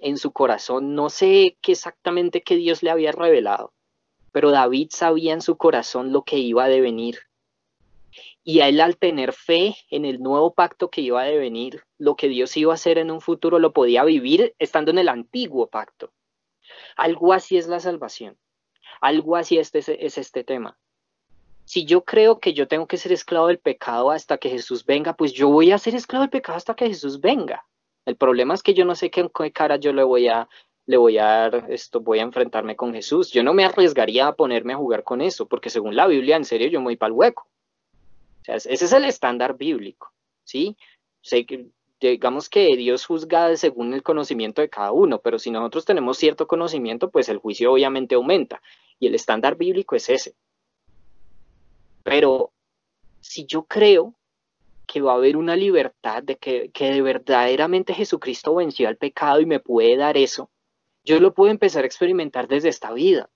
en 0.00 0.18
su 0.18 0.32
corazón, 0.32 0.94
no 0.94 1.08
sé 1.08 1.56
qué 1.62 1.72
exactamente 1.72 2.42
qué 2.42 2.56
Dios 2.56 2.82
le 2.82 2.90
había 2.90 3.12
revelado, 3.12 3.72
pero 4.32 4.50
David 4.50 4.88
sabía 4.90 5.32
en 5.32 5.40
su 5.40 5.56
corazón 5.56 6.12
lo 6.12 6.22
que 6.22 6.38
iba 6.38 6.64
a 6.64 6.68
devenir 6.68 7.20
y 8.44 8.60
a 8.60 8.68
él 8.68 8.80
al 8.82 8.98
tener 8.98 9.32
fe 9.32 9.74
en 9.90 10.04
el 10.04 10.20
nuevo 10.20 10.52
pacto 10.52 10.90
que 10.90 11.00
iba 11.00 11.22
a 11.22 11.24
devenir, 11.24 11.82
lo 11.96 12.14
que 12.14 12.28
Dios 12.28 12.54
iba 12.58 12.72
a 12.72 12.74
hacer 12.74 12.98
en 12.98 13.10
un 13.10 13.22
futuro 13.22 13.58
lo 13.58 13.72
podía 13.72 14.04
vivir 14.04 14.54
estando 14.58 14.90
en 14.90 14.98
el 14.98 15.08
antiguo 15.08 15.68
pacto. 15.68 16.12
Algo 16.94 17.32
así 17.32 17.56
es 17.56 17.66
la 17.66 17.80
salvación. 17.80 18.36
Algo 19.00 19.36
así 19.36 19.56
es 19.56 19.74
este, 19.74 20.06
es 20.06 20.18
este 20.18 20.44
tema. 20.44 20.78
Si 21.64 21.86
yo 21.86 22.04
creo 22.04 22.38
que 22.38 22.52
yo 22.52 22.68
tengo 22.68 22.86
que 22.86 22.98
ser 22.98 23.12
esclavo 23.12 23.46
del 23.46 23.58
pecado 23.58 24.10
hasta 24.10 24.36
que 24.36 24.50
Jesús 24.50 24.84
venga, 24.84 25.14
pues 25.14 25.32
yo 25.32 25.48
voy 25.48 25.72
a 25.72 25.78
ser 25.78 25.94
esclavo 25.94 26.24
del 26.24 26.30
pecado 26.30 26.58
hasta 26.58 26.74
que 26.74 26.86
Jesús 26.86 27.20
venga. 27.20 27.64
El 28.04 28.16
problema 28.16 28.52
es 28.52 28.62
que 28.62 28.74
yo 28.74 28.84
no 28.84 28.94
sé 28.94 29.10
qué, 29.10 29.26
qué 29.34 29.52
cara 29.52 29.76
yo 29.76 29.94
le 29.94 30.02
voy 30.02 30.28
a 30.28 30.48
le 30.86 30.98
voy 30.98 31.16
a 31.16 31.24
dar 31.24 31.64
esto, 31.70 32.00
voy 32.00 32.18
a 32.18 32.22
enfrentarme 32.24 32.76
con 32.76 32.92
Jesús. 32.92 33.32
Yo 33.32 33.42
no 33.42 33.54
me 33.54 33.64
arriesgaría 33.64 34.26
a 34.26 34.34
ponerme 34.34 34.74
a 34.74 34.76
jugar 34.76 35.02
con 35.02 35.22
eso, 35.22 35.48
porque 35.48 35.70
según 35.70 35.96
la 35.96 36.06
Biblia, 36.06 36.36
en 36.36 36.44
serio, 36.44 36.68
yo 36.68 36.78
me 36.80 36.84
voy 36.84 36.96
para 36.96 37.08
el 37.08 37.14
hueco 37.14 37.48
ese 38.46 38.72
es 38.72 38.92
el 38.92 39.04
estándar 39.04 39.56
bíblico, 39.56 40.12
¿sí? 40.44 40.76
digamos 42.00 42.48
que 42.48 42.76
Dios 42.76 43.06
juzga 43.06 43.56
según 43.56 43.94
el 43.94 44.02
conocimiento 44.02 44.60
de 44.60 44.68
cada 44.68 44.92
uno, 44.92 45.20
pero 45.20 45.38
si 45.38 45.50
nosotros 45.50 45.84
tenemos 45.84 46.18
cierto 46.18 46.46
conocimiento, 46.46 47.10
pues 47.10 47.28
el 47.28 47.38
juicio 47.38 47.72
obviamente 47.72 48.14
aumenta. 48.14 48.60
Y 48.98 49.06
el 49.06 49.14
estándar 49.14 49.56
bíblico 49.56 49.96
es 49.96 50.08
ese. 50.08 50.34
Pero 52.02 52.52
si 53.20 53.46
yo 53.46 53.64
creo 53.64 54.14
que 54.86 55.00
va 55.00 55.12
a 55.12 55.16
haber 55.16 55.36
una 55.36 55.56
libertad, 55.56 56.22
de 56.22 56.36
que, 56.36 56.70
que 56.70 56.90
de 56.90 57.02
verdaderamente 57.02 57.94
Jesucristo 57.94 58.54
venció 58.54 58.88
al 58.88 58.96
pecado 58.96 59.40
y 59.40 59.46
me 59.46 59.60
puede 59.60 59.96
dar 59.96 60.16
eso, 60.16 60.50
yo 61.04 61.18
lo 61.20 61.32
puedo 61.32 61.50
empezar 61.50 61.84
a 61.84 61.86
experimentar 61.86 62.48
desde 62.48 62.68
esta 62.68 62.92
vida. 62.92 63.30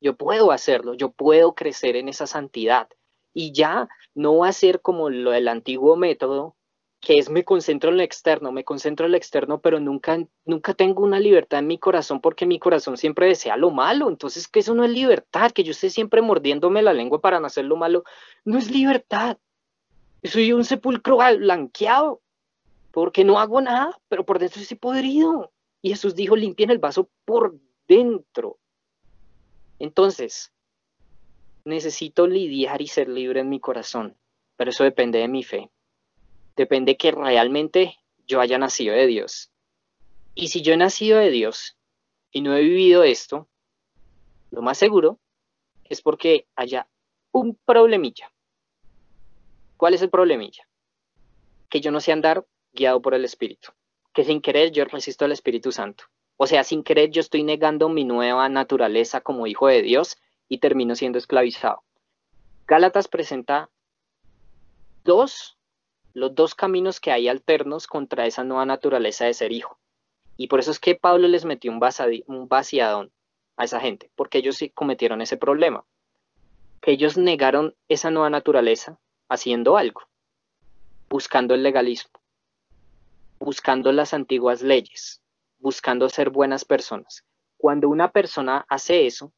Yo 0.00 0.16
puedo 0.16 0.50
hacerlo, 0.50 0.94
yo 0.94 1.10
puedo 1.10 1.54
crecer 1.54 1.94
en 1.94 2.08
esa 2.08 2.26
santidad 2.26 2.88
y 3.32 3.52
ya 3.52 3.88
no 4.14 4.38
va 4.38 4.48
a 4.48 4.52
ser 4.52 4.80
como 4.80 5.10
lo 5.10 5.30
del 5.30 5.48
antiguo 5.48 5.96
método, 5.96 6.56
que 7.00 7.18
es 7.18 7.30
me 7.30 7.44
concentro 7.44 7.90
en 7.90 7.96
lo 7.96 8.02
externo, 8.02 8.52
me 8.52 8.64
concentro 8.64 9.06
en 9.06 9.12
lo 9.12 9.18
externo, 9.18 9.60
pero 9.60 9.80
nunca, 9.80 10.18
nunca 10.44 10.74
tengo 10.74 11.02
una 11.02 11.18
libertad 11.18 11.60
en 11.60 11.66
mi 11.66 11.78
corazón 11.78 12.20
porque 12.20 12.44
mi 12.44 12.58
corazón 12.58 12.98
siempre 12.98 13.26
desea 13.26 13.56
lo 13.56 13.70
malo. 13.70 14.08
Entonces, 14.08 14.48
que 14.48 14.60
eso 14.60 14.74
no 14.74 14.84
es 14.84 14.90
libertad, 14.90 15.50
que 15.50 15.64
yo 15.64 15.72
esté 15.72 15.88
siempre 15.88 16.20
mordiéndome 16.20 16.82
la 16.82 16.92
lengua 16.92 17.20
para 17.20 17.40
no 17.40 17.46
hacer 17.46 17.64
lo 17.64 17.76
malo, 17.76 18.04
no 18.44 18.58
es 18.58 18.70
libertad. 18.70 19.38
Soy 20.22 20.52
un 20.52 20.64
sepulcro 20.64 21.16
blanqueado, 21.16 22.20
porque 22.90 23.24
no 23.24 23.38
hago 23.38 23.60
nada, 23.62 23.98
pero 24.08 24.26
por 24.26 24.38
dentro 24.38 24.60
estoy 24.60 24.76
podrido. 24.76 25.52
Y 25.80 25.90
Jesús 25.90 26.14
dijo, 26.14 26.36
limpien 26.36 26.70
el 26.70 26.78
vaso 26.78 27.08
por 27.24 27.56
dentro. 27.88 28.58
Entonces, 29.78 30.52
necesito 31.64 32.26
lidiar 32.26 32.82
y 32.82 32.86
ser 32.86 33.08
libre 33.08 33.40
en 33.40 33.48
mi 33.48 33.60
corazón, 33.60 34.16
pero 34.56 34.70
eso 34.70 34.84
depende 34.84 35.18
de 35.18 35.28
mi 35.28 35.42
fe. 35.42 35.70
Depende 36.56 36.96
que 36.96 37.12
realmente 37.12 37.96
yo 38.26 38.40
haya 38.40 38.58
nacido 38.58 38.94
de 38.94 39.06
Dios. 39.06 39.50
Y 40.34 40.48
si 40.48 40.62
yo 40.62 40.72
he 40.72 40.76
nacido 40.76 41.18
de 41.18 41.30
Dios 41.30 41.76
y 42.30 42.40
no 42.42 42.54
he 42.56 42.60
vivido 42.62 43.02
esto, 43.02 43.48
lo 44.50 44.62
más 44.62 44.78
seguro 44.78 45.18
es 45.84 46.02
porque 46.02 46.46
haya 46.56 46.88
un 47.32 47.58
problemilla. 47.64 48.32
¿Cuál 49.76 49.94
es 49.94 50.02
el 50.02 50.10
problemilla? 50.10 50.66
Que 51.68 51.80
yo 51.80 51.90
no 51.90 52.00
sé 52.00 52.12
andar 52.12 52.46
guiado 52.72 53.00
por 53.00 53.14
el 53.14 53.24
Espíritu. 53.24 53.72
Que 54.12 54.24
sin 54.24 54.40
querer 54.40 54.72
yo 54.72 54.84
resisto 54.84 55.24
al 55.24 55.32
Espíritu 55.32 55.72
Santo. 55.72 56.04
O 56.36 56.46
sea, 56.46 56.64
sin 56.64 56.82
querer 56.82 57.10
yo 57.10 57.20
estoy 57.20 57.42
negando 57.42 57.88
mi 57.88 58.04
nueva 58.04 58.48
naturaleza 58.48 59.20
como 59.20 59.46
hijo 59.46 59.68
de 59.68 59.82
Dios 59.82 60.16
y 60.50 60.58
termino 60.58 60.94
siendo 60.96 61.16
esclavizado. 61.16 61.82
Gálatas 62.66 63.08
presenta 63.08 63.70
dos, 65.04 65.56
los 66.12 66.34
dos 66.34 66.54
caminos 66.54 67.00
que 67.00 67.12
hay 67.12 67.28
alternos 67.28 67.86
contra 67.86 68.26
esa 68.26 68.44
nueva 68.44 68.66
naturaleza 68.66 69.24
de 69.24 69.32
ser 69.32 69.52
hijo. 69.52 69.78
Y 70.36 70.48
por 70.48 70.58
eso 70.58 70.72
es 70.72 70.80
que 70.80 70.96
Pablo 70.96 71.28
les 71.28 71.44
metió 71.44 71.70
un, 71.70 71.80
un 72.26 72.48
vaciadón 72.48 73.12
a 73.56 73.64
esa 73.64 73.80
gente, 73.80 74.10
porque 74.16 74.38
ellos 74.38 74.56
sí 74.56 74.70
cometieron 74.70 75.22
ese 75.22 75.36
problema. 75.36 75.86
Que 76.82 76.90
ellos 76.92 77.16
negaron 77.16 77.76
esa 77.88 78.10
nueva 78.10 78.28
naturaleza 78.28 78.98
haciendo 79.28 79.76
algo, 79.76 80.02
buscando 81.08 81.54
el 81.54 81.62
legalismo, 81.62 82.20
buscando 83.38 83.92
las 83.92 84.14
antiguas 84.14 84.62
leyes, 84.62 85.22
buscando 85.58 86.08
ser 86.08 86.30
buenas 86.30 86.64
personas. 86.64 87.24
Cuando 87.56 87.88
una 87.88 88.10
persona 88.10 88.64
hace 88.68 89.06
eso, 89.06 89.32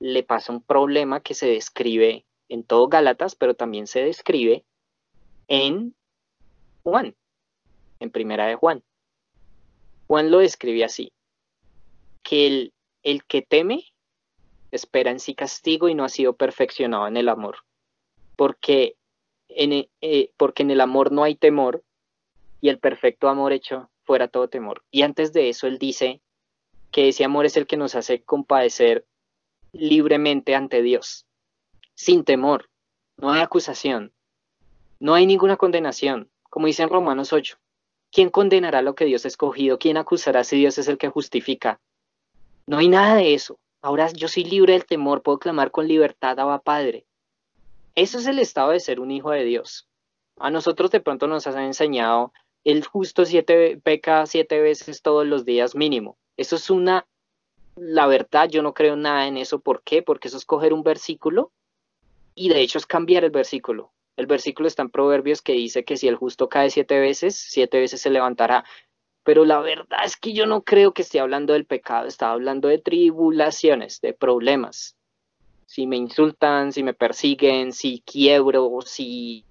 le 0.00 0.22
pasa 0.22 0.52
un 0.52 0.62
problema 0.62 1.20
que 1.20 1.34
se 1.34 1.46
describe 1.46 2.26
en 2.48 2.64
todo 2.64 2.88
Gálatas, 2.88 3.34
pero 3.34 3.54
también 3.54 3.86
se 3.86 4.02
describe 4.02 4.64
en 5.48 5.94
Juan, 6.82 7.14
en 8.00 8.10
Primera 8.10 8.46
de 8.46 8.54
Juan. 8.54 8.82
Juan 10.06 10.30
lo 10.30 10.38
describe 10.38 10.84
así, 10.84 11.12
que 12.22 12.46
el, 12.46 12.72
el 13.02 13.24
que 13.24 13.42
teme 13.42 13.84
espera 14.70 15.10
en 15.10 15.20
sí 15.20 15.34
castigo 15.34 15.88
y 15.88 15.94
no 15.94 16.04
ha 16.04 16.08
sido 16.08 16.36
perfeccionado 16.36 17.06
en 17.06 17.16
el 17.16 17.28
amor, 17.28 17.58
porque 18.36 18.96
en, 19.48 19.88
eh, 20.00 20.32
porque 20.36 20.62
en 20.62 20.70
el 20.70 20.80
amor 20.80 21.12
no 21.12 21.24
hay 21.24 21.34
temor 21.34 21.82
y 22.60 22.68
el 22.68 22.78
perfecto 22.78 23.28
amor 23.28 23.52
hecho 23.52 23.90
fuera 24.04 24.28
todo 24.28 24.48
temor. 24.48 24.84
Y 24.90 25.02
antes 25.02 25.32
de 25.32 25.48
eso 25.48 25.66
él 25.66 25.78
dice 25.78 26.20
que 26.90 27.08
ese 27.08 27.24
amor 27.24 27.46
es 27.46 27.56
el 27.56 27.66
que 27.66 27.76
nos 27.76 27.94
hace 27.94 28.22
compadecer 28.22 29.06
libremente 29.72 30.54
ante 30.54 30.82
Dios, 30.82 31.26
sin 31.94 32.24
temor. 32.24 32.70
No 33.16 33.32
hay 33.32 33.40
acusación, 33.40 34.12
no 35.00 35.14
hay 35.14 35.26
ninguna 35.26 35.56
condenación, 35.56 36.28
como 36.50 36.66
dice 36.66 36.82
en 36.82 36.88
Romanos 36.88 37.32
8. 37.32 37.56
¿Quién 38.10 38.30
condenará 38.30 38.82
lo 38.82 38.94
que 38.94 39.04
Dios 39.04 39.24
ha 39.24 39.28
escogido? 39.28 39.78
¿Quién 39.78 39.96
acusará 39.96 40.42
si 40.42 40.56
Dios 40.56 40.76
es 40.78 40.88
el 40.88 40.98
que 40.98 41.08
justifica? 41.08 41.80
No 42.66 42.78
hay 42.78 42.88
nada 42.88 43.14
de 43.14 43.34
eso. 43.34 43.60
Ahora 43.80 44.10
yo 44.12 44.26
soy 44.26 44.44
libre 44.44 44.72
del 44.72 44.86
temor, 44.86 45.22
puedo 45.22 45.38
clamar 45.38 45.70
con 45.70 45.86
libertad, 45.86 46.40
a 46.40 46.60
Padre. 46.60 47.06
Eso 47.94 48.18
es 48.18 48.26
el 48.26 48.40
estado 48.40 48.70
de 48.70 48.80
ser 48.80 48.98
un 48.98 49.10
hijo 49.10 49.30
de 49.30 49.44
Dios. 49.44 49.88
A 50.36 50.50
nosotros 50.50 50.90
de 50.90 51.00
pronto 51.00 51.28
nos 51.28 51.46
han 51.46 51.58
enseñado 51.60 52.32
el 52.64 52.84
justo 52.84 53.24
siete, 53.24 53.80
peca 53.82 54.26
siete 54.26 54.60
veces 54.60 55.00
todos 55.00 55.26
los 55.26 55.44
días 55.44 55.76
mínimo. 55.76 56.18
Eso 56.36 56.56
es 56.56 56.70
una 56.70 57.06
la 57.80 58.06
verdad 58.06 58.48
yo 58.48 58.62
no 58.62 58.74
creo 58.74 58.96
nada 58.96 59.26
en 59.26 59.36
eso. 59.36 59.60
¿Por 59.60 59.82
qué? 59.82 60.02
Porque 60.02 60.28
eso 60.28 60.36
es 60.36 60.44
coger 60.44 60.72
un 60.72 60.82
versículo 60.82 61.52
y 62.34 62.48
de 62.48 62.60
hecho 62.60 62.78
es 62.78 62.86
cambiar 62.86 63.24
el 63.24 63.30
versículo. 63.30 63.92
El 64.16 64.26
versículo 64.26 64.68
está 64.68 64.82
en 64.82 64.90
Proverbios 64.90 65.42
que 65.42 65.52
dice 65.52 65.84
que 65.84 65.96
si 65.96 66.08
el 66.08 66.16
justo 66.16 66.48
cae 66.48 66.70
siete 66.70 66.98
veces, 66.98 67.36
siete 67.36 67.78
veces 67.78 68.00
se 68.00 68.10
levantará. 68.10 68.64
Pero 69.24 69.44
la 69.44 69.60
verdad 69.60 70.00
es 70.04 70.16
que 70.16 70.32
yo 70.32 70.46
no 70.46 70.62
creo 70.62 70.92
que 70.92 71.02
esté 71.02 71.20
hablando 71.20 71.52
del 71.52 71.66
pecado, 71.66 72.06
está 72.06 72.30
hablando 72.32 72.68
de 72.68 72.78
tribulaciones, 72.78 74.00
de 74.00 74.14
problemas. 74.14 74.96
Si 75.66 75.86
me 75.86 75.96
insultan, 75.96 76.72
si 76.72 76.82
me 76.82 76.94
persiguen, 76.94 77.72
si 77.72 78.00
quiebro, 78.00 78.80
si, 78.84 79.44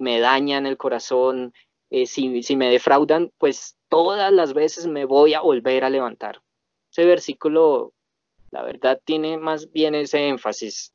me 0.00 0.18
dañan 0.18 0.66
el 0.66 0.76
corazón, 0.76 1.54
eh, 1.90 2.06
si, 2.06 2.42
si 2.42 2.56
me 2.56 2.70
defraudan, 2.70 3.32
pues 3.38 3.76
todas 3.88 4.32
las 4.32 4.52
veces 4.52 4.86
me 4.86 5.04
voy 5.04 5.34
a 5.34 5.40
volver 5.40 5.84
a 5.84 5.90
levantar 5.90 6.42
ese 6.94 7.04
versículo, 7.06 7.92
la 8.52 8.62
verdad, 8.62 9.00
tiene 9.04 9.36
más 9.36 9.72
bien 9.72 9.96
ese 9.96 10.28
énfasis. 10.28 10.94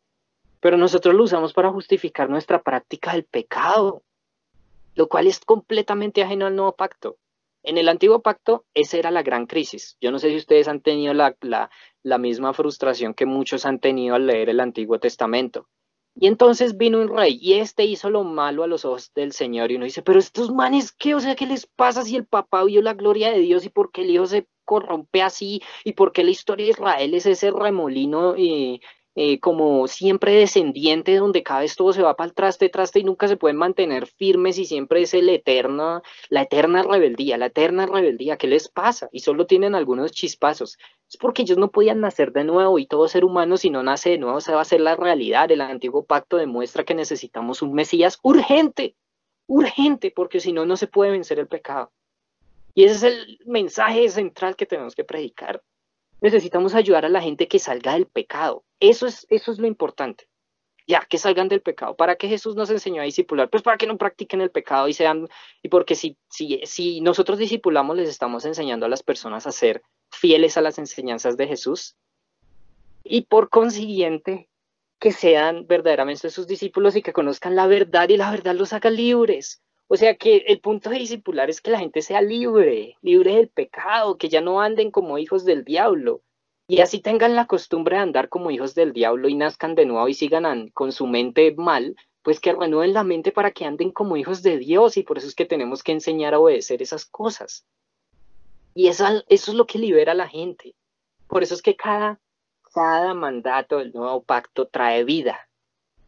Pero 0.61 0.77
nosotros 0.77 1.13
lo 1.13 1.25
usamos 1.25 1.51
para 1.51 1.71
justificar 1.71 2.29
nuestra 2.29 2.61
práctica 2.61 3.11
del 3.11 3.25
pecado, 3.25 4.01
lo 4.95 5.09
cual 5.09 5.27
es 5.27 5.41
completamente 5.41 6.23
ajeno 6.23 6.45
al 6.45 6.55
nuevo 6.55 6.73
pacto. 6.73 7.17
En 7.63 7.77
el 7.77 7.89
antiguo 7.89 8.21
pacto, 8.21 8.63
esa 8.73 8.97
era 8.97 9.11
la 9.11 9.23
gran 9.23 9.45
crisis. 9.45 9.97
Yo 9.99 10.11
no 10.11 10.19
sé 10.19 10.29
si 10.29 10.37
ustedes 10.37 10.69
han 10.69 10.79
tenido 10.79 11.13
la, 11.13 11.35
la, 11.41 11.69
la 12.01 12.17
misma 12.17 12.53
frustración 12.53 13.13
que 13.13 13.25
muchos 13.25 13.65
han 13.65 13.79
tenido 13.79 14.15
al 14.15 14.25
leer 14.25 14.47
el 14.47 14.61
Antiguo 14.61 14.99
Testamento. 14.99 15.67
Y 16.15 16.27
entonces 16.27 16.77
vino 16.77 17.01
un 17.01 17.09
rey 17.09 17.37
y 17.41 17.55
este 17.55 17.83
hizo 17.83 18.09
lo 18.09 18.23
malo 18.23 18.63
a 18.63 18.67
los 18.67 18.85
ojos 18.85 19.11
del 19.13 19.33
Señor. 19.33 19.71
Y 19.71 19.75
uno 19.75 19.83
dice, 19.83 20.01
pero 20.01 20.19
estos 20.19 20.49
manes, 20.51 20.93
¿qué? 20.93 21.13
O 21.13 21.19
sea, 21.19 21.35
¿qué 21.35 21.45
les 21.45 21.65
pasa 21.65 22.03
si 22.03 22.15
el 22.15 22.25
papá 22.25 22.63
vio 22.63 22.81
la 22.81 22.93
gloria 22.93 23.31
de 23.31 23.39
Dios 23.39 23.65
y 23.65 23.69
por 23.69 23.91
qué 23.91 24.01
el 24.01 24.11
hijo 24.11 24.25
se 24.25 24.47
corrompe 24.69 25.23
así? 25.23 25.61
¿Y 25.83 25.93
por 25.93 26.11
qué 26.11 26.23
la 26.23 26.29
historia 26.29 26.65
de 26.67 26.71
Israel 26.73 27.13
es 27.15 27.25
ese 27.25 27.49
remolino 27.49 28.35
eh, 28.37 28.79
eh, 29.15 29.39
como 29.39 29.87
siempre 29.87 30.33
descendiente, 30.33 31.15
donde 31.17 31.41
cada 31.41 31.61
vez 31.61 31.75
todo 31.75 31.91
se 31.91 32.03
va 32.03 32.15
para 32.15 32.27
el 32.29 32.35
traste, 32.35 32.69
traste 32.69 32.99
y 32.99 33.03
nunca 33.03 33.27
se 33.27 33.35
pueden 33.35 33.57
mantener 33.57 34.05
firmes 34.05 34.59
y 34.59 34.65
siempre 34.65 35.01
es 35.01 35.13
el 35.15 35.27
eterna, 35.29 36.03
la 36.29 36.43
eterna 36.43 36.83
rebeldía, 36.83 37.37
la 37.37 37.47
eterna 37.47 37.87
rebeldía, 37.87 38.37
¿qué 38.37 38.47
les 38.47 38.69
pasa? 38.69 39.09
Y 39.11 39.21
solo 39.21 39.47
tienen 39.47 39.73
algunos 39.73 40.11
chispazos. 40.11 40.77
Es 41.09 41.17
porque 41.17 41.41
ellos 41.41 41.57
no 41.57 41.71
podían 41.71 41.99
nacer 42.01 42.31
de 42.31 42.43
nuevo 42.43 42.77
y 42.77 42.85
todo 42.85 43.07
ser 43.07 43.25
humano 43.25 43.57
si 43.57 43.71
no 43.71 43.81
nace 43.81 44.11
de 44.11 44.19
nuevo 44.19 44.39
se 44.41 44.51
va 44.53 44.59
a 44.59 44.61
hacer 44.61 44.81
la 44.81 44.95
realidad. 44.95 45.51
El 45.51 45.61
antiguo 45.61 46.05
pacto 46.05 46.37
demuestra 46.37 46.83
que 46.83 46.95
necesitamos 46.95 47.61
un 47.63 47.73
Mesías 47.73 48.19
urgente, 48.21 48.95
urgente, 49.47 50.11
porque 50.15 50.39
si 50.39 50.53
no, 50.53 50.65
no 50.65 50.77
se 50.77 50.87
puede 50.87 51.11
vencer 51.11 51.39
el 51.39 51.47
pecado. 51.47 51.91
Y 52.73 52.83
ese 52.83 52.95
es 52.95 53.03
el 53.03 53.39
mensaje 53.45 54.09
central 54.09 54.55
que 54.55 54.65
tenemos 54.65 54.95
que 54.95 55.03
predicar. 55.03 55.61
Necesitamos 56.21 56.75
ayudar 56.75 57.05
a 57.05 57.09
la 57.09 57.21
gente 57.21 57.47
que 57.47 57.59
salga 57.59 57.93
del 57.93 58.05
pecado. 58.05 58.63
Eso 58.79 59.07
es, 59.07 59.25
eso 59.29 59.51
es 59.51 59.59
lo 59.59 59.67
importante. 59.67 60.27
Ya, 60.87 61.01
que 61.01 61.17
salgan 61.17 61.49
del 61.49 61.61
pecado. 61.61 61.95
¿Para 61.95 62.15
qué 62.15 62.27
Jesús 62.27 62.55
nos 62.55 62.69
enseñó 62.71 63.01
a 63.01 63.05
discipular? 63.05 63.49
Pues 63.49 63.61
para 63.61 63.77
que 63.77 63.85
no 63.85 63.97
practiquen 63.97 64.41
el 64.41 64.49
pecado 64.49 64.87
y 64.87 64.93
sean, 64.93 65.27
y 65.61 65.69
porque 65.69 65.95
si, 65.95 66.17
si, 66.29 66.61
si 66.65 66.99
nosotros 67.01 67.37
discipulamos, 67.37 67.95
les 67.95 68.09
estamos 68.09 68.43
enseñando 68.45 68.87
a 68.87 68.89
las 68.89 69.03
personas 69.03 69.45
a 69.45 69.51
ser 69.51 69.83
fieles 70.09 70.57
a 70.57 70.61
las 70.61 70.79
enseñanzas 70.79 71.37
de 71.37 71.47
Jesús. 71.47 71.95
Y 73.03 73.21
por 73.21 73.49
consiguiente, 73.49 74.49
que 74.99 75.11
sean 75.11 75.65
verdaderamente 75.67 76.29
sus 76.29 76.47
discípulos 76.47 76.95
y 76.95 77.01
que 77.01 77.13
conozcan 77.13 77.55
la 77.55 77.67
verdad 77.67 78.09
y 78.09 78.17
la 78.17 78.31
verdad 78.31 78.55
los 78.55 78.73
haga 78.73 78.89
libres. 78.89 79.61
O 79.91 79.97
sea 79.97 80.15
que 80.15 80.37
el 80.47 80.59
punto 80.59 80.91
de 80.91 80.99
discipular 80.99 81.49
es 81.49 81.61
que 81.61 81.71
la 81.71 81.79
gente 81.79 82.03
sea 82.03 82.21
libre, 82.21 82.95
libre 83.01 83.37
del 83.37 83.49
pecado, 83.49 84.19
que 84.19 84.29
ya 84.29 84.39
no 84.39 84.61
anden 84.61 84.91
como 84.91 85.17
hijos 85.17 85.45
del 85.45 85.65
diablo. 85.65 86.21
Y 86.67 86.81
así 86.81 86.99
tengan 86.99 87.35
la 87.35 87.47
costumbre 87.47 87.95
de 87.95 88.03
andar 88.03 88.29
como 88.29 88.51
hijos 88.51 88.75
del 88.75 88.93
diablo 88.93 89.29
y 89.29 89.33
nazcan 89.33 89.73
de 89.73 89.87
nuevo 89.87 90.07
y 90.07 90.13
sigan 90.13 90.69
con 90.75 90.91
su 90.91 91.07
mente 91.07 91.55
mal, 91.55 91.95
pues 92.21 92.39
que 92.39 92.53
renueven 92.53 92.93
la 92.93 93.03
mente 93.03 93.31
para 93.31 93.49
que 93.49 93.65
anden 93.65 93.89
como 93.89 94.15
hijos 94.15 94.43
de 94.43 94.59
Dios 94.59 94.95
y 94.95 95.01
por 95.01 95.17
eso 95.17 95.25
es 95.25 95.33
que 95.33 95.47
tenemos 95.47 95.81
que 95.81 95.91
enseñar 95.91 96.35
a 96.35 96.39
obedecer 96.39 96.83
esas 96.83 97.07
cosas. 97.07 97.65
Y 98.75 98.89
eso, 98.89 99.07
eso 99.27 99.51
es 99.51 99.57
lo 99.57 99.65
que 99.65 99.79
libera 99.79 100.11
a 100.11 100.15
la 100.15 100.27
gente. 100.27 100.75
Por 101.27 101.41
eso 101.41 101.55
es 101.55 101.63
que 101.63 101.75
cada, 101.75 102.21
cada 102.75 103.15
mandato 103.15 103.79
del 103.79 103.91
nuevo 103.91 104.21
pacto 104.21 104.67
trae 104.67 105.03
vida. 105.03 105.49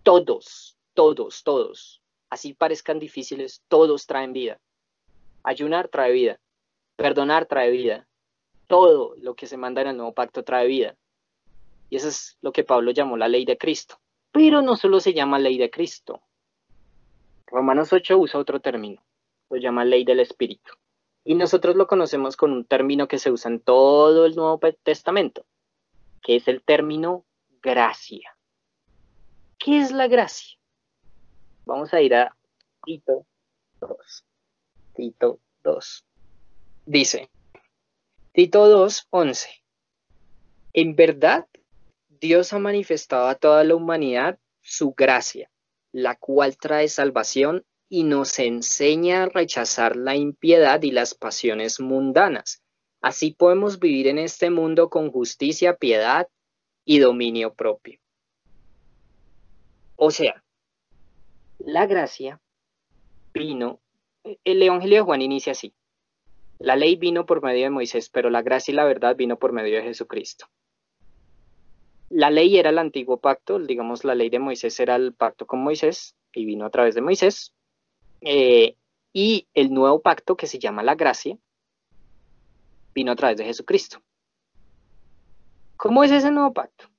Todos, 0.03 0.77
todos, 0.93 1.41
todos 1.41 2.00
así 2.31 2.53
parezcan 2.53 2.97
difíciles, 2.97 3.61
todos 3.67 4.07
traen 4.07 4.33
vida. 4.33 4.59
Ayunar 5.43 5.89
trae 5.89 6.11
vida, 6.11 6.39
perdonar 6.95 7.45
trae 7.45 7.69
vida, 7.69 8.07
todo 8.67 9.15
lo 9.17 9.35
que 9.35 9.47
se 9.47 9.57
manda 9.57 9.81
en 9.81 9.89
el 9.89 9.97
nuevo 9.97 10.13
pacto 10.13 10.43
trae 10.43 10.65
vida. 10.65 10.95
Y 11.89 11.97
eso 11.97 12.07
es 12.07 12.37
lo 12.41 12.53
que 12.53 12.63
Pablo 12.63 12.91
llamó 12.91 13.17
la 13.17 13.27
ley 13.27 13.43
de 13.43 13.57
Cristo. 13.57 13.99
Pero 14.31 14.61
no 14.61 14.77
solo 14.77 15.01
se 15.01 15.13
llama 15.13 15.39
ley 15.39 15.57
de 15.57 15.69
Cristo. 15.69 16.21
Romanos 17.47 17.91
8 17.91 18.17
usa 18.17 18.39
otro 18.39 18.61
término, 18.61 19.03
lo 19.49 19.57
llama 19.57 19.83
ley 19.83 20.05
del 20.05 20.21
Espíritu. 20.21 20.71
Y 21.25 21.35
nosotros 21.35 21.75
lo 21.75 21.85
conocemos 21.85 22.37
con 22.37 22.53
un 22.53 22.63
término 22.63 23.09
que 23.09 23.19
se 23.19 23.29
usa 23.29 23.51
en 23.51 23.59
todo 23.59 24.25
el 24.25 24.35
Nuevo 24.35 24.57
Testamento, 24.83 25.45
que 26.23 26.37
es 26.37 26.47
el 26.47 26.63
término 26.63 27.25
gracia. 27.61 28.37
¿Qué 29.57 29.79
es 29.79 29.91
la 29.91 30.07
gracia? 30.07 30.60
Vamos 31.65 31.93
a 31.93 32.01
ir 32.01 32.15
a 32.15 32.35
Tito 32.83 33.25
2. 33.79 34.25
Tito 34.95 35.39
2. 35.63 36.05
Dice, 36.85 37.29
Tito 38.33 38.67
2, 38.67 39.07
11. 39.09 39.49
En 40.73 40.95
verdad, 40.95 41.47
Dios 42.07 42.53
ha 42.53 42.59
manifestado 42.59 43.27
a 43.27 43.35
toda 43.35 43.63
la 43.63 43.75
humanidad 43.75 44.39
su 44.61 44.93
gracia, 44.93 45.51
la 45.91 46.15
cual 46.15 46.57
trae 46.57 46.87
salvación 46.87 47.65
y 47.89 48.03
nos 48.03 48.39
enseña 48.39 49.23
a 49.23 49.25
rechazar 49.25 49.95
la 49.95 50.15
impiedad 50.15 50.81
y 50.81 50.91
las 50.91 51.13
pasiones 51.13 51.79
mundanas. 51.79 52.63
Así 53.01 53.31
podemos 53.31 53.79
vivir 53.79 54.07
en 54.07 54.17
este 54.17 54.49
mundo 54.49 54.89
con 54.89 55.11
justicia, 55.11 55.75
piedad 55.75 56.27
y 56.85 56.99
dominio 56.99 57.53
propio. 57.53 57.99
O 59.95 60.11
sea, 60.11 60.40
la 61.65 61.85
gracia 61.85 62.41
vino, 63.33 63.79
el 64.23 64.61
Evangelio 64.61 64.97
de 64.97 65.03
Juan 65.03 65.21
inicia 65.21 65.51
así. 65.51 65.73
La 66.59 66.75
ley 66.75 66.95
vino 66.95 67.25
por 67.25 67.41
medio 67.41 67.63
de 67.63 67.69
Moisés, 67.69 68.09
pero 68.09 68.29
la 68.29 68.41
gracia 68.41 68.71
y 68.71 68.75
la 68.75 68.85
verdad 68.85 69.15
vino 69.15 69.37
por 69.37 69.51
medio 69.51 69.77
de 69.77 69.83
Jesucristo. 69.83 70.45
La 72.09 72.29
ley 72.29 72.57
era 72.57 72.69
el 72.69 72.77
antiguo 72.77 73.17
pacto, 73.17 73.57
digamos, 73.57 74.03
la 74.03 74.15
ley 74.15 74.29
de 74.29 74.39
Moisés 74.39 74.79
era 74.79 74.95
el 74.95 75.13
pacto 75.13 75.47
con 75.47 75.63
Moisés 75.63 76.15
y 76.33 76.45
vino 76.45 76.65
a 76.65 76.69
través 76.69 76.93
de 76.93 77.01
Moisés. 77.01 77.53
Eh, 78.21 78.75
y 79.13 79.47
el 79.53 79.73
nuevo 79.73 80.01
pacto 80.01 80.35
que 80.37 80.45
se 80.45 80.59
llama 80.59 80.83
la 80.83 80.95
gracia 80.95 81.37
vino 82.93 83.11
a 83.11 83.15
través 83.15 83.37
de 83.37 83.45
Jesucristo. 83.45 84.01
¿Cómo 85.77 86.03
es 86.03 86.11
ese 86.11 86.29
nuevo 86.29 86.53
pacto? 86.53 86.90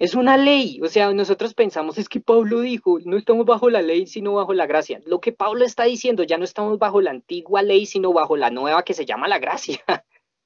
Es 0.00 0.14
una 0.14 0.38
ley, 0.38 0.80
o 0.82 0.86
sea, 0.86 1.12
nosotros 1.12 1.52
pensamos, 1.52 1.98
es 1.98 2.08
que 2.08 2.20
Pablo 2.20 2.62
dijo, 2.62 2.98
no 3.04 3.18
estamos 3.18 3.44
bajo 3.44 3.68
la 3.68 3.82
ley, 3.82 4.06
sino 4.06 4.32
bajo 4.32 4.54
la 4.54 4.66
gracia. 4.66 4.98
Lo 5.04 5.20
que 5.20 5.30
Pablo 5.30 5.62
está 5.62 5.84
diciendo, 5.84 6.22
ya 6.22 6.38
no 6.38 6.44
estamos 6.44 6.78
bajo 6.78 7.02
la 7.02 7.10
antigua 7.10 7.60
ley, 7.60 7.84
sino 7.84 8.10
bajo 8.14 8.34
la 8.38 8.48
nueva 8.50 8.82
que 8.82 8.94
se 8.94 9.04
llama 9.04 9.28
la 9.28 9.38
gracia. 9.38 9.78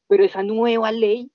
Pero 0.09 0.25
esa 0.25 0.43
nueva 0.43 0.91
ley 0.91 1.31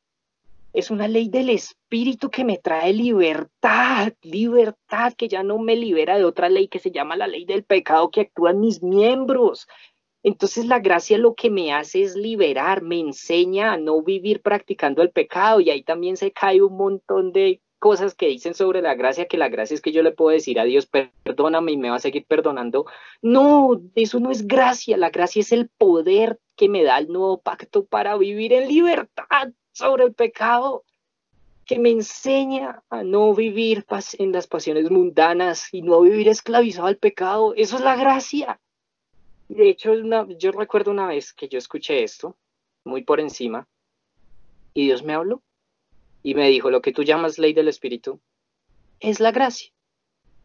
es 0.73 0.91
una 0.91 1.07
ley 1.07 1.29
del 1.29 1.49
Espíritu 1.49 2.29
que 2.29 2.43
me 2.43 2.57
trae 2.57 2.91
libertad, 2.91 4.11
libertad 4.21 5.13
que 5.13 5.29
ya 5.29 5.41
no 5.41 5.57
me 5.57 5.77
libera 5.77 6.17
de 6.17 6.25
otra 6.25 6.49
ley 6.49 6.67
que 6.67 6.79
se 6.79 6.91
llama 6.91 7.15
la 7.15 7.27
ley 7.27 7.45
del 7.45 7.63
pecado 7.63 8.11
que 8.11 8.19
actúa 8.19 8.51
en 8.51 8.59
mis 8.59 8.83
miembros. 8.83 9.65
Entonces 10.23 10.65
la 10.65 10.79
gracia 10.79 11.17
lo 11.17 11.35
que 11.35 11.49
me 11.49 11.71
hace 11.71 12.03
es 12.03 12.17
liberar, 12.17 12.81
me 12.81 12.99
enseña 12.99 13.71
a 13.71 13.77
no 13.77 14.01
vivir 14.01 14.41
practicando 14.41 15.01
el 15.03 15.11
pecado 15.11 15.61
y 15.61 15.69
ahí 15.69 15.83
también 15.83 16.17
se 16.17 16.33
cae 16.33 16.61
un 16.61 16.75
montón 16.75 17.31
de 17.31 17.61
cosas 17.79 18.13
que 18.13 18.27
dicen 18.27 18.53
sobre 18.53 18.81
la 18.81 18.93
gracia, 18.93 19.27
que 19.27 19.37
la 19.37 19.49
gracia 19.49 19.73
es 19.73 19.81
que 19.81 19.91
yo 19.91 20.03
le 20.03 20.11
puedo 20.11 20.31
decir 20.31 20.59
a 20.59 20.65
Dios, 20.65 20.85
perdóname 20.85 21.71
y 21.71 21.77
me 21.77 21.89
va 21.89 21.95
a 21.95 21.99
seguir 21.99 22.25
perdonando. 22.25 22.85
No, 23.21 23.81
eso 23.95 24.19
no 24.19 24.31
es 24.31 24.45
gracia, 24.45 24.97
la 24.97 25.09
gracia 25.09 25.39
es 25.39 25.51
el 25.51 25.69
poder 25.69 26.39
que 26.55 26.69
me 26.69 26.83
da 26.83 26.97
el 26.99 27.07
nuevo 27.07 27.41
pacto 27.41 27.85
para 27.85 28.17
vivir 28.17 28.53
en 28.53 28.67
libertad 28.67 29.49
sobre 29.71 30.03
el 30.03 30.13
pecado, 30.13 30.83
que 31.65 31.79
me 31.79 31.89
enseña 31.91 32.83
a 32.89 33.03
no 33.03 33.33
vivir 33.33 33.85
en 34.17 34.31
las 34.31 34.47
pasiones 34.47 34.91
mundanas 34.91 35.73
y 35.73 35.81
no 35.81 36.01
vivir 36.01 36.27
esclavizado 36.27 36.87
al 36.87 36.97
pecado. 36.97 37.53
Eso 37.55 37.77
es 37.77 37.81
la 37.83 37.95
gracia. 37.95 38.59
De 39.47 39.69
hecho, 39.69 39.93
yo 40.37 40.51
recuerdo 40.51 40.91
una 40.91 41.07
vez 41.07 41.33
que 41.33 41.47
yo 41.47 41.57
escuché 41.57 42.03
esto, 42.03 42.35
muy 42.83 43.03
por 43.03 43.19
encima, 43.19 43.67
y 44.73 44.85
Dios 44.85 45.03
me 45.03 45.13
habló 45.13 45.41
y 46.23 46.35
me 46.35 46.49
dijo, 46.49 46.69
lo 46.69 46.81
que 46.81 46.91
tú 46.91 47.03
llamas 47.03 47.39
ley 47.39 47.53
del 47.53 47.67
espíritu 47.67 48.19
es 48.99 49.19
la 49.19 49.31
gracia. 49.31 49.71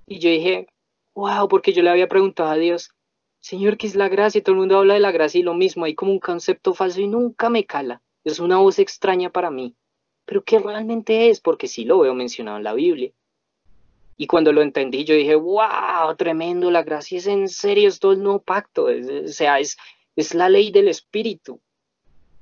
Y 0.07 0.19
yo 0.19 0.31
dije, 0.31 0.69
wow, 1.15 1.49
porque 1.49 1.73
yo 1.73 1.83
le 1.83 1.91
había 1.91 2.09
preguntado 2.09 2.51
a 2.51 2.57
Dios, 2.57 2.91
Señor, 3.41 3.77
¿qué 3.77 3.87
es 3.87 3.95
la 3.95 4.09
gracia? 4.09 4.43
Todo 4.43 4.55
el 4.55 4.61
mundo 4.61 4.79
habla 4.79 4.95
de 4.95 5.01
la 5.01 5.13
gracia 5.13 5.41
y 5.41 5.43
lo 5.43 5.55
mismo, 5.55 5.85
hay 5.85 5.95
como 5.95 6.13
un 6.13 6.21
concepto 6.21 6.75
falso 6.75 7.01
y 7.01 7.09
nunca 7.09 7.51
me 7.51 7.65
cala. 7.65 8.03
Es 8.25 8.39
una 8.39 8.57
voz 8.57 8.79
extraña 8.79 9.31
para 9.31 9.51
mí. 9.51 9.75
Pero 10.25 10.43
¿qué 10.45 10.59
realmente 10.59 11.29
es? 11.29 11.41
Porque 11.41 11.69
sí 11.69 11.85
lo 11.85 11.99
veo 11.99 12.15
mencionado 12.15 12.57
en 12.57 12.65
la 12.65 12.73
Biblia. 12.73 13.13
Y 14.17 14.27
cuando 14.27 14.53
lo 14.53 14.63
entendí, 14.63 15.05
yo 15.05 15.15
dije, 15.15 15.35
wow, 15.35 16.15
tremendo, 16.17 16.71
la 16.71 16.85
gracia 16.85 17.19
es 17.19 17.27
en 17.27 17.49
serio, 17.49 17.89
es 17.89 17.99
todo 17.99 18.13
el 18.13 18.23
nuevo 18.23 18.41
pacto, 18.41 18.87
o 18.87 19.29
sea, 19.29 19.59
es, 19.59 19.77
es 20.15 20.35
la 20.35 20.49
ley 20.49 20.71
del 20.71 20.89
Espíritu. 20.89 21.61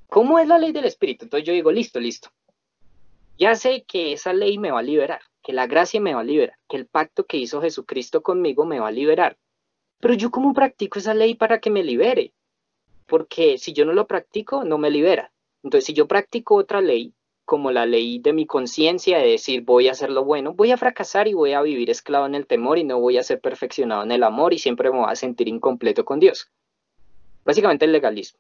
¿Cómo 0.07 0.39
es 0.39 0.47
la 0.47 0.59
ley 0.59 0.72
del 0.72 0.85
Espíritu? 0.85 1.24
Entonces 1.24 1.47
yo 1.47 1.55
digo, 1.55 1.72
listo, 1.72 1.99
listo. 1.99 2.28
Ya 3.43 3.57
sé 3.57 3.82
que 3.88 4.12
esa 4.12 4.32
ley 4.32 4.57
me 4.57 4.70
va 4.70 4.78
a 4.78 4.84
liberar, 4.84 5.20
que 5.43 5.53
la 5.53 5.66
gracia 5.66 6.01
me 6.01 6.14
va 6.14 6.20
a 6.20 6.22
liberar, 6.22 6.55
que 6.68 6.76
el 6.76 6.86
pacto 6.86 7.26
que 7.26 7.38
hizo 7.38 7.61
Jesucristo 7.61 8.22
conmigo 8.22 8.64
me 8.64 8.78
va 8.78 8.86
a 8.86 8.93
liberar. 8.93 9.36
Pero 9.99 10.14
yo 10.14 10.30
cómo 10.30 10.55
practico 10.55 11.01
esa 11.01 11.12
ley 11.12 11.34
para 11.34 11.59
que 11.59 11.68
me 11.68 11.82
libere? 11.82 12.34
Porque 13.05 13.59
si 13.59 13.72
yo 13.72 13.84
no 13.84 13.95
lo 13.95 14.07
practico, 14.07 14.62
no 14.62 14.78
me 14.78 14.93
libera. 14.93 15.32
Entonces, 15.64 15.86
si 15.86 15.93
yo 15.93 16.07
practico 16.07 16.55
otra 16.55 16.80
ley, 16.80 17.14
como 17.45 17.72
la 17.72 17.84
ley 17.84 18.20
de 18.20 18.32
mi 18.32 18.47
conciencia 18.47 19.18
de 19.18 19.30
decir 19.30 19.62
voy 19.62 19.88
a 19.88 19.90
hacer 19.90 20.11
lo 20.11 20.24
bueno, 20.24 20.55
voy 20.55 20.70
a 20.70 20.76
fracasar 20.76 21.26
y 21.26 21.34
voy 21.34 21.53
a 21.53 21.62
vivir 21.62 21.90
esclavo 21.90 22.26
en 22.26 22.36
el 22.36 22.47
temor 22.47 22.78
y 22.78 22.84
no 22.84 23.01
voy 23.01 23.18
a 23.18 23.24
ser 23.24 23.40
perfeccionado 23.40 24.05
en 24.05 24.12
el 24.12 24.22
amor 24.22 24.55
y 24.55 24.61
siempre 24.61 24.88
me 24.93 24.99
voy 24.99 25.11
a 25.11 25.16
sentir 25.16 25.49
incompleto 25.49 26.05
con 26.05 26.20
Dios. 26.20 26.49
Básicamente 27.45 27.86
el 27.86 27.90
legalismo. 27.90 28.38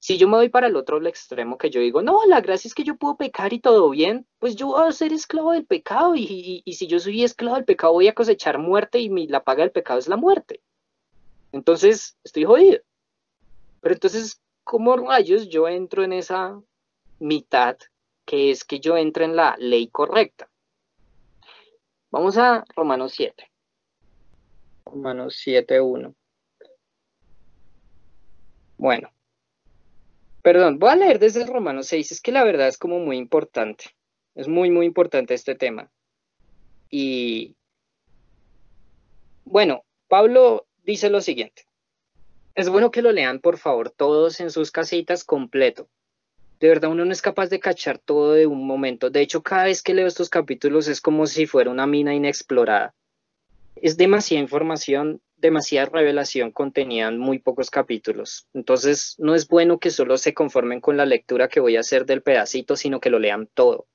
Si 0.00 0.16
yo 0.16 0.28
me 0.28 0.36
voy 0.36 0.48
para 0.48 0.68
el 0.68 0.76
otro 0.76 1.04
extremo 1.06 1.58
que 1.58 1.70
yo 1.70 1.80
digo, 1.80 2.02
no, 2.02 2.24
la 2.26 2.40
gracia 2.40 2.68
es 2.68 2.74
que 2.74 2.84
yo 2.84 2.96
puedo 2.96 3.16
pecar 3.16 3.52
y 3.52 3.60
todo 3.60 3.90
bien, 3.90 4.26
pues 4.38 4.54
yo 4.54 4.68
voy 4.68 4.88
a 4.88 4.92
ser 4.92 5.12
esclavo 5.12 5.52
del 5.52 5.66
pecado 5.66 6.14
y, 6.14 6.62
si 6.66 6.86
yo 6.86 7.00
soy 7.00 7.24
esclavo 7.24 7.56
del 7.56 7.64
pecado 7.64 7.92
voy 7.92 8.06
a 8.08 8.14
cosechar 8.14 8.58
muerte 8.58 9.00
y 9.00 9.10
mi, 9.10 9.26
la 9.26 9.42
paga 9.42 9.62
del 9.62 9.72
pecado 9.72 9.98
es 9.98 10.08
la 10.08 10.16
muerte. 10.16 10.62
Entonces, 11.50 12.16
estoy 12.22 12.44
jodido. 12.44 12.80
Pero 13.80 13.94
entonces, 13.94 14.40
¿cómo 14.62 14.96
rayos 14.96 15.48
yo 15.48 15.66
entro 15.66 16.04
en 16.04 16.12
esa 16.12 16.60
mitad 17.18 17.76
que 18.24 18.50
es 18.50 18.64
que 18.64 18.80
yo 18.80 18.96
entre 18.96 19.24
en 19.24 19.34
la 19.34 19.56
ley 19.58 19.88
correcta? 19.88 20.48
Vamos 22.10 22.38
a 22.38 22.64
Romanos 22.76 23.12
7. 23.16 23.50
Romanos 24.86 25.42
7.1. 25.44 26.14
Bueno, 28.78 29.10
perdón, 30.42 30.78
voy 30.78 30.90
a 30.90 30.96
leer 30.96 31.18
desde 31.18 31.42
el 31.42 31.48
Romanos 31.48 31.86
6, 31.88 32.12
es 32.12 32.20
que 32.20 32.32
la 32.32 32.44
verdad 32.44 32.68
es 32.68 32.78
como 32.78 32.98
muy 32.98 33.16
importante, 33.16 33.96
es 34.34 34.48
muy, 34.48 34.70
muy 34.70 34.86
importante 34.86 35.34
este 35.34 35.54
tema. 35.54 35.90
Y 36.90 37.56
bueno, 39.44 39.84
Pablo 40.08 40.66
dice 40.84 41.10
lo 41.10 41.20
siguiente, 41.20 41.66
es 42.54 42.68
bueno 42.68 42.90
que 42.90 43.02
lo 43.02 43.12
lean 43.12 43.40
por 43.40 43.58
favor 43.58 43.90
todos 43.90 44.40
en 44.40 44.50
sus 44.50 44.70
casitas 44.70 45.24
completo. 45.24 45.88
De 46.60 46.68
verdad 46.68 46.90
uno 46.90 47.04
no 47.04 47.12
es 47.12 47.22
capaz 47.22 47.48
de 47.50 47.60
cachar 47.60 47.98
todo 47.98 48.32
de 48.32 48.46
un 48.46 48.66
momento. 48.66 49.10
De 49.10 49.20
hecho, 49.20 49.42
cada 49.42 49.64
vez 49.64 49.80
que 49.80 49.94
leo 49.94 50.08
estos 50.08 50.28
capítulos 50.28 50.88
es 50.88 51.00
como 51.00 51.26
si 51.26 51.46
fuera 51.46 51.70
una 51.70 51.86
mina 51.86 52.14
inexplorada. 52.14 52.94
Es 53.76 53.96
demasiada 53.96 54.42
información 54.42 55.20
demasiada 55.38 55.90
revelación 55.90 56.50
contenida 56.50 57.08
en 57.08 57.18
muy 57.18 57.38
pocos 57.38 57.70
capítulos. 57.70 58.46
Entonces, 58.54 59.14
no 59.18 59.34
es 59.34 59.48
bueno 59.48 59.78
que 59.78 59.90
solo 59.90 60.18
se 60.18 60.34
conformen 60.34 60.80
con 60.80 60.96
la 60.96 61.06
lectura 61.06 61.48
que 61.48 61.60
voy 61.60 61.76
a 61.76 61.80
hacer 61.80 62.06
del 62.06 62.22
pedacito, 62.22 62.76
sino 62.76 63.00
que 63.00 63.10
lo 63.10 63.18
lean 63.18 63.48
todo. 63.54 63.86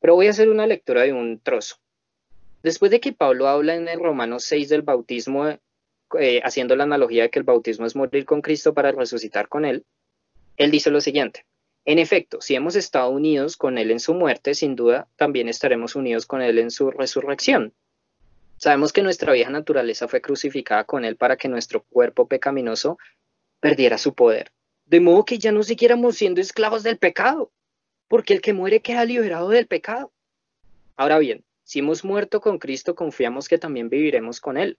Pero 0.00 0.14
voy 0.14 0.28
a 0.28 0.30
hacer 0.30 0.48
una 0.48 0.66
lectura 0.66 1.02
de 1.02 1.12
un 1.12 1.40
trozo. 1.40 1.76
Después 2.62 2.90
de 2.90 3.00
que 3.00 3.12
Pablo 3.12 3.48
habla 3.48 3.74
en 3.74 3.88
el 3.88 4.00
Romano 4.00 4.38
6 4.40 4.68
del 4.68 4.82
bautismo, 4.82 5.48
eh, 6.18 6.40
haciendo 6.42 6.76
la 6.76 6.84
analogía 6.84 7.24
de 7.24 7.30
que 7.30 7.38
el 7.38 7.44
bautismo 7.44 7.86
es 7.86 7.94
morir 7.94 8.24
con 8.24 8.40
Cristo 8.40 8.74
para 8.74 8.92
resucitar 8.92 9.48
con 9.48 9.64
Él, 9.64 9.84
él 10.58 10.72
dice 10.72 10.90
lo 10.90 11.00
siguiente. 11.00 11.46
En 11.84 11.98
efecto, 11.98 12.40
si 12.40 12.54
hemos 12.56 12.74
estado 12.74 13.10
unidos 13.10 13.56
con 13.56 13.78
Él 13.78 13.92
en 13.92 14.00
su 14.00 14.12
muerte, 14.12 14.54
sin 14.54 14.74
duda 14.74 15.08
también 15.16 15.48
estaremos 15.48 15.94
unidos 15.94 16.26
con 16.26 16.42
Él 16.42 16.58
en 16.58 16.70
su 16.70 16.90
resurrección. 16.90 17.72
Sabemos 18.58 18.92
que 18.92 19.02
nuestra 19.02 19.32
vieja 19.32 19.50
naturaleza 19.50 20.08
fue 20.08 20.20
crucificada 20.20 20.84
con 20.84 21.04
Él 21.04 21.16
para 21.16 21.36
que 21.36 21.48
nuestro 21.48 21.84
cuerpo 21.84 22.26
pecaminoso 22.26 22.98
perdiera 23.60 23.98
su 23.98 24.14
poder. 24.14 24.52
De 24.84 25.00
modo 25.00 25.24
que 25.24 25.38
ya 25.38 25.52
no 25.52 25.62
siguiéramos 25.62 26.16
siendo 26.16 26.40
esclavos 26.40 26.82
del 26.82 26.98
pecado, 26.98 27.52
porque 28.08 28.34
el 28.34 28.40
que 28.40 28.52
muere 28.52 28.80
queda 28.80 29.04
liberado 29.04 29.50
del 29.50 29.66
pecado. 29.66 30.12
Ahora 30.96 31.18
bien, 31.18 31.44
si 31.62 31.78
hemos 31.78 32.04
muerto 32.04 32.40
con 32.40 32.58
Cristo, 32.58 32.94
confiamos 32.94 33.48
que 33.48 33.58
también 33.58 33.90
viviremos 33.90 34.40
con 34.40 34.56
Él, 34.56 34.78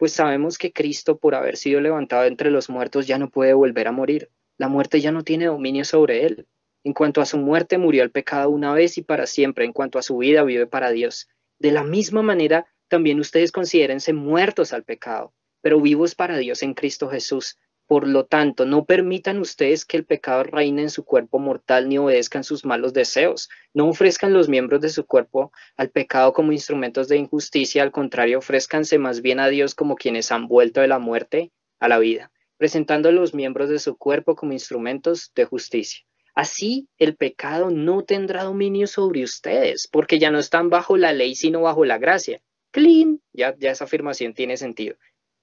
pues 0.00 0.12
sabemos 0.12 0.56
que 0.56 0.72
Cristo, 0.72 1.18
por 1.18 1.34
haber 1.34 1.58
sido 1.58 1.80
levantado 1.80 2.24
entre 2.24 2.50
los 2.50 2.70
muertos, 2.70 3.06
ya 3.06 3.18
no 3.18 3.28
puede 3.28 3.52
volver 3.52 3.86
a 3.86 3.92
morir. 3.92 4.30
La 4.56 4.66
muerte 4.66 5.02
ya 5.02 5.12
no 5.12 5.24
tiene 5.24 5.44
dominio 5.44 5.84
sobre 5.84 6.24
Él. 6.24 6.46
En 6.84 6.94
cuanto 6.94 7.20
a 7.20 7.26
su 7.26 7.36
muerte, 7.36 7.76
murió 7.76 8.02
el 8.02 8.10
pecado 8.10 8.48
una 8.48 8.72
vez 8.72 8.96
y 8.96 9.02
para 9.02 9.26
siempre. 9.26 9.66
En 9.66 9.74
cuanto 9.74 9.98
a 9.98 10.02
su 10.02 10.16
vida, 10.16 10.42
vive 10.42 10.66
para 10.66 10.90
Dios. 10.90 11.28
De 11.58 11.70
la 11.70 11.84
misma 11.84 12.22
manera, 12.22 12.66
también 12.90 13.20
ustedes 13.20 13.52
considérense 13.52 14.12
muertos 14.12 14.72
al 14.72 14.82
pecado, 14.82 15.32
pero 15.62 15.80
vivos 15.80 16.16
para 16.16 16.36
Dios 16.36 16.62
en 16.64 16.74
Cristo 16.74 17.08
Jesús. 17.08 17.56
Por 17.86 18.06
lo 18.06 18.26
tanto, 18.26 18.66
no 18.66 18.84
permitan 18.84 19.38
ustedes 19.38 19.84
que 19.84 19.96
el 19.96 20.04
pecado 20.04 20.42
reine 20.42 20.82
en 20.82 20.90
su 20.90 21.04
cuerpo 21.04 21.38
mortal 21.38 21.88
ni 21.88 21.98
obedezcan 21.98 22.42
sus 22.42 22.64
malos 22.64 22.92
deseos. 22.92 23.48
No 23.74 23.88
ofrezcan 23.88 24.32
los 24.32 24.48
miembros 24.48 24.80
de 24.80 24.88
su 24.88 25.06
cuerpo 25.06 25.52
al 25.76 25.90
pecado 25.90 26.32
como 26.32 26.50
instrumentos 26.50 27.06
de 27.06 27.16
injusticia, 27.16 27.84
al 27.84 27.92
contrario, 27.92 28.38
ofrézcanse 28.38 28.98
más 28.98 29.22
bien 29.22 29.38
a 29.38 29.48
Dios 29.48 29.76
como 29.76 29.94
quienes 29.94 30.32
han 30.32 30.48
vuelto 30.48 30.80
de 30.80 30.88
la 30.88 30.98
muerte 30.98 31.52
a 31.78 31.88
la 31.88 32.00
vida, 32.00 32.32
presentando 32.56 33.12
los 33.12 33.34
miembros 33.34 33.68
de 33.70 33.78
su 33.78 33.96
cuerpo 33.96 34.34
como 34.34 34.52
instrumentos 34.52 35.30
de 35.36 35.44
justicia. 35.44 36.04
Así 36.34 36.88
el 36.98 37.14
pecado 37.16 37.70
no 37.70 38.02
tendrá 38.02 38.42
dominio 38.42 38.88
sobre 38.88 39.22
ustedes, 39.22 39.86
porque 39.86 40.18
ya 40.18 40.32
no 40.32 40.40
están 40.40 40.70
bajo 40.70 40.96
la 40.96 41.12
ley, 41.12 41.36
sino 41.36 41.62
bajo 41.62 41.84
la 41.84 41.98
gracia 41.98 42.40
clean, 42.70 43.20
ya, 43.32 43.56
ya 43.58 43.70
esa 43.70 43.84
afirmación 43.84 44.34
tiene 44.34 44.56
sentido. 44.56 44.96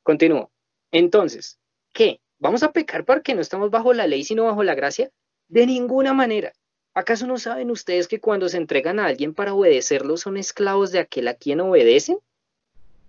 Continúo. 0.04 0.52
Entonces, 0.92 1.60
¿qué? 1.94 2.22
¿Vamos 2.40 2.64
a 2.64 2.72
pecar 2.72 3.06
porque 3.06 3.36
no 3.36 3.42
estamos 3.42 3.72
bajo 3.72 3.94
la 3.94 4.08
ley, 4.08 4.24
sino 4.24 4.46
bajo 4.46 4.64
la 4.64 4.76
gracia? 4.76 5.12
De 5.48 5.66
ninguna 5.66 6.14
manera. 6.14 6.54
¿Acaso 6.94 7.28
no 7.28 7.38
saben 7.38 7.70
ustedes 7.72 8.08
que 8.08 8.20
cuando 8.20 8.50
se 8.50 8.58
entregan 8.58 9.00
a 9.00 9.06
alguien 9.06 9.34
para 9.34 9.54
obedecerlo 9.54 10.18
son 10.18 10.38
esclavos 10.38 10.92
de 10.92 11.00
aquel 11.00 11.28
a 11.28 11.36
quien 11.36 11.60
obedecen? 11.60 12.20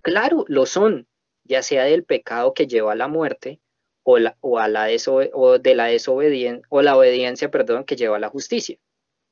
Claro, 0.03 0.45
lo 0.49 0.67
son, 0.67 1.07
ya 1.45 1.63
sea 1.63 1.85
del 1.85 2.05
pecado 2.05 2.53
que 2.53 2.67
lleva 2.67 2.93
a 2.93 2.97
la 2.97 3.09
muerte 3.09 3.61
o, 4.03 4.19
la, 4.19 4.37
o, 4.41 4.59
a 4.59 4.69
la 4.69 4.89
o 5.33 5.59
de 5.59 5.75
la 5.75 5.87
desobediencia 5.87 6.67
o 6.69 6.83
la 6.83 6.97
obediencia, 6.97 7.51
perdón, 7.51 7.85
que 7.85 7.97
lleva 7.97 8.17
a 8.17 8.21
la 8.21 8.29
justicia. 8.29 8.79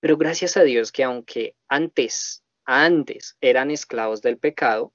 Pero 0.01 0.17
gracias 0.17 0.57
a 0.57 0.63
Dios 0.63 0.93
que 0.93 1.05
aunque 1.05 1.55
antes 1.69 2.43
antes 2.67 3.37
eran 3.41 3.71
esclavos 3.71 4.21
del 4.23 4.39
pecado, 4.39 4.93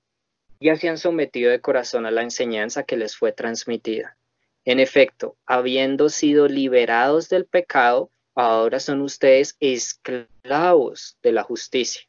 ya 0.60 0.76
se 0.76 0.96
sometido 0.98 1.50
de 1.50 1.62
corazón 1.62 2.06
a 2.06 2.12
la 2.12 2.22
enseñanza 2.22 2.84
que 2.84 2.98
les 2.98 3.16
fue 3.16 3.32
transmitida. 3.32 4.18
En 4.64 4.80
efecto, 4.80 5.36
habiendo 5.48 6.10
sido 6.10 6.48
liberados 6.48 7.30
del 7.30 7.46
pecado, 7.46 8.12
ahora 8.36 8.80
son 8.80 9.02
ustedes 9.02 9.58
esclavos 9.60 11.18
de 11.24 11.32
la 11.32 11.42
justicia. 11.44 12.04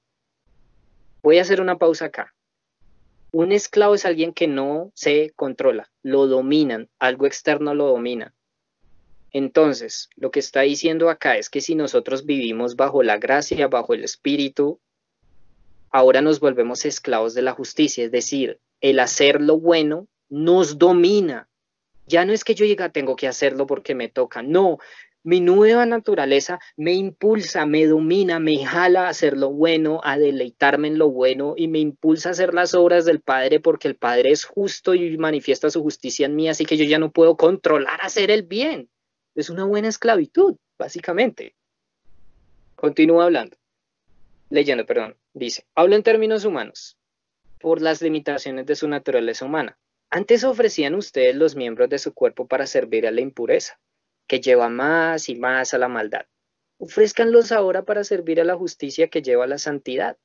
Voy 1.23 1.39
a 1.39 1.43
hacer 1.43 1.61
una 1.61 1.79
pausa 1.79 2.07
acá. 2.07 2.35
Un 3.31 3.53
esclavo 3.53 3.95
es 3.95 4.05
alguien 4.05 4.35
que 4.35 4.49
no 4.49 4.93
se 4.95 5.31
controla, 5.35 5.91
lo 6.03 6.27
dominan, 6.27 6.91
algo 6.99 7.27
externo 7.27 7.75
lo 7.75 7.87
domina. 7.87 8.35
Entonces, 9.31 10.11
lo 10.17 10.31
que 10.31 10.41
está 10.41 10.61
diciendo 10.61 11.09
acá 11.09 11.39
es 11.39 11.49
que 11.49 11.63
si 11.63 11.75
nosotros 11.75 12.27
vivimos 12.27 12.77
bajo 12.77 13.03
la 13.03 13.17
gracia, 13.17 13.69
bajo 13.69 13.95
el 13.95 14.05
Espíritu, 14.05 14.79
ahora 15.93 16.21
nos 16.21 16.41
volvemos 16.41 16.85
esclavos 16.85 17.35
de 17.35 17.43
la 17.43 17.53
justicia, 17.53 18.05
es 18.05 18.11
decir, 18.11 18.59
el 18.81 18.99
hacer 18.99 19.41
lo 19.41 19.59
bueno 19.61 20.09
nos 20.29 20.79
domina. 20.79 21.49
Ya 22.07 22.25
no 22.25 22.33
es 22.33 22.43
que 22.43 22.55
yo 22.55 22.65
diga 22.65 22.91
tengo 22.91 23.15
que 23.15 23.29
hacerlo 23.29 23.67
porque 23.67 23.95
me 23.95 24.09
toca, 24.09 24.43
no, 24.43 24.79
mi 25.23 25.41
nueva 25.41 25.87
naturaleza 25.87 26.59
me 26.77 26.95
impulsa, 26.95 27.65
me 27.65 27.87
domina, 27.87 28.41
me 28.41 28.65
jala 28.65 29.07
a 29.07 29.11
hacer 29.11 29.37
lo 29.37 29.51
bueno, 29.51 30.01
a 30.03 30.19
deleitarme 30.19 30.89
en 30.89 30.99
lo 30.99 31.11
bueno 31.11 31.55
y 31.57 31.69
me 31.69 31.79
impulsa 31.79 32.31
a 32.31 32.33
hacer 32.33 32.55
las 32.55 32.75
obras 32.75 33.05
del 33.05 33.21
Padre 33.21 33.61
porque 33.61 33.87
el 33.87 33.95
Padre 33.95 34.33
es 34.33 34.45
justo 34.45 34.95
y 34.95 35.17
manifiesta 35.19 35.71
su 35.71 35.83
justicia 35.83 36.27
en 36.27 36.35
mí, 36.35 36.49
así 36.49 36.65
que 36.65 36.77
yo 36.77 36.85
ya 36.85 36.99
no 36.99 37.13
puedo 37.13 37.37
controlar 37.37 38.01
hacer 38.03 38.31
el 38.33 38.43
bien. 38.43 38.89
Es 39.35 39.49
una 39.49 39.65
buena 39.65 39.89
esclavitud, 39.89 40.57
básicamente. 40.77 41.55
Continúa 42.75 43.25
hablando 43.25 43.57
leyendo, 44.53 44.87
perdón, 44.87 45.17
dice, 45.35 45.65
habla 45.75 45.97
en 45.97 46.03
términos 46.03 46.45
humanos, 46.45 46.99
por 47.59 47.81
las 47.81 48.03
limitaciones 48.03 48.67
de 48.67 48.77
su 48.77 48.89
naturaleza 48.89 49.45
humana. 49.45 49.79
Antes 50.11 50.45
ofrecían 50.45 50.95
ustedes 50.95 51.35
los 51.35 51.57
miembros 51.57 51.89
de 51.89 51.99
su 51.99 52.13
cuerpo 52.13 52.47
para 52.47 52.67
servir 52.67 53.07
a 53.07 53.11
la 53.11 53.23
impureza, 53.23 53.81
que 54.27 54.41
lleva 54.41 54.69
más 54.69 55.29
y 55.29 55.37
más 55.37 55.73
a 55.73 55.79
la 55.79 55.89
maldad. 55.89 56.27
Ofrézcanlos 56.79 57.53
ahora 57.53 57.85
para 57.85 58.05
servir 58.05 58.41
a 58.41 58.45
la 58.45 58.57
justicia 58.57 59.09
que 59.09 59.23
lleva 59.23 59.45
a 59.45 59.47
la 59.47 59.59
santidad. 59.59 60.19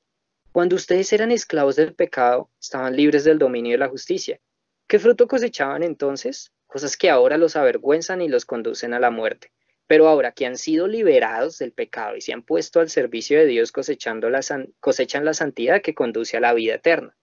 Cuando 0.52 0.76
ustedes 0.76 1.14
eran 1.14 1.32
esclavos 1.32 1.76
del 1.76 1.94
pecado, 1.94 2.50
estaban 2.60 2.96
libres 2.96 3.24
del 3.24 3.38
dominio 3.38 3.74
de 3.74 3.78
la 3.78 3.90
justicia. 3.90 4.40
¿Qué 4.88 5.00
fruto 5.00 5.28
cosechaban 5.28 5.84
entonces? 5.84 6.52
Cosas 6.66 6.98
que 6.98 7.10
ahora 7.10 7.38
los 7.38 7.56
avergüenzan 7.56 8.22
y 8.22 8.28
los 8.28 8.46
conducen 8.46 8.94
a 8.94 9.00
la 9.00 9.12
muerte. 9.12 9.52
Pero 9.88 10.10
ahora 10.10 10.34
que 10.34 10.46
han 10.46 10.58
sido 10.58 10.88
liberados 10.88 11.58
del 11.60 11.72
pecado 11.72 12.18
y 12.18 12.22
se 12.22 12.34
han 12.34 12.44
puesto 12.44 12.82
al 12.82 12.90
servicio 12.90 13.40
de 13.40 13.46
Dios 13.46 13.72
cosechando 13.72 14.30
la 14.30 14.42
cosechan 14.82 15.24
la 15.24 15.34
santidad 15.34 15.82
que 15.82 15.96
conduce 15.96 16.36
a 16.36 16.42
la 16.42 16.54
vida 16.54 16.76
eterna. 16.76 17.16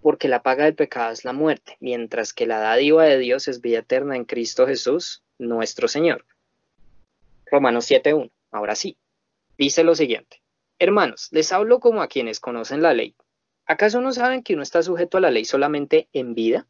Porque 0.00 0.28
la 0.28 0.42
paga 0.42 0.64
del 0.64 0.76
pecado 0.76 1.12
es 1.12 1.24
la 1.24 1.32
muerte, 1.32 1.76
mientras 1.80 2.32
que 2.32 2.46
la 2.46 2.58
dádiva 2.58 3.04
de 3.04 3.18
Dios 3.18 3.48
es 3.48 3.60
vida 3.60 3.80
eterna 3.80 4.14
en 4.14 4.24
Cristo 4.24 4.66
Jesús, 4.66 5.24
nuestro 5.38 5.88
Señor. 5.88 6.24
Romanos 7.46 7.90
7.1. 7.90 8.30
Ahora 8.52 8.76
sí. 8.76 8.96
Dice 9.58 9.82
lo 9.82 9.94
siguiente. 9.94 10.42
Hermanos, 10.78 11.28
les 11.32 11.52
hablo 11.52 11.80
como 11.80 12.02
a 12.02 12.08
quienes 12.08 12.38
conocen 12.38 12.82
la 12.82 12.94
ley. 12.94 13.16
¿Acaso 13.66 14.00
no 14.00 14.12
saben 14.12 14.42
que 14.42 14.54
uno 14.54 14.62
está 14.62 14.82
sujeto 14.82 15.18
a 15.18 15.20
la 15.20 15.30
ley 15.30 15.44
solamente 15.44 16.08
en 16.12 16.34
vida? 16.34 16.66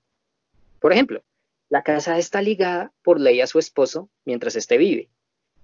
Por 0.80 0.92
ejemplo, 0.92 1.22
la 1.68 1.82
casa 1.82 2.18
está 2.18 2.40
ligada 2.40 2.92
por 3.02 3.20
ley 3.20 3.40
a 3.40 3.46
su 3.46 3.58
esposo 3.58 4.08
mientras 4.24 4.54
éste 4.56 4.78
vive 4.78 5.10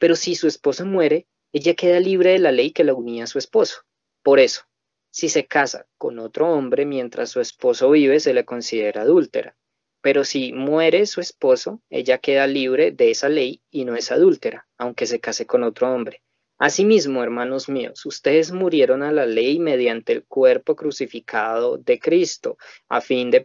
pero 0.01 0.17
si 0.17 0.35
su 0.35 0.49
esposo 0.49 0.85
muere, 0.85 1.29
ella 1.53 1.75
queda 1.75 2.01
libre 2.01 2.31
de 2.31 2.39
la 2.41 2.51
ley 2.51 2.73
que 2.73 2.85
la 2.85 2.95
unía 2.95 3.25
a 3.25 3.27
su 3.29 3.39
esposo. 3.39 3.83
Por 4.23 4.41
eso, 4.41 4.63
si 5.11 5.29
se 5.29 5.47
casa 5.47 5.87
con 5.99 6.19
otro 6.19 6.51
hombre 6.53 6.87
mientras 6.87 7.31
su 7.31 7.41
esposo 7.41 7.91
vive, 7.91 8.19
se 8.19 8.33
le 8.33 8.45
considera 8.45 9.03
adúltera. 9.03 9.57
Pero 10.01 10.25
si 10.25 10.53
muere 10.53 11.05
su 11.05 11.21
esposo, 11.21 11.83
ella 11.91 12.19
queda 12.19 12.47
libre 12.47 12.93
de 12.93 13.11
esa 13.11 13.29
ley 13.29 13.63
y 13.71 13.85
no 13.85 13.95
es 13.95 14.11
adúltera, 14.11 14.67
aunque 14.79 15.07
se 15.07 15.21
case 15.21 15.45
con 15.45 15.63
otro 15.65 15.93
hombre. 15.93 16.23
Asimismo, 16.59 17.23
hermanos 17.23 17.69
míos, 17.69 18.07
ustedes 18.07 18.53
murieron 18.53 19.03
a 19.03 19.13
la 19.13 19.27
ley 19.27 19.59
mediante 19.59 20.13
el 20.13 20.25
cuerpo 20.25 20.77
crucificado 20.77 21.77
de 21.79 21.99
Cristo, 21.99 22.57
a 22.89 23.01
fin 23.01 23.31
de, 23.31 23.45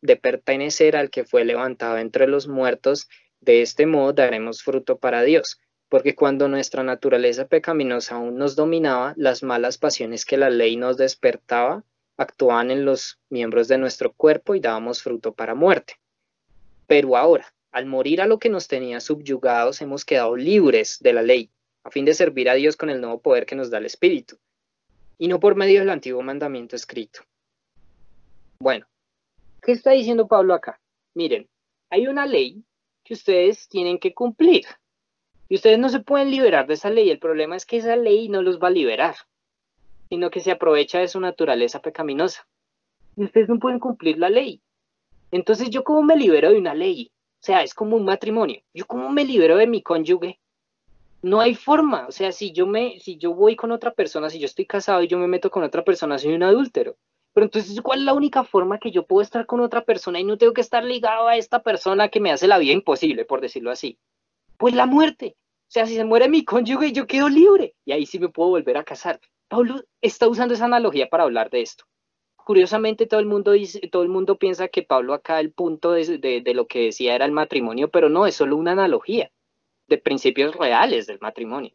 de, 0.00 0.16
pertenecer 0.16 0.96
al 0.96 1.10
que 1.10 1.24
fue 1.24 1.44
levantado 1.44 1.98
entre 1.98 2.26
los 2.26 2.46
muertos. 2.46 3.08
De 3.40 3.62
este 3.62 3.86
modo 3.86 4.12
daremos 4.12 4.62
fruto 4.62 4.98
para 4.98 5.22
Dios, 5.22 5.60
porque 5.90 6.14
cuando 6.14 6.48
nuestra 6.48 6.84
naturaleza 6.84 7.48
pecaminosa 7.48 8.14
aún 8.14 8.38
nos 8.38 8.54
dominaba, 8.54 9.12
las 9.16 9.42
malas 9.42 9.76
pasiones 9.76 10.24
que 10.24 10.36
la 10.36 10.48
ley 10.48 10.76
nos 10.76 10.96
despertaba 10.96 11.84
actuaban 12.16 12.70
en 12.70 12.84
los 12.84 13.18
miembros 13.28 13.66
de 13.66 13.76
nuestro 13.76 14.12
cuerpo 14.12 14.54
y 14.54 14.60
dábamos 14.60 15.02
fruto 15.02 15.34
para 15.34 15.56
muerte. 15.56 15.94
Pero 16.86 17.16
ahora, 17.16 17.52
al 17.72 17.86
morir 17.86 18.22
a 18.22 18.26
lo 18.26 18.38
que 18.38 18.48
nos 18.48 18.68
tenía 18.68 19.00
subyugados, 19.00 19.82
hemos 19.82 20.04
quedado 20.04 20.36
libres 20.36 20.98
de 21.00 21.12
la 21.12 21.22
ley, 21.22 21.50
a 21.82 21.90
fin 21.90 22.04
de 22.04 22.14
servir 22.14 22.48
a 22.48 22.54
Dios 22.54 22.76
con 22.76 22.88
el 22.88 23.00
nuevo 23.00 23.20
poder 23.20 23.44
que 23.44 23.56
nos 23.56 23.68
da 23.68 23.78
el 23.78 23.86
Espíritu, 23.86 24.38
y 25.18 25.26
no 25.26 25.40
por 25.40 25.56
medio 25.56 25.80
del 25.80 25.90
antiguo 25.90 26.22
mandamiento 26.22 26.76
escrito. 26.76 27.22
Bueno, 28.60 28.86
¿qué 29.60 29.72
está 29.72 29.90
diciendo 29.90 30.28
Pablo 30.28 30.54
acá? 30.54 30.80
Miren, 31.14 31.48
hay 31.90 32.06
una 32.06 32.26
ley 32.26 32.62
que 33.02 33.14
ustedes 33.14 33.66
tienen 33.66 33.98
que 33.98 34.14
cumplir. 34.14 34.66
Y 35.50 35.56
ustedes 35.56 35.78
no 35.78 35.90
se 35.90 36.00
pueden 36.00 36.30
liberar 36.30 36.66
de 36.66 36.74
esa 36.74 36.88
ley. 36.88 37.10
El 37.10 37.18
problema 37.18 37.56
es 37.56 37.66
que 37.66 37.76
esa 37.76 37.96
ley 37.96 38.30
no 38.30 38.40
los 38.40 38.58
va 38.58 38.68
a 38.68 38.70
liberar 38.70 39.16
sino 40.10 40.28
que 40.28 40.40
se 40.40 40.50
aprovecha 40.50 40.98
de 40.98 41.08
su 41.08 41.20
naturaleza 41.20 41.80
pecaminosa. 41.80 42.46
Y 43.16 43.24
ustedes 43.24 43.48
no 43.48 43.60
pueden 43.60 43.78
cumplir 43.78 44.18
la 44.18 44.28
ley. 44.28 44.60
Entonces, 45.30 45.70
¿yo 45.70 45.84
cómo 45.84 46.02
me 46.02 46.16
libero 46.16 46.50
de 46.50 46.58
una 46.58 46.74
ley? 46.74 47.12
O 47.40 47.44
sea, 47.44 47.62
es 47.62 47.74
como 47.74 47.96
un 47.96 48.04
matrimonio. 48.04 48.60
¿Yo 48.74 48.86
cómo 48.86 49.08
me 49.10 49.24
libero 49.24 49.56
de 49.56 49.68
mi 49.68 49.82
cónyuge? 49.82 50.40
No 51.22 51.40
hay 51.40 51.54
forma. 51.54 52.06
O 52.08 52.12
sea, 52.12 52.32
si 52.32 52.50
yo, 52.52 52.66
me, 52.66 52.98
si 52.98 53.18
yo 53.18 53.34
voy 53.34 53.54
con 53.54 53.70
otra 53.70 53.92
persona, 53.92 54.28
si 54.30 54.40
yo 54.40 54.46
estoy 54.46 54.66
casado 54.66 55.00
y 55.02 55.06
yo 55.06 55.16
me 55.16 55.28
meto 55.28 55.48
con 55.48 55.62
otra 55.62 55.84
persona, 55.84 56.18
soy 56.18 56.34
un 56.34 56.42
adúltero. 56.42 56.96
Pero 57.32 57.44
entonces, 57.44 57.80
¿cuál 57.80 58.00
es 58.00 58.04
la 58.04 58.14
única 58.14 58.42
forma 58.42 58.80
que 58.80 58.90
yo 58.90 59.06
puedo 59.06 59.22
estar 59.22 59.46
con 59.46 59.60
otra 59.60 59.84
persona 59.84 60.18
y 60.18 60.24
no 60.24 60.38
tengo 60.38 60.52
que 60.52 60.60
estar 60.60 60.82
ligado 60.82 61.28
a 61.28 61.36
esta 61.36 61.62
persona 61.62 62.08
que 62.08 62.18
me 62.18 62.32
hace 62.32 62.48
la 62.48 62.58
vida 62.58 62.72
imposible, 62.72 63.24
por 63.24 63.40
decirlo 63.40 63.70
así? 63.70 63.96
Pues 64.56 64.74
la 64.74 64.86
muerte. 64.86 65.36
O 65.70 65.72
sea, 65.72 65.86
si 65.86 65.94
se 65.94 66.04
muere 66.04 66.28
mi 66.28 66.44
cónyuge, 66.44 66.90
yo 66.90 67.06
quedo 67.06 67.28
libre. 67.28 67.76
Y 67.84 67.92
ahí 67.92 68.04
sí 68.04 68.18
me 68.18 68.28
puedo 68.28 68.48
volver 68.50 68.76
a 68.76 68.82
casar. 68.82 69.20
Pablo 69.46 69.84
está 70.00 70.26
usando 70.26 70.52
esa 70.54 70.64
analogía 70.64 71.08
para 71.08 71.22
hablar 71.22 71.48
de 71.48 71.60
esto. 71.62 71.84
Curiosamente, 72.34 73.06
todo 73.06 73.20
el 73.20 73.26
mundo, 73.26 73.52
dice, 73.52 73.78
todo 73.86 74.02
el 74.02 74.08
mundo 74.08 74.36
piensa 74.36 74.66
que 74.66 74.82
Pablo 74.82 75.14
acá 75.14 75.38
el 75.38 75.52
punto 75.52 75.92
de, 75.92 76.42
lo 76.56 76.66
que 76.66 76.86
decía 76.86 77.14
era 77.14 77.24
el 77.24 77.30
matrimonio, 77.30 77.88
pero 77.88 78.08
no, 78.08 78.26
es 78.26 78.34
solo 78.34 78.56
una 78.56 78.72
analogía 78.72 79.30
de 79.86 79.98
principios 79.98 80.56
reales 80.56 81.06
del 81.06 81.20
matrimonio. 81.20 81.70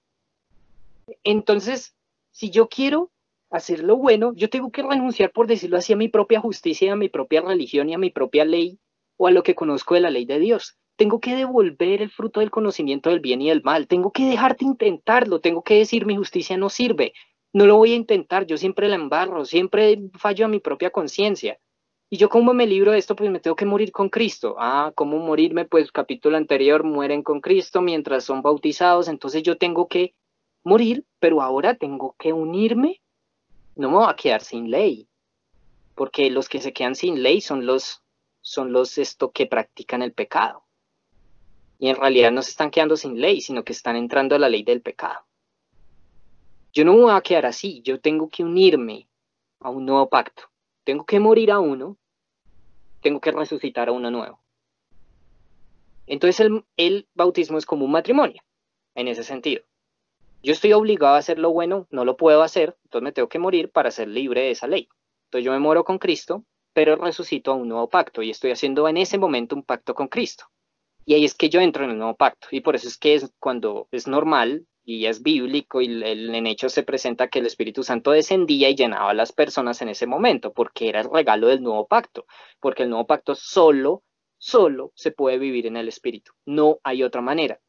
Entonces, 1.24 1.96
si 2.32 2.50
yo 2.50 2.68
quiero 2.68 3.12
hacer 3.50 3.82
lo 3.82 3.96
bueno, 3.96 4.34
yo 4.36 4.50
tengo 4.50 4.74
que 4.74 4.84
renunciar, 4.84 5.32
por 5.32 5.48
decirlo 5.48 5.78
así, 5.78 5.94
a 5.94 5.96
mi 5.96 6.10
propia 6.10 6.42
justicia, 6.42 6.92
a 6.92 6.98
mi 6.98 7.08
propia 7.08 7.40
religión 7.40 7.88
y 7.88 7.94
a 7.94 7.98
mi 7.98 8.10
propia 8.10 8.44
ley 8.44 8.78
o 9.16 9.28
a 9.28 9.32
lo 9.32 9.42
que 9.42 9.56
conozco 9.56 9.94
de 9.94 10.02
la 10.02 10.10
ley 10.10 10.26
de 10.26 10.40
Dios. 10.40 10.78
Tengo 10.96 11.20
que 11.20 11.36
devolver 11.36 12.02
el 12.02 12.10
fruto 12.10 12.40
del 12.40 12.52
conocimiento 12.52 13.10
del 13.10 13.20
bien 13.20 13.42
y 13.42 13.50
del 13.50 13.64
mal. 13.64 13.88
Tengo 13.88 14.12
que 14.12 14.26
dejar 14.26 14.56
de 14.58 14.66
intentarlo. 14.66 15.42
Tengo 15.42 15.64
que 15.64 15.76
decir 15.76 16.06
mi 16.06 16.16
justicia 16.16 16.58
no 16.58 16.70
sirve 16.70 17.14
no 17.56 17.66
lo 17.66 17.78
voy 17.78 17.94
a 17.94 17.96
intentar, 17.96 18.46
yo 18.46 18.58
siempre 18.58 18.90
la 18.90 18.96
embarro, 18.96 19.46
siempre 19.46 19.98
fallo 20.20 20.44
a 20.44 20.50
mi 20.50 20.60
propia 20.60 20.90
conciencia. 20.90 21.58
Y 22.10 22.18
yo 22.18 22.28
como 22.28 22.54
me 22.54 22.68
libro 22.68 22.92
de 22.92 22.98
esto, 22.98 23.16
pues 23.16 23.32
me 23.32 23.40
tengo 23.40 23.56
que 23.56 23.66
morir 23.66 23.94
con 23.94 24.10
Cristo. 24.10 24.58
Ah, 24.60 24.92
¿cómo 24.94 25.20
morirme? 25.20 25.64
Pues 25.64 25.90
capítulo 25.90 26.36
anterior, 26.36 26.84
mueren 26.84 27.24
con 27.24 27.40
Cristo 27.40 27.82
mientras 27.82 28.26
son 28.26 28.42
bautizados, 28.42 29.08
entonces 29.08 29.42
yo 29.42 29.58
tengo 29.58 29.88
que 29.88 30.14
morir, 30.66 31.06
pero 31.20 31.42
ahora 31.42 31.76
tengo 31.76 32.14
que 32.20 32.34
unirme. 32.34 33.02
No 33.78 33.90
me 33.90 33.96
voy 34.00 34.10
a 34.10 34.18
quedar 34.18 34.42
sin 34.42 34.70
ley, 34.70 35.08
porque 35.96 36.30
los 36.30 36.50
que 36.50 36.60
se 36.60 36.74
quedan 36.74 36.96
sin 36.96 37.24
ley 37.24 37.40
son 37.40 37.66
los, 37.66 38.04
son 38.42 38.74
los 38.74 38.98
esto 38.98 39.32
que 39.32 39.46
practican 39.46 40.02
el 40.02 40.12
pecado. 40.12 40.65
En 41.88 41.96
realidad 41.96 42.32
no 42.32 42.42
se 42.42 42.50
están 42.50 42.72
quedando 42.72 42.98
sin 42.98 43.22
ley, 43.22 43.42
sino 43.42 43.64
que 43.64 43.74
están 43.74 43.96
entrando 43.96 44.36
a 44.36 44.40
la 44.40 44.50
ley 44.50 44.64
del 44.64 44.82
pecado. 44.82 45.26
Yo 46.74 46.84
no 46.84 46.94
voy 46.94 47.12
a 47.14 47.22
quedar 47.22 47.46
así, 47.46 47.82
yo 47.84 48.00
tengo 48.00 48.30
que 48.30 48.44
unirme 48.44 49.08
a 49.60 49.70
un 49.70 49.86
nuevo 49.86 50.10
pacto. 50.10 50.44
Tengo 50.84 51.06
que 51.06 51.20
morir 51.20 51.52
a 51.52 51.60
uno, 51.60 51.96
tengo 53.02 53.22
que 53.22 53.32
resucitar 53.32 53.90
a 53.90 53.92
uno 53.92 54.10
nuevo. 54.10 54.40
Entonces 56.08 56.40
el, 56.40 56.66
el 56.76 57.08
bautismo 57.14 57.60
es 57.60 57.68
como 57.68 57.86
un 57.86 57.92
matrimonio, 57.92 58.42
en 58.96 59.08
ese 59.08 59.24
sentido. 59.24 59.64
Yo 60.42 60.54
estoy 60.54 60.74
obligado 60.74 61.14
a 61.14 61.20
hacer 61.20 61.38
lo 61.38 61.52
bueno, 61.52 61.88
no 61.92 62.04
lo 62.04 62.18
puedo 62.18 62.42
hacer, 62.42 62.76
entonces 62.86 63.04
me 63.04 63.12
tengo 63.12 63.30
que 63.30 63.40
morir 63.40 63.72
para 63.72 63.92
ser 63.92 64.08
libre 64.08 64.42
de 64.42 64.52
esa 64.52 64.68
ley. 64.68 64.90
Entonces 65.26 65.46
yo 65.46 65.52
me 65.52 65.60
muero 65.60 65.84
con 65.84 66.00
Cristo, 66.00 66.44
pero 66.74 66.96
resucito 66.96 67.52
a 67.52 67.56
un 67.56 67.68
nuevo 67.68 67.90
pacto 67.90 68.24
y 68.24 68.32
estoy 68.32 68.52
haciendo 68.52 68.88
en 68.88 68.98
ese 68.98 69.20
momento 69.20 69.56
un 69.56 69.64
pacto 69.64 69.94
con 69.94 70.08
Cristo. 70.08 70.46
Y 71.06 71.14
ahí 71.14 71.26
es 71.26 71.36
que 71.36 71.50
yo 71.50 71.62
entro 71.62 71.84
en 71.86 71.92
el 71.92 71.98
nuevo 71.98 72.16
pacto. 72.16 72.48
Y 72.52 72.62
por 72.62 72.76
eso 72.76 72.88
es 72.88 72.98
que 72.98 73.14
es 73.14 73.32
cuando 73.40 73.88
es 73.92 74.08
normal 74.08 74.66
y 74.84 75.08
es 75.08 75.24
bíblico 75.24 75.82
y 75.82 75.86
en 76.04 76.48
hecho 76.48 76.70
se 76.70 76.84
presenta 76.84 77.28
que 77.28 77.40
el 77.40 77.48
Espíritu 77.48 77.84
Santo 77.84 78.12
descendía 78.12 78.70
y 78.70 78.76
llenaba 78.76 79.10
a 79.12 79.16
las 79.16 79.32
personas 79.32 79.82
en 79.82 79.90
ese 79.90 80.06
momento, 80.06 80.54
porque 80.54 80.90
era 80.90 81.02
el 81.02 81.10
regalo 81.12 81.48
del 81.48 81.64
nuevo 81.64 81.88
pacto, 81.88 82.26
porque 82.60 82.84
el 82.84 82.90
nuevo 82.90 83.08
pacto 83.08 83.34
solo, 83.34 84.04
solo 84.38 84.92
se 84.96 85.12
puede 85.12 85.40
vivir 85.40 85.66
en 85.66 85.78
el 85.78 85.88
Espíritu, 85.88 86.34
no 86.46 86.78
hay 86.84 87.02
otra 87.02 87.22
manera. 87.22 87.60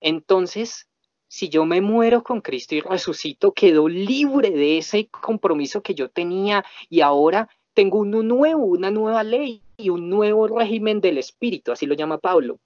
Entonces, 0.00 0.88
si 1.28 1.50
yo 1.50 1.66
me 1.66 1.82
muero 1.82 2.22
con 2.22 2.40
Cristo 2.40 2.74
y 2.74 2.80
resucito, 2.80 3.52
quedo 3.52 3.88
libre 3.88 4.50
de 4.50 4.78
ese 4.78 5.08
compromiso 5.08 5.82
que 5.82 5.94
yo 5.94 6.10
tenía 6.10 6.64
y 6.88 7.02
ahora 7.02 7.48
tengo 7.74 7.98
uno 7.98 8.22
nuevo, 8.22 8.64
una 8.64 8.90
nueva 8.90 9.22
ley 9.22 9.62
y 9.76 9.90
un 9.90 10.08
nuevo 10.08 10.48
régimen 10.48 11.00
del 11.00 11.18
Espíritu, 11.18 11.72
así 11.72 11.86
lo 11.86 11.94
llama 11.94 12.18
Pablo. 12.18 12.60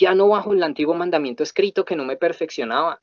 Ya 0.00 0.14
no 0.14 0.28
bajo 0.28 0.52
el 0.52 0.62
antiguo 0.62 0.94
mandamiento 0.94 1.42
escrito 1.42 1.84
que 1.84 1.96
no 1.96 2.04
me 2.04 2.16
perfeccionaba, 2.16 3.00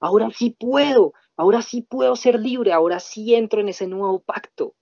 Ahora 0.00 0.30
sí 0.30 0.56
puedo, 0.58 1.12
ahora 1.36 1.60
sí 1.60 1.82
puedo 1.82 2.16
ser 2.16 2.40
libre, 2.40 2.72
ahora 2.72 3.00
sí 3.00 3.34
entro 3.34 3.60
en 3.60 3.68
ese 3.68 3.86
nuevo 3.86 4.20
pacto. 4.20 4.74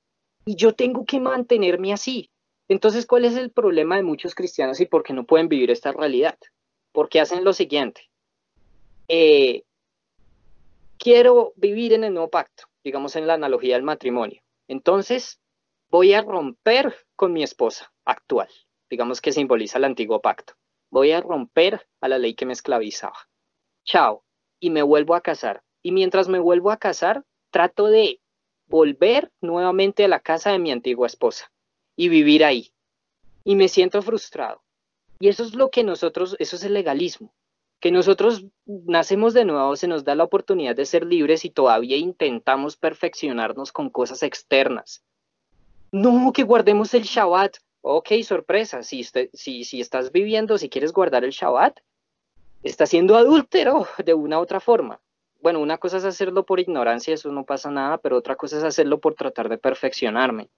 Y 0.45 0.55
yo 0.55 0.75
tengo 0.75 1.05
que 1.05 1.19
mantenerme 1.19 1.93
así. 1.93 2.31
Entonces, 2.69 3.05
¿cuál 3.05 3.25
es 3.25 3.37
el 3.37 3.51
problema 3.51 3.97
de 3.97 4.05
muchos 4.05 4.35
cristianos 4.35 4.81
y 4.81 4.87
por 4.87 5.03
qué 5.03 5.13
no 5.13 5.27
pueden 5.27 5.49
vivir 5.49 5.73
esta 5.73 5.91
realidad? 5.91 6.39
Porque 6.93 7.21
hacen 7.21 7.45
lo 7.45 7.53
siguiente. 7.53 8.09
Eh, 9.09 9.65
quiero 10.99 11.53
vivir 11.57 11.95
en 11.95 12.05
el 12.05 12.15
nuevo 12.15 12.31
pacto, 12.31 12.65
digamos 12.85 13.17
en 13.17 13.27
la 13.27 13.35
analogía 13.35 13.75
del 13.75 13.83
matrimonio. 13.83 14.41
Entonces, 14.69 15.41
voy 15.91 16.13
a 16.13 16.23
romper 16.23 16.95
con 17.17 17.33
mi 17.33 17.43
esposa 17.43 17.93
actual, 18.05 18.49
digamos 18.89 19.21
que 19.21 19.33
simboliza 19.33 19.79
el 19.79 19.85
antiguo 19.85 20.21
pacto. 20.21 20.55
Voy 20.91 21.13
a 21.13 21.21
romper 21.21 21.87
a 22.01 22.09
la 22.09 22.19
ley 22.19 22.35
que 22.35 22.47
me 22.47 22.53
esclavizaba. 22.53 23.29
Chao, 23.85 24.25
y 24.61 24.71
me 24.71 24.83
vuelvo 24.83 25.15
a 25.15 25.21
casar. 25.21 25.63
Y 25.83 25.93
mientras 25.93 26.29
me 26.29 26.39
vuelvo 26.39 26.71
a 26.71 26.77
casar, 26.77 27.25
trato 27.51 27.87
de 27.87 28.21
volver 28.67 29.33
nuevamente 29.41 30.05
a 30.05 30.09
la 30.09 30.21
casa 30.21 30.53
de 30.53 30.59
mi 30.59 30.71
antigua 30.71 31.07
esposa 31.07 31.51
y 31.97 32.09
vivir 32.09 32.45
ahí. 32.45 32.73
Y 33.45 33.57
me 33.57 33.69
siento 33.69 34.03
frustrado. 34.03 34.63
Y 35.21 35.29
eso 35.29 35.43
es 35.43 35.55
lo 35.55 35.71
que 35.71 35.85
nosotros, 35.85 36.37
eso 36.39 36.57
es 36.57 36.65
el 36.65 36.75
legalismo, 36.75 37.35
que 37.81 37.91
nosotros 37.91 38.45
nacemos 38.67 39.35
de 39.35 39.45
nuevo, 39.45 39.75
se 39.77 39.89
nos 39.89 40.05
da 40.05 40.15
la 40.15 40.25
oportunidad 40.25 40.77
de 40.77 40.87
ser 40.87 41.07
libres 41.07 41.45
y 41.45 41.51
todavía 41.51 41.97
intentamos 41.97 42.77
perfeccionarnos 42.77 43.73
con 43.73 43.91
cosas 43.91 44.23
externas. 44.23 45.03
No, 45.91 46.33
que 46.33 46.43
guardemos 46.43 46.93
el 46.95 47.03
Shabbat. 47.03 47.57
Ok, 47.91 48.11
sorpresa, 48.23 48.83
si, 48.83 49.03
si, 49.03 49.65
si 49.65 49.81
estás 49.81 50.13
viviendo, 50.13 50.59
si 50.59 50.69
quieres 50.69 50.93
guardar 50.93 51.25
el 51.25 51.31
Shabbat, 51.31 51.81
está 52.63 52.85
siendo 52.85 53.17
adúltero 53.17 53.87
de 54.05 54.13
una 54.13 54.39
u 54.39 54.43
otra 54.43 54.61
forma. 54.61 55.01
Bueno, 55.41 55.61
una 55.61 55.79
cosa 55.79 55.97
es 55.97 56.05
hacerlo 56.05 56.45
por 56.45 56.61
ignorancia, 56.61 57.15
eso 57.15 57.33
no 57.33 57.47
pasa 57.47 57.71
nada, 57.71 57.97
pero 57.97 58.19
otra 58.19 58.37
cosa 58.37 58.59
es 58.59 58.65
hacerlo 58.65 59.01
por 59.01 59.15
tratar 59.15 59.49
de 59.49 59.57
perfeccionarme, 59.57 60.51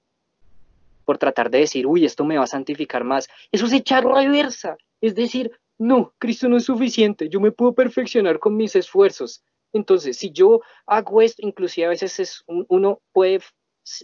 por 1.05 1.19
tratar 1.19 1.51
de 1.51 1.59
decir, 1.59 1.87
uy, 1.87 2.05
esto 2.05 2.25
me 2.25 2.37
va 2.37 2.43
a 2.43 2.49
santificar 2.49 3.05
más. 3.05 3.29
Eso 3.53 3.67
es 3.67 3.75
echar 3.75 4.05
reversa, 4.05 4.77
es 5.01 5.15
decir, 5.15 5.53
no, 5.79 6.13
Cristo 6.19 6.49
no 6.49 6.57
es 6.57 6.65
suficiente, 6.65 7.29
yo 7.29 7.39
me 7.39 7.53
puedo 7.53 7.75
perfeccionar 7.75 8.41
con 8.41 8.57
mis 8.57 8.75
esfuerzos. 8.75 9.45
Entonces, 9.73 10.17
si 10.17 10.33
yo 10.33 10.63
hago 10.85 11.23
esto, 11.23 11.47
inclusive 11.47 11.87
a 11.87 11.91
veces 11.91 12.19
es, 12.19 12.45
uno 12.49 13.01
puede 13.13 13.41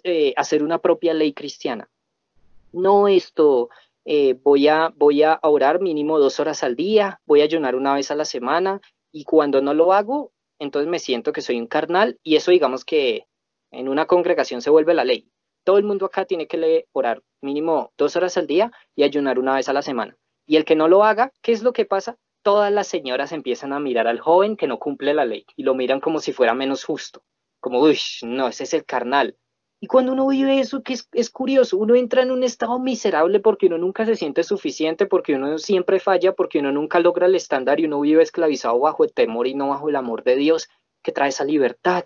eh, 0.05 0.33
hacer 0.37 0.63
una 0.63 0.79
propia 0.79 1.13
ley 1.13 1.33
cristiana. 1.33 1.91
No 2.77 3.09
esto, 3.09 3.71
eh, 4.05 4.35
voy, 4.35 4.69
a, 4.69 4.93
voy 4.95 5.23
a 5.23 5.41
orar 5.43 5.81
mínimo 5.81 6.19
dos 6.19 6.41
horas 6.41 6.63
al 6.63 6.77
día, 6.77 7.23
voy 7.25 7.41
a 7.41 7.45
ayunar 7.45 7.75
una 7.75 7.95
vez 7.95 8.11
a 8.11 8.15
la 8.15 8.27
semana 8.27 8.83
y 9.11 9.25
cuando 9.25 9.63
no 9.63 9.73
lo 9.73 9.95
hago, 9.95 10.35
entonces 10.59 10.87
me 10.87 10.99
siento 10.99 11.33
que 11.33 11.41
soy 11.41 11.59
un 11.59 11.69
carnal 11.69 12.21
y 12.23 12.37
eso 12.37 12.51
digamos 12.51 12.85
que 12.85 13.29
en 13.71 13.89
una 13.89 14.05
congregación 14.05 14.61
se 14.61 14.69
vuelve 14.69 14.93
la 14.93 15.07
ley. 15.07 15.31
todo 15.65 15.79
el 15.79 15.85
mundo 15.85 16.05
acá 16.05 16.27
tiene 16.27 16.47
que 16.47 16.87
orar 16.93 17.23
mínimo 17.41 17.95
dos 17.97 18.15
horas 18.15 18.37
al 18.37 18.47
día 18.47 18.71
y 18.95 19.05
ayunar 19.05 19.39
una 19.39 19.55
vez 19.55 19.71
a 19.71 19.73
la 19.73 19.81
semana. 19.81 20.15
Y 20.47 20.57
el 20.57 20.67
que 20.67 20.77
no 20.77 20.87
lo 20.87 21.03
haga, 21.03 21.33
¿qué 21.41 21.53
es 21.53 21.63
lo 21.63 21.73
que 21.73 21.87
pasa? 21.87 22.19
Todas 22.43 22.71
las 22.71 22.89
señoras 22.89 23.33
empiezan 23.33 23.73
a 23.73 23.81
mirar 23.81 24.07
al 24.07 24.21
joven 24.21 24.55
que 24.55 24.67
no 24.67 24.79
cumple 24.79 25.15
la 25.15 25.25
ley 25.25 25.47
y 25.57 25.63
lo 25.63 25.75
miran 25.75 26.01
como 26.01 26.21
si 26.21 26.35
fuera 26.35 26.53
menos 26.53 26.85
justo. 26.85 27.23
Como, 27.59 27.81
uy, 27.81 27.99
no, 28.21 28.49
ese 28.49 28.65
es 28.65 28.75
el 28.75 28.85
carnal. 28.85 29.39
Y 29.79 29.89
cuando 29.89 30.13
uno 30.13 30.27
vive 30.29 30.59
eso, 30.59 30.83
que 30.83 30.95
es, 30.95 31.09
es, 31.13 31.31
curioso, 31.31 31.77
uno 31.77 31.95
entra 31.95 32.23
en 32.23 32.31
un 32.31 32.43
estado 32.43 32.79
miserable 32.79 33.41
porque 33.41 33.67
uno 33.67 33.77
nunca 33.77 34.07
se 34.07 34.17
siente 34.17 34.43
suficiente, 34.43 35.07
porque 35.07 35.35
uno 35.35 35.59
siempre 35.59 36.01
falla, 36.01 36.33
porque 36.33 36.61
uno 36.61 36.73
nunca 36.73 36.99
logra 36.99 37.27
el 37.27 37.35
estándar 37.35 37.79
y 37.79 37.85
uno 37.85 38.01
vive 38.01 38.23
esclavizado 38.23 38.79
bajo 38.79 39.05
el 39.05 39.13
temor 39.13 39.47
y 39.47 39.55
no 39.55 39.69
bajo 39.69 39.89
el 39.91 39.97
amor 39.97 40.25
de 40.25 40.37
Dios 40.37 40.69
que 41.03 41.13
trae 41.13 41.29
esa 41.29 41.45
libertad. 41.45 42.05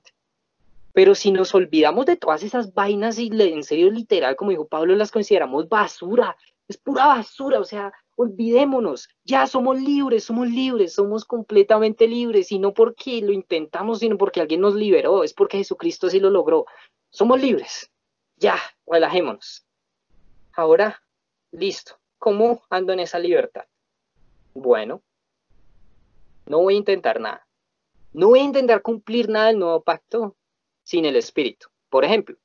Pero 0.92 1.14
si 1.14 1.30
nos 1.30 1.54
olvidamos 1.54 2.06
de 2.06 2.16
todas 2.16 2.42
esas 2.42 2.74
vainas 2.74 3.18
y 3.18 3.30
en 3.32 3.62
serio 3.62 3.90
literal, 3.90 4.34
como 4.34 4.50
dijo 4.50 4.66
Pablo, 4.66 4.96
las 4.96 5.12
consideramos 5.12 5.68
basura, 5.68 6.36
es 6.68 6.76
pura 6.76 7.06
basura, 7.06 7.60
o 7.60 7.64
sea, 7.64 7.92
olvidémonos, 8.16 9.08
ya 9.24 9.46
somos 9.46 9.80
libres, 9.80 10.24
somos 10.24 10.48
libres, 10.48 10.94
somos 10.94 11.24
completamente 11.24 12.06
libres 12.06 12.52
y 12.52 12.58
no 12.58 12.74
porque 12.74 13.20
lo 13.22 13.32
intentamos, 13.32 14.00
sino 14.00 14.18
porque 14.18 14.40
alguien 14.40 14.60
nos 14.60 14.74
liberó, 14.74 15.24
es 15.24 15.32
porque 15.32 15.58
Jesucristo 15.58 16.10
sí 16.10 16.20
lo 16.20 16.30
logró. 16.30 16.66
Somos 17.10 17.40
libres. 17.40 17.90
Ya, 18.36 18.56
relajémonos. 18.86 19.66
Ahora, 20.52 21.02
listo. 21.50 21.98
¿Cómo 22.18 22.62
ando 22.70 22.92
en 22.92 23.00
esa 23.00 23.18
libertad? 23.18 23.64
Bueno, 24.54 25.02
no 26.46 26.58
voy 26.58 26.74
a 26.74 26.78
intentar 26.78 27.20
nada. 27.20 27.46
No 28.12 28.28
voy 28.28 28.40
a 28.40 28.44
intentar 28.44 28.82
cumplir 28.82 29.28
nada 29.28 29.48
del 29.48 29.58
nuevo 29.58 29.82
pacto 29.82 30.36
sin 30.84 31.04
el 31.04 31.16
Espíritu. 31.16 31.68
Por 31.88 32.04
ejemplo, 32.04 32.36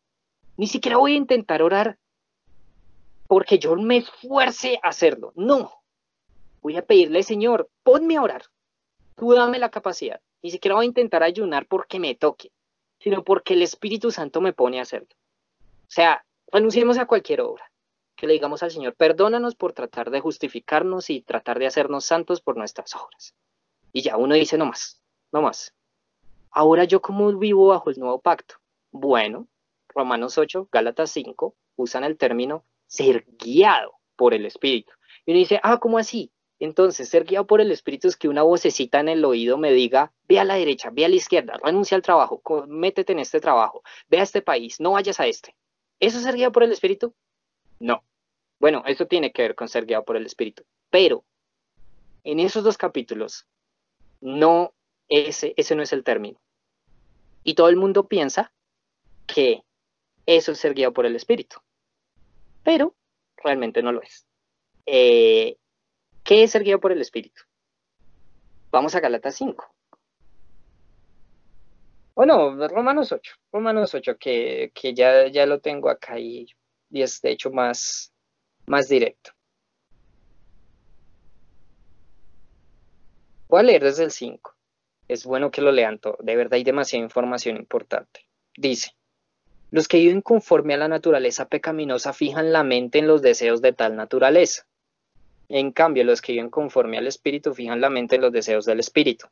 ni 0.58 0.68
siquiera 0.68 0.98
voy 0.98 1.14
a 1.14 1.18
intentar 1.18 1.62
orar 1.62 2.00
porque 3.28 3.60
yo 3.60 3.76
me 3.76 3.98
esfuerce 3.98 4.80
a 4.82 4.90
hacerlo. 4.90 5.32
No. 5.36 5.74
Voy 6.62 6.78
a 6.78 6.86
pedirle, 6.86 7.22
Señor, 7.22 7.70
ponme 7.84 8.18
a 8.18 8.22
orar. 8.22 8.46
Tú 9.16 9.34
dame 9.34 9.60
la 9.60 9.70
capacidad. 9.70 10.22
Ni 10.42 10.50
siquiera 10.50 10.76
voy 10.76 10.86
a 10.86 10.88
intentar 10.88 11.22
ayunar 11.22 11.68
porque 11.68 12.00
me 12.00 12.16
toque 12.16 12.52
sino 13.06 13.24
porque 13.24 13.54
el 13.54 13.62
Espíritu 13.62 14.10
Santo 14.10 14.42
me 14.42 14.52
pone 14.52 14.80
a 14.80 14.82
hacerlo. 14.82 15.10
O 15.84 15.90
sea, 15.92 16.26
renunciemos 16.52 16.98
a 16.98 17.06
cualquier 17.06 17.42
obra. 17.42 17.72
Que 18.16 18.26
le 18.26 18.34
digamos 18.34 18.64
al 18.64 18.72
Señor, 18.72 18.96
perdónanos 18.96 19.54
por 19.54 19.74
tratar 19.74 20.10
de 20.10 20.22
justificarnos 20.22 21.12
y 21.12 21.22
tratar 21.22 21.60
de 21.60 21.68
hacernos 21.68 22.04
santos 22.04 22.42
por 22.42 22.58
nuestras 22.58 22.96
obras. 22.96 23.36
Y 23.94 24.02
ya 24.02 24.18
uno 24.18 24.34
dice, 24.34 24.58
no 24.58 24.66
más, 24.66 25.04
no 25.32 25.44
más. 25.44 25.76
Ahora 26.50 26.86
yo 26.86 27.00
cómo 27.00 27.32
vivo 27.38 27.68
bajo 27.68 27.92
el 27.92 28.00
nuevo 28.00 28.20
pacto. 28.22 28.56
Bueno, 28.90 29.48
Romanos 29.90 30.40
8, 30.40 30.70
Gálatas 30.72 31.12
5 31.12 31.54
usan 31.76 32.06
el 32.06 32.18
término 32.18 32.66
ser 32.88 33.28
guiado 33.38 34.00
por 34.16 34.34
el 34.34 34.48
Espíritu. 34.48 34.94
Y 35.28 35.32
uno 35.32 35.42
dice, 35.42 35.60
ah, 35.62 35.80
¿cómo 35.80 36.00
así? 36.00 36.32
Entonces, 36.60 37.10
ser 37.10 37.26
guiado 37.26 37.46
por 37.48 37.60
el 37.60 37.72
Espíritu 37.72 38.08
es 38.08 38.16
que 38.16 38.30
una 38.30 38.44
vocecita 38.44 39.00
en 39.00 39.10
el 39.10 39.26
oído 39.26 39.58
me 39.58 39.74
diga, 39.74 40.14
ve 40.28 40.40
a 40.40 40.46
la 40.46 40.56
derecha, 40.56 40.90
ve 40.92 41.04
a 41.06 41.10
la 41.10 41.16
izquierda, 41.16 41.60
renuncia 41.62 41.96
al 41.96 42.02
trabajo, 42.02 42.42
métete 42.68 43.12
en 43.12 43.20
este 43.20 43.42
trabajo, 43.42 43.84
ve 44.08 44.20
a 44.20 44.24
este 44.24 44.42
país, 44.42 44.80
no 44.80 44.92
vayas 44.92 45.20
a 45.20 45.28
este. 45.28 45.56
¿Eso 46.00 46.18
es 46.18 46.24
ser 46.24 46.36
guiado 46.36 46.52
por 46.52 46.64
el 46.64 46.72
Espíritu? 46.72 47.14
No. 47.80 48.04
Bueno, 48.60 48.84
eso 48.86 49.06
tiene 49.06 49.32
que 49.32 49.42
ver 49.42 49.56
con 49.56 49.68
ser 49.68 49.86
guiado 49.86 50.06
por 50.06 50.16
el 50.16 50.26
Espíritu. 50.26 50.64
Pero 50.90 51.26
en 52.24 52.40
esos 52.40 52.64
dos 52.64 52.78
capítulos, 52.78 53.48
no, 54.22 54.74
ese, 55.10 55.54
ese 55.58 55.76
no 55.76 55.84
es 55.84 55.92
el 55.92 56.04
término. 56.04 56.40
Y 57.44 57.54
todo 57.54 57.68
el 57.68 57.76
mundo 57.76 58.08
piensa 58.08 58.54
que 59.28 59.64
eso 60.26 60.54
es 60.54 60.58
ser 60.58 60.74
guiado 60.74 60.94
por 60.94 61.06
el 61.06 61.16
Espíritu. 61.16 61.58
Pero 62.64 62.96
realmente 63.38 63.84
no 63.84 63.92
lo 63.92 64.02
es. 64.02 64.26
Eh, 64.86 65.58
¿Qué 66.26 66.42
es 66.44 66.52
ser 66.52 66.64
guiado 66.64 66.80
por 66.80 66.92
el 66.92 67.02
Espíritu? 67.02 67.44
Vamos 68.72 68.96
a 68.96 69.00
Galatas 69.00 69.36
5. 69.36 69.64
Bueno, 72.16 72.68
Romanos 72.68 73.12
8. 73.12 73.36
Romanos 73.52 73.94
8, 73.94 74.18
que, 74.18 74.72
ya, 74.96 75.28
ya 75.28 75.46
lo 75.46 75.60
tengo 75.60 75.88
acá 75.88 76.18
y, 76.18 76.48
y 76.90 77.04
es 77.04 77.22
de 77.22 77.30
hecho 77.30 77.52
más, 77.52 78.12
más 78.66 78.88
directo. 78.88 79.34
Voy 83.48 83.60
a 83.60 83.64
leer 83.64 83.84
desde 83.84 84.06
el 84.06 84.12
5. 84.12 84.52
Es 85.08 85.26
bueno 85.26 85.52
que 85.52 85.62
lo 85.62 85.72
lean 85.72 86.00
todo. 86.00 86.18
De 86.22 86.36
verdad 86.36 86.56
hay 86.56 86.64
demasiada 86.64 87.06
información 87.06 87.56
importante. 87.56 88.22
Dice, 88.58 88.96
los 89.70 89.88
que 89.88 89.98
viven 89.98 90.22
conforme 90.22 90.74
a 90.74 90.78
la 90.78 90.88
naturaleza 90.88 91.48
pecaminosa 91.48 92.14
fijan 92.14 92.52
la 92.52 92.64
mente 92.64 92.98
en 92.98 93.06
los 93.06 93.22
deseos 93.22 93.62
de 93.62 93.74
tal 93.74 93.96
naturaleza 93.96 94.66
en 95.50 95.72
cambio, 95.72 96.04
los 96.04 96.22
que 96.22 96.34
viven 96.34 96.50
conforme 96.50 96.98
al 96.98 97.08
espíritu 97.08 97.54
fijan 97.54 97.82
la 97.82 97.90
mente 97.90 98.16
en 98.16 98.22
los 98.22 98.32
deseos 98.32 98.66
del 98.66 98.80
espíritu. 98.80 99.28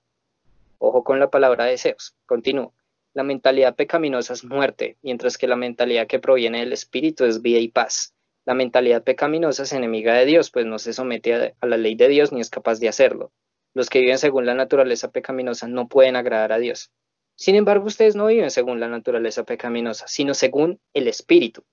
Ojo 0.78 1.04
con 1.04 1.20
la 1.20 1.30
palabra 1.30 1.66
deseos. 1.66 2.16
Continúo. 2.26 2.74
La 3.14 3.24
mentalidad 3.24 3.76
pecaminosa 3.76 4.34
es 4.34 4.44
muerte, 4.44 4.98
mientras 5.02 5.38
que 5.38 5.48
la 5.48 5.56
mentalidad 5.56 6.08
que 6.08 6.20
proviene 6.20 6.60
del 6.60 6.74
espíritu 6.74 7.26
es 7.26 7.42
vida 7.42 7.60
y 7.60 7.68
paz. 7.68 8.14
La 8.46 8.54
mentalidad 8.54 9.04
pecaminosa 9.04 9.64
es 9.64 9.74
enemiga 9.74 10.14
de 10.16 10.26
Dios, 10.26 10.52
pues 10.52 10.66
no 10.66 10.78
se 10.80 10.94
somete 10.94 11.56
a, 11.60 11.66
la 11.66 11.78
ley 11.78 11.96
de 11.96 12.10
Dios 12.10 12.32
ni 12.32 12.42
es 12.42 12.50
capaz 12.50 12.80
de 12.80 12.90
hacerlo. 12.90 13.32
Los 13.74 13.90
que 13.90 14.00
viven 14.00 14.18
según 14.18 14.46
la 14.46 14.54
naturaleza 14.54 15.12
pecaminosa 15.12 15.68
no 15.68 15.88
pueden 15.88 16.16
agradar 16.16 16.52
a 16.52 16.60
Dios. 16.60 16.92
Sin 17.36 17.56
embargo, 17.56 17.86
ustedes 17.86 18.16
no 18.16 18.28
viven 18.28 18.52
según 18.52 18.80
la 18.80 18.88
naturaleza 18.88 19.44
pecaminosa, 19.44 20.08
sino 20.08 20.34
según 20.34 20.80
el 20.94 21.08
espíritu. 21.08 21.64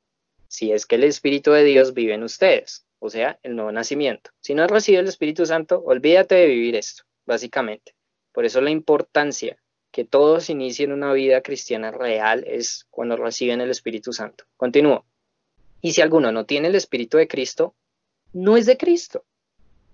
Si 0.48 0.72
es 0.72 0.86
que 0.86 0.96
el 0.96 1.04
espíritu 1.04 1.52
de 1.52 1.64
Dios 1.64 1.92
vive 1.92 2.14
en 2.14 2.22
ustedes 2.22 2.86
o 3.00 3.10
sea, 3.10 3.40
el 3.42 3.56
nuevo 3.56 3.72
nacimiento. 3.72 4.30
Si 4.40 4.54
no 4.54 4.62
has 4.62 4.70
recibido 4.70 5.00
el 5.02 5.08
Espíritu 5.08 5.44
Santo, 5.46 5.82
olvídate 5.84 6.36
de 6.36 6.46
vivir 6.46 6.76
esto, 6.76 7.02
básicamente. 7.26 7.94
Por 8.32 8.44
eso 8.44 8.60
la 8.60 8.70
importancia 8.70 9.58
que 9.90 10.04
todos 10.04 10.50
inicien 10.50 10.92
una 10.92 11.12
vida 11.12 11.40
cristiana 11.40 11.90
real 11.90 12.44
es 12.46 12.86
cuando 12.90 13.16
reciben 13.16 13.60
el 13.60 13.70
Espíritu 13.70 14.12
Santo. 14.12 14.44
Continúo. 14.56 15.04
Y 15.80 15.92
si 15.92 16.02
alguno 16.02 16.30
no 16.30 16.46
tiene 16.46 16.68
el 16.68 16.74
Espíritu 16.76 17.16
de 17.16 17.26
Cristo, 17.26 17.74
no 18.32 18.56
es 18.56 18.66
de 18.66 18.76
Cristo. 18.76 19.24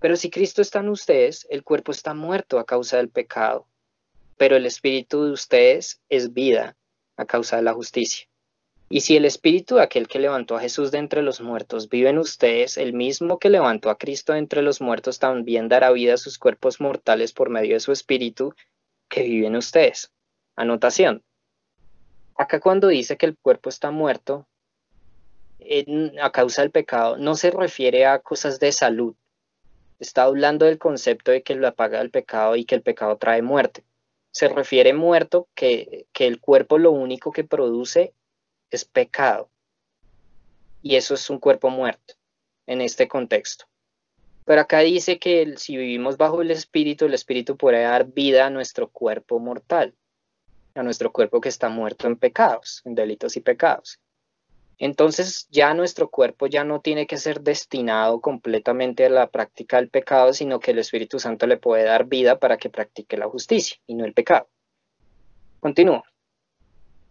Pero 0.01 0.17
si 0.17 0.29
Cristo 0.29 0.61
está 0.61 0.81
en 0.81 0.91
ustedes, 0.91 1.47
el 1.49 1.63
cuerpo 1.63 1.93
está 1.93 2.13
muerto 2.13 2.59
a 2.59 2.67
causa 2.67 2.99
del 2.99 3.09
pecado, 3.09 3.67
pero 4.37 4.57
el 4.57 4.67
Espíritu 4.67 5.25
de 5.25 5.31
ustedes 5.31 6.03
es 6.09 6.35
vida 6.35 6.77
a 7.17 7.25
causa 7.25 7.57
de 7.57 7.63
la 7.63 7.73
justicia. 7.73 8.27
Y 8.89 9.01
si 9.01 9.17
el 9.17 9.25
espíritu 9.25 9.77
de 9.77 9.83
aquel 9.83 10.07
que 10.07 10.21
levantó 10.21 10.57
a 10.57 10.61
Jesús 10.61 10.93
de 10.93 10.99
entre 10.99 11.23
los 11.23 11.41
muertos 11.41 11.89
vive 11.89 12.11
en 12.11 12.19
ustedes, 12.19 12.77
el 12.77 12.93
mismo 12.93 13.39
que 13.41 13.51
levantó 13.51 13.91
a 13.91 13.99
Cristo 13.99 14.33
de 14.33 14.39
entre 14.39 14.63
los 14.63 14.81
muertos 14.81 15.19
también 15.19 15.69
dará 15.69 15.91
vida 15.91 16.15
a 16.15 16.19
sus 16.19 16.39
cuerpos 16.39 16.81
mortales 16.81 17.33
por 17.33 17.51
medio 17.51 17.75
de 17.75 17.81
su 17.81 17.91
espíritu 17.91 18.55
que 19.09 19.25
vive 19.25 19.49
en 19.49 19.57
ustedes. 19.57 20.13
Anotación. 20.55 21.25
Acá 22.37 22.61
cuando 22.61 22.87
dice 22.87 23.17
que 23.17 23.27
el 23.27 23.37
cuerpo 23.37 23.71
está 23.71 23.91
muerto 23.91 24.47
a 26.23 26.31
causa 26.31 26.63
del 26.63 26.71
pecado, 26.71 27.17
no 27.17 27.35
se 27.35 27.51
refiere 27.51 28.07
a 28.07 28.21
cosas 28.21 28.61
de 28.61 28.71
salud. 28.71 29.17
Está 29.99 30.25
hablando 30.25 30.65
del 30.67 30.79
concepto 30.79 31.33
de 31.33 31.43
que 31.43 31.57
lo 31.57 31.67
apaga 31.67 32.01
el 32.01 32.11
pecado 32.11 32.55
y 32.55 32.65
que 32.65 32.77
el 32.77 32.83
pecado 32.83 33.17
trae 33.17 33.43
muerte. 33.43 33.83
Se 34.31 34.49
refiere 34.49 34.93
muerto 34.93 35.49
que, 35.55 36.07
que 36.13 36.27
el 36.29 36.41
cuerpo 36.41 36.79
lo 36.79 36.93
único 36.93 37.33
que 37.33 37.43
produce 37.43 38.13
es 38.71 38.85
pecado. 38.85 39.51
Y 40.83 40.97
eso 40.97 41.15
es 41.15 41.29
un 41.31 41.39
cuerpo 41.39 41.71
muerto 41.71 42.15
en 42.67 42.81
este 42.81 43.09
contexto. 43.09 43.67
Pero 44.45 44.61
acá 44.61 44.81
dice 44.81 45.19
que 45.19 45.57
si 45.57 45.77
vivimos 45.77 46.17
bajo 46.17 46.41
el 46.41 46.53
Espíritu, 46.53 47.07
el 47.07 47.15
Espíritu 47.15 47.57
puede 47.57 47.83
dar 47.83 48.07
vida 48.07 48.47
a 48.47 48.51
nuestro 48.51 48.89
cuerpo 48.89 49.41
mortal, 49.41 49.95
a 50.75 50.83
nuestro 50.85 51.13
cuerpo 51.13 51.41
que 51.41 51.49
está 51.49 51.69
muerto 51.69 52.07
en 52.07 52.17
pecados, 52.17 52.83
en 52.85 52.95
delitos 52.95 53.37
y 53.37 53.41
pecados. 53.41 54.01
Entonces 54.79 55.49
ya 55.51 55.75
nuestro 55.75 56.11
cuerpo 56.11 56.47
ya 56.47 56.63
no 56.63 56.81
tiene 56.81 57.07
que 57.07 57.17
ser 57.17 57.41
destinado 57.41 58.21
completamente 58.21 59.07
a 59.07 59.11
la 59.11 59.31
práctica 59.31 59.79
del 59.79 59.89
pecado, 59.89 60.33
sino 60.33 60.61
que 60.61 60.73
el 60.73 60.79
Espíritu 60.79 61.19
Santo 61.19 61.47
le 61.47 61.57
puede 61.57 61.85
dar 61.85 62.05
vida 62.05 62.39
para 62.39 62.59
que 62.59 62.71
practique 62.71 63.17
la 63.17 63.27
justicia 63.27 63.79
y 63.87 63.95
no 63.95 64.05
el 64.05 64.13
pecado. 64.13 64.49
Continúo. 65.61 66.05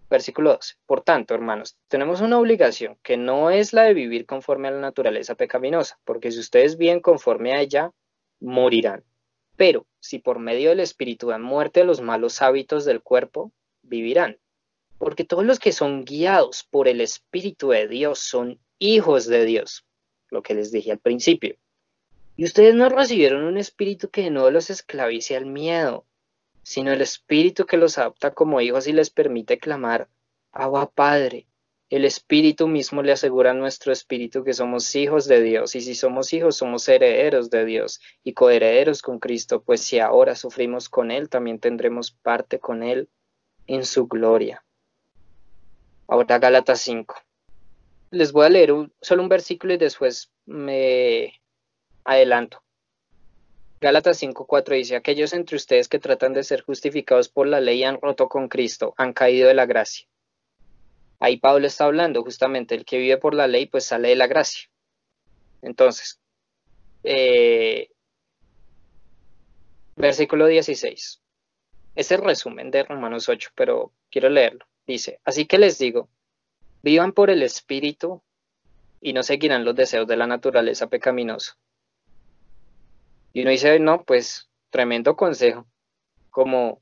Versículo 0.10 0.52
12. 0.52 0.76
Por 0.86 1.02
tanto, 1.02 1.34
hermanos, 1.34 1.78
tenemos 1.88 2.22
una 2.22 2.38
obligación 2.38 2.98
que 3.02 3.18
no 3.18 3.50
es 3.50 3.74
la 3.74 3.84
de 3.84 3.94
vivir 3.94 4.26
conforme 4.26 4.68
a 4.68 4.72
la 4.72 4.80
naturaleza 4.80 5.36
pecaminosa, 5.36 6.00
porque 6.06 6.32
si 6.32 6.40
ustedes 6.40 6.78
viven 6.78 7.00
conforme 7.00 7.54
a 7.54 7.62
ella, 7.62 7.92
morirán. 8.40 9.04
Pero 9.56 9.88
si 10.00 10.20
por 10.20 10.40
medio 10.40 10.70
del 10.70 10.80
Espíritu 10.80 11.30
dan 11.30 11.42
muerte 11.42 11.82
a 11.82 11.86
los 11.86 12.02
malos 12.02 12.42
hábitos 12.42 12.86
del 12.86 13.02
cuerpo, 13.02 13.52
vivirán. 13.82 14.38
Porque 14.98 15.24
todos 15.24 15.46
los 15.46 15.60
que 15.60 15.72
son 15.72 16.06
guiados 16.06 16.64
por 16.70 16.88
el 16.88 17.02
Espíritu 17.02 17.70
de 17.70 17.88
Dios 17.88 18.20
son 18.20 18.60
hijos 18.80 19.26
de 19.26 19.46
Dios, 19.46 19.86
lo 20.30 20.44
que 20.44 20.54
les 20.54 20.72
dije 20.72 20.92
al 20.92 21.00
principio. 21.00 21.56
Y 22.38 22.44
ustedes 22.44 22.76
no 22.76 22.90
recibieron 22.90 23.44
un 23.44 23.58
espíritu 23.58 24.10
que 24.10 24.30
no 24.30 24.52
los 24.52 24.70
esclavice 24.70 25.38
al 25.38 25.46
miedo, 25.46 26.06
sino 26.66 26.92
el 26.92 27.02
Espíritu 27.02 27.68
que 27.68 27.78
los 27.78 28.00
adopta 28.00 28.34
como 28.34 28.60
hijos 28.60 28.88
y 28.88 28.92
les 28.92 29.12
permite 29.12 29.60
clamar, 29.60 30.10
Abba 30.52 30.90
Padre. 30.90 31.48
el 31.92 32.06
Espíritu 32.06 32.68
mismo 32.68 33.04
le 33.04 33.12
asegura 33.12 33.52
a 33.52 33.54
nuestro 33.54 33.94
Espíritu 33.94 34.44
que 34.44 34.54
somos 34.54 34.96
hijos 34.96 35.28
de 35.28 35.44
Dios, 35.44 35.76
y 35.76 35.82
si 35.82 35.94
somos 35.94 36.34
hijos, 36.34 36.58
somos 36.58 36.90
herederos 36.90 37.52
de 37.52 37.66
Dios 37.66 38.02
y 38.24 38.34
coherederos 38.34 39.04
con 39.04 39.20
Cristo, 39.20 39.62
pues 39.62 39.82
si 39.82 40.00
ahora 40.00 40.36
sufrimos 40.36 40.90
con 40.90 41.12
Él, 41.12 41.30
también 41.30 41.60
tendremos 41.60 42.12
parte 42.12 42.60
con 42.60 42.82
Él 42.82 43.10
en 43.68 43.86
su 43.86 44.08
gloria. 44.08 44.66
Ahora 46.08 46.40
Gálatas 46.40 46.82
5. 46.82 47.16
Les 48.10 48.32
voy 48.32 48.48
a 48.48 48.50
leer 48.50 48.74
solo 49.02 49.22
un 49.22 49.30
versículo 49.30 49.76
y 49.76 49.78
después 49.78 50.32
me 50.48 51.40
adelanto. 52.04 52.65
Gálatas 53.86 54.18
5:4 54.18 54.74
dice, 54.74 54.96
aquellos 54.96 55.32
entre 55.34 55.58
ustedes 55.58 55.88
que 55.88 56.00
tratan 56.00 56.34
de 56.34 56.44
ser 56.44 56.64
justificados 56.64 57.30
por 57.30 57.46
la 57.46 57.62
ley 57.62 57.84
han 57.84 58.02
roto 58.02 58.28
con 58.28 58.48
Cristo, 58.48 58.96
han 58.98 59.14
caído 59.14 59.48
de 59.48 59.54
la 59.54 59.68
gracia. 59.68 60.08
Ahí 61.20 61.38
Pablo 61.38 61.68
está 61.68 61.86
hablando 61.86 62.24
justamente, 62.24 62.74
el 62.74 62.84
que 62.84 62.98
vive 62.98 63.18
por 63.18 63.36
la 63.36 63.46
ley 63.46 63.68
pues 63.68 63.86
sale 63.86 64.10
de 64.10 64.16
la 64.16 64.26
gracia. 64.26 64.72
Entonces, 65.62 66.20
eh, 67.04 67.92
versículo 69.96 70.48
16. 70.48 71.22
Es 71.94 72.12
el 72.12 72.24
resumen 72.24 72.72
de 72.72 72.86
Romanos 72.86 73.30
8, 73.30 73.52
pero 73.54 73.94
quiero 74.10 74.30
leerlo. 74.30 74.66
Dice, 74.88 75.20
así 75.24 75.46
que 75.46 75.60
les 75.60 75.78
digo, 75.78 76.10
vivan 76.82 77.12
por 77.12 77.30
el 77.30 77.44
Espíritu 77.44 78.24
y 79.00 79.14
no 79.14 79.22
seguirán 79.22 79.64
los 79.64 79.76
deseos 79.76 80.08
de 80.08 80.18
la 80.18 80.26
naturaleza 80.26 80.88
pecaminosa. 80.88 81.56
Y 83.36 83.42
uno 83.42 83.52
dice, 83.52 83.78
no, 83.80 84.06
pues 84.06 84.50
tremendo 84.70 85.18
consejo, 85.18 85.68
como 86.30 86.82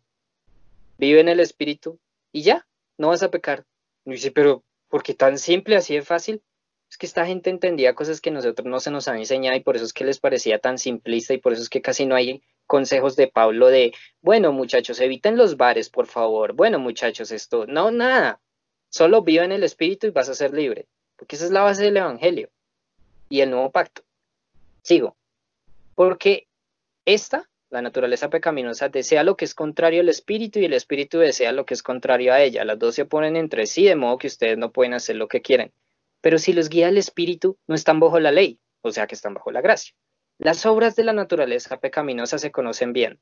vive 0.99 1.19
en 1.19 1.27
el 1.27 1.39
Espíritu 1.39 1.99
y 2.31 2.43
ya, 2.43 2.67
no 2.95 3.07
vas 3.07 3.23
a 3.23 3.31
pecar. 3.31 3.65
Y 4.05 4.11
dice, 4.11 4.29
pero 4.29 4.63
¿por 4.87 5.01
qué 5.01 5.15
tan 5.15 5.39
simple, 5.39 5.75
así 5.75 5.95
de 5.95 6.03
fácil? 6.03 6.43
Es 6.91 6.99
que 6.99 7.07
esta 7.07 7.25
gente 7.25 7.49
entendía 7.49 7.95
cosas 7.95 8.21
que 8.21 8.29
nosotros 8.29 8.67
no 8.67 8.79
se 8.79 8.91
nos 8.91 9.07
han 9.07 9.17
enseñado 9.17 9.57
y 9.57 9.61
por 9.61 9.75
eso 9.75 9.85
es 9.85 9.93
que 9.93 10.05
les 10.05 10.19
parecía 10.19 10.59
tan 10.59 10.77
simplista 10.77 11.33
y 11.33 11.39
por 11.39 11.53
eso 11.53 11.63
es 11.63 11.69
que 11.69 11.81
casi 11.81 12.05
no 12.05 12.13
hay 12.13 12.43
consejos 12.67 13.15
de 13.15 13.29
Pablo 13.29 13.69
de, 13.69 13.91
bueno 14.21 14.51
muchachos, 14.51 14.99
eviten 14.99 15.37
los 15.37 15.57
bares, 15.57 15.89
por 15.89 16.05
favor, 16.05 16.53
bueno 16.53 16.77
muchachos, 16.77 17.31
esto, 17.31 17.65
no, 17.65 17.89
nada, 17.89 18.39
solo 18.89 19.23
vive 19.23 19.43
en 19.43 19.53
el 19.53 19.63
Espíritu 19.63 20.05
y 20.05 20.11
vas 20.11 20.29
a 20.29 20.35
ser 20.35 20.53
libre, 20.53 20.87
porque 21.15 21.35
esa 21.35 21.45
es 21.45 21.51
la 21.51 21.63
base 21.63 21.81
del 21.81 21.97
Evangelio 21.97 22.51
y 23.27 23.41
el 23.41 23.49
nuevo 23.49 23.71
pacto. 23.71 24.03
Sigo, 24.83 25.17
porque 25.95 26.47
esta 27.05 27.49
la 27.73 27.81
naturaleza 27.81 28.29
pecaminosa 28.29 28.87
desea 28.89 29.23
lo 29.23 29.35
que 29.35 29.45
es 29.45 29.55
contrario 29.55 30.01
al 30.01 30.09
espíritu 30.09 30.59
y 30.59 30.65
el 30.65 30.73
espíritu 30.73 31.17
desea 31.17 31.51
lo 31.51 31.65
que 31.65 31.73
es 31.73 31.81
contrario 31.81 32.31
a 32.31 32.39
ella. 32.39 32.63
Las 32.65 32.77
dos 32.77 32.93
se 32.93 33.01
oponen 33.01 33.35
entre 33.35 33.65
sí, 33.65 33.83
de 33.85 33.95
modo 33.95 34.19
que 34.19 34.27
ustedes 34.27 34.59
no 34.59 34.71
pueden 34.71 34.93
hacer 34.93 35.15
lo 35.15 35.27
que 35.27 35.41
quieren. 35.41 35.73
Pero 36.21 36.37
si 36.37 36.53
los 36.53 36.69
guía 36.69 36.89
el 36.89 36.99
espíritu, 36.99 37.57
no 37.65 37.73
están 37.73 37.99
bajo 37.99 38.19
la 38.19 38.31
ley, 38.31 38.59
o 38.81 38.91
sea 38.91 39.07
que 39.07 39.15
están 39.15 39.33
bajo 39.33 39.51
la 39.51 39.61
gracia. 39.61 39.95
Las 40.37 40.67
obras 40.67 40.95
de 40.95 41.03
la 41.03 41.13
naturaleza 41.13 41.79
pecaminosa 41.79 42.37
se 42.37 42.51
conocen 42.51 42.93
bien. 42.93 43.19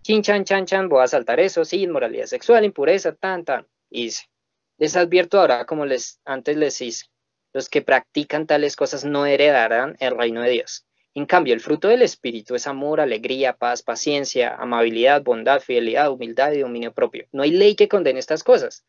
Chin, 0.00 0.22
chan, 0.22 0.44
chan, 0.44 0.64
chan, 0.64 0.88
voy 0.88 1.02
a 1.02 1.06
saltar 1.06 1.38
eso, 1.38 1.66
sí, 1.66 1.82
inmoralidad 1.82 2.24
sexual, 2.24 2.64
impureza, 2.64 3.14
tan, 3.14 3.44
tan. 3.44 3.68
Hice. 3.90 4.30
Les 4.78 4.96
advierto 4.96 5.38
ahora, 5.38 5.66
como 5.66 5.84
les 5.84 6.22
antes 6.24 6.56
les 6.56 6.80
hice, 6.80 7.04
los 7.52 7.68
que 7.68 7.82
practican 7.82 8.46
tales 8.46 8.76
cosas 8.76 9.04
no 9.04 9.26
heredarán 9.26 9.98
el 10.00 10.16
reino 10.16 10.40
de 10.40 10.48
Dios. 10.48 10.86
En 11.14 11.26
cambio, 11.26 11.54
el 11.54 11.60
fruto 11.60 11.88
del 11.88 12.02
Espíritu 12.02 12.54
es 12.54 12.66
amor, 12.68 13.00
alegría, 13.00 13.56
paz, 13.56 13.82
paciencia, 13.82 14.54
amabilidad, 14.54 15.22
bondad, 15.22 15.60
fidelidad, 15.60 16.10
humildad 16.10 16.52
y 16.52 16.60
dominio 16.60 16.92
propio. 16.92 17.26
No 17.32 17.42
hay 17.42 17.50
ley 17.50 17.74
que 17.74 17.88
condene 17.88 18.20
estas 18.20 18.44
cosas. 18.44 18.84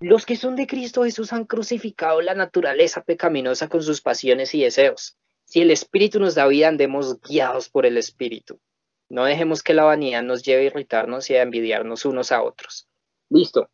Los 0.00 0.26
que 0.26 0.36
son 0.36 0.56
de 0.56 0.66
Cristo 0.66 1.04
Jesús 1.04 1.32
han 1.32 1.46
crucificado 1.46 2.20
la 2.20 2.34
naturaleza 2.34 3.02
pecaminosa 3.02 3.68
con 3.68 3.82
sus 3.82 4.02
pasiones 4.02 4.54
y 4.54 4.62
deseos. 4.62 5.16
Si 5.46 5.62
el 5.62 5.70
Espíritu 5.70 6.20
nos 6.20 6.34
da 6.34 6.46
vida, 6.46 6.68
andemos 6.68 7.20
guiados 7.22 7.70
por 7.70 7.86
el 7.86 7.96
Espíritu. 7.96 8.60
No 9.08 9.24
dejemos 9.24 9.62
que 9.62 9.72
la 9.72 9.84
vanidad 9.84 10.22
nos 10.22 10.42
lleve 10.42 10.62
a 10.62 10.66
irritarnos 10.66 11.30
y 11.30 11.36
a 11.36 11.42
envidiarnos 11.42 12.04
unos 12.04 12.32
a 12.32 12.42
otros. 12.42 12.88
Listo. 13.30 13.70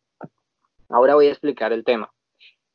Ahora 0.87 1.15
voy 1.15 1.27
a 1.27 1.31
explicar 1.31 1.73
el 1.73 1.83
tema. 1.83 2.13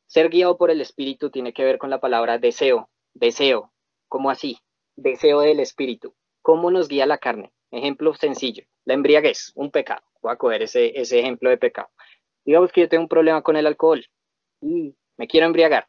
Ser 0.07 0.29
guiado 0.29 0.59
por 0.59 0.71
el 0.71 0.81
Espíritu 0.81 1.31
tiene 1.31 1.53
que 1.53 1.65
ver 1.65 1.79
con 1.79 1.89
la 1.89 2.01
palabra 2.01 2.39
deseo. 2.39 2.91
Deseo. 3.15 3.73
¿Cómo 4.09 4.31
así? 4.31 4.59
Deseo 4.97 5.41
del 5.41 5.61
espíritu. 5.61 6.15
¿Cómo 6.43 6.71
nos 6.71 6.89
guía 6.89 7.07
la 7.07 7.19
carne? 7.19 7.53
Ejemplo 7.71 8.15
sencillo, 8.15 8.65
la 8.85 8.95
embriaguez, 8.95 9.53
un 9.55 9.71
pecado. 9.71 10.03
Voy 10.23 10.33
a 10.33 10.37
coger 10.37 10.63
ese, 10.63 10.99
ese 10.99 11.21
ejemplo 11.21 11.51
de 11.51 11.59
pecado. 11.59 11.89
Digamos 12.45 12.73
que 12.73 12.83
yo 12.83 12.89
tengo 12.89 13.03
un 13.03 13.09
problema 13.09 13.43
con 13.43 13.57
el 13.57 13.67
alcohol 13.67 14.05
y 14.61 14.95
me 15.17 15.27
quiero 15.27 15.47
embriagar. 15.47 15.89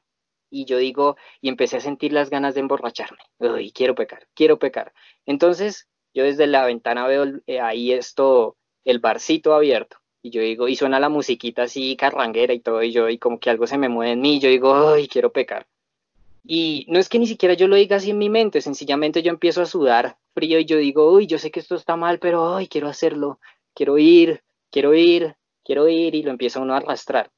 Y 0.50 0.66
yo 0.66 0.78
digo, 0.78 1.18
y 1.42 1.50
empecé 1.50 1.78
a 1.78 1.82
sentir 1.82 2.14
las 2.14 2.30
ganas 2.30 2.56
de 2.56 2.62
emborracharme. 2.62 3.20
Uy, 3.40 3.72
quiero 3.72 3.96
pecar, 3.96 4.28
quiero 4.34 4.58
pecar. 4.58 4.94
Entonces, 5.26 5.88
yo 6.14 6.24
desde 6.24 6.48
la 6.48 6.66
ventana 6.66 7.06
veo 7.06 7.26
eh, 7.46 7.60
ahí 7.60 7.92
esto, 7.92 8.58
el 8.86 9.00
barcito 9.00 9.54
abierto. 9.54 9.98
Y 10.24 10.32
yo 10.32 10.42
digo, 10.42 10.68
y 10.68 10.76
suena 10.76 11.00
la 11.00 11.10
musiquita 11.10 11.64
así 11.64 11.96
carranguera 11.96 12.54
y 12.54 12.60
todo, 12.60 12.82
y 12.82 12.92
yo, 12.92 13.08
y 13.10 13.18
como 13.18 13.40
que 13.40 13.50
algo 13.50 13.68
se 13.68 13.78
me 13.78 13.90
mueve 13.90 14.14
en 14.14 14.22
mí, 14.22 14.38
y 14.38 14.40
yo 14.40 14.50
digo, 14.50 14.94
uy, 14.94 15.08
quiero 15.08 15.32
pecar. 15.32 15.68
Y 16.50 16.86
no 16.88 16.98
es 16.98 17.10
que 17.10 17.20
ni 17.20 17.28
siquiera 17.28 17.56
yo 17.56 17.68
lo 17.68 17.76
diga 17.76 17.98
así 17.98 18.12
en 18.12 18.18
mi 18.18 18.30
mente, 18.30 18.62
sencillamente 18.62 19.22
yo 19.22 19.32
empiezo 19.32 19.62
a 19.62 19.66
sudar 19.66 20.18
frío 20.34 20.60
y 20.60 20.66
yo 20.66 20.78
digo, 20.78 21.12
uy, 21.12 21.28
yo 21.28 21.40
sé 21.40 21.52
que 21.52 21.60
esto 21.60 21.76
está 21.76 21.98
mal, 21.98 22.20
pero 22.20 22.56
ay, 22.56 22.70
quiero 22.70 22.88
hacerlo, 22.88 23.42
quiero 23.74 23.98
ir, 23.98 24.44
quiero 24.72 24.94
ir, 24.94 25.36
quiero 25.66 25.90
ir 25.90 26.16
y 26.16 26.24
lo 26.24 26.32
empieza 26.32 26.62
uno 26.62 26.74
a 26.74 26.78
arrastrar. 26.78 27.32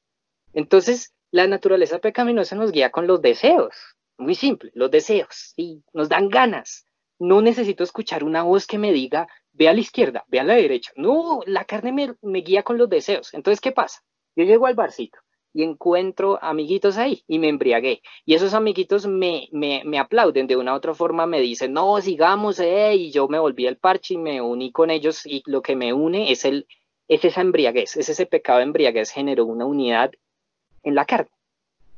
Entonces, 0.53 1.16
la 1.32 1.47
naturaleza 1.47 1.97
pecaminosa 1.97 2.55
nos 2.55 2.72
guía 2.72 2.91
con 2.91 3.07
los 3.07 3.20
deseos, 3.20 3.74
muy 4.20 4.36
simple, 4.36 4.70
los 4.76 4.91
deseos, 4.91 5.53
y 5.57 5.82
nos 5.91 6.07
dan 6.07 6.30
ganas. 6.30 6.86
No 7.18 7.41
necesito 7.41 7.84
escuchar 7.84 8.24
una 8.24 8.43
voz 8.43 8.68
que 8.68 8.78
me 8.78 8.93
diga, 8.93 9.28
ve 9.53 9.70
a 9.70 9.74
la 9.74 9.80
izquierda, 9.80 10.24
ve 10.28 10.39
a 10.39 10.43
la 10.43 10.53
derecha. 10.53 10.91
No, 10.95 11.41
la 11.47 11.66
carne 11.66 11.91
me, 11.91 12.14
me 12.22 12.41
guía 12.41 12.62
con 12.62 12.78
los 12.78 12.88
deseos. 12.88 13.34
Entonces, 13.34 13.60
¿qué 13.60 13.72
pasa? 13.72 14.03
Yo 14.36 14.43
llego 14.43 14.68
al 14.68 14.76
barcito 14.76 15.18
y 15.54 15.64
encuentro 15.64 16.39
amiguitos 16.41 16.97
ahí 16.97 17.24
y 17.28 17.39
me 17.39 17.50
embriagué. 17.50 18.02
Y 18.26 18.36
esos 18.36 18.54
amiguitos 18.54 19.08
me, 19.08 19.50
me, 19.52 19.84
me 19.86 20.00
aplauden 20.00 20.47
de 20.47 20.56
una 20.56 20.74
u 20.74 20.76
otra 20.76 20.93
forma, 20.93 21.26
me 21.26 21.39
dicen, 21.39 21.74
no, 21.74 22.00
sigamos, 22.02 22.60
eh, 22.60 22.95
y 22.95 23.12
yo 23.12 23.28
me 23.28 23.39
volví 23.39 23.68
al 23.68 23.78
parche 23.78 24.16
y 24.16 24.18
me 24.18 24.41
uní 24.41 24.72
con 24.72 24.91
ellos 24.91 25.26
y 25.26 25.43
lo 25.45 25.62
que 25.62 25.76
me 25.76 25.93
une 25.93 26.32
es, 26.32 26.45
el, 26.45 26.68
es 27.08 27.26
esa 27.26 27.41
embriaguez, 27.41 27.97
es 27.97 28.10
ese 28.10 28.26
pecado 28.26 28.60
de 28.60 28.66
embriaguez 28.66 29.12
generó 29.12 29.45
una 29.45 29.66
unidad 29.66 30.12
en 30.84 30.95
la 30.95 31.06
carne 31.06 31.32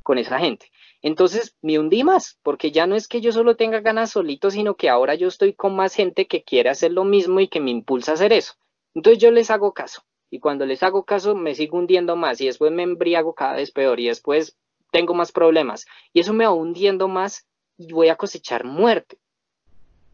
con 0.04 0.18
esa 0.18 0.40
gente. 0.40 0.72
Entonces 1.04 1.56
me 1.62 1.80
hundí 1.80 2.04
más, 2.04 2.40
porque 2.44 2.72
ya 2.72 2.86
no 2.86 2.96
es 2.96 3.08
que 3.08 3.22
yo 3.22 3.32
solo 3.32 3.56
tenga 3.56 3.80
ganas 3.82 4.12
solito, 4.12 4.52
sino 4.52 4.76
que 4.76 4.90
ahora 4.90 5.16
yo 5.16 5.28
estoy 5.28 5.54
con 5.54 5.76
más 5.76 5.96
gente 5.96 6.28
que 6.28 6.44
quiere 6.44 6.70
hacer 6.70 6.92
lo 6.92 7.04
mismo 7.04 7.40
y 7.40 7.48
que 7.48 7.60
me 7.60 7.72
impulsa 7.72 8.12
a 8.12 8.14
hacer 8.16 8.34
eso. 8.34 8.54
Entonces 8.94 9.22
yo 9.22 9.32
les 9.32 9.50
hago 9.50 9.74
caso 9.74 10.04
y 10.32 10.40
cuando 10.40 10.66
les 10.66 10.82
hago 10.82 11.04
caso 11.04 11.36
me 11.36 11.54
sigo 11.54 11.78
hundiendo 11.78 12.16
más 12.16 12.42
y 12.42 12.48
después 12.48 12.72
me 12.72 12.84
embriago 12.84 13.36
cada 13.36 13.58
vez 13.58 13.72
peor 13.72 14.00
y 14.00 14.08
después 14.08 14.58
tengo 14.92 15.14
más 15.14 15.32
problemas 15.32 15.86
y 16.14 16.22
eso 16.22 16.34
me 16.34 16.46
va 16.46 16.54
hundiendo 16.54 17.08
más 17.08 17.46
y 17.78 17.92
voy 17.92 18.10
a 18.10 18.16
cosechar 18.16 18.64
muerte 18.64 19.20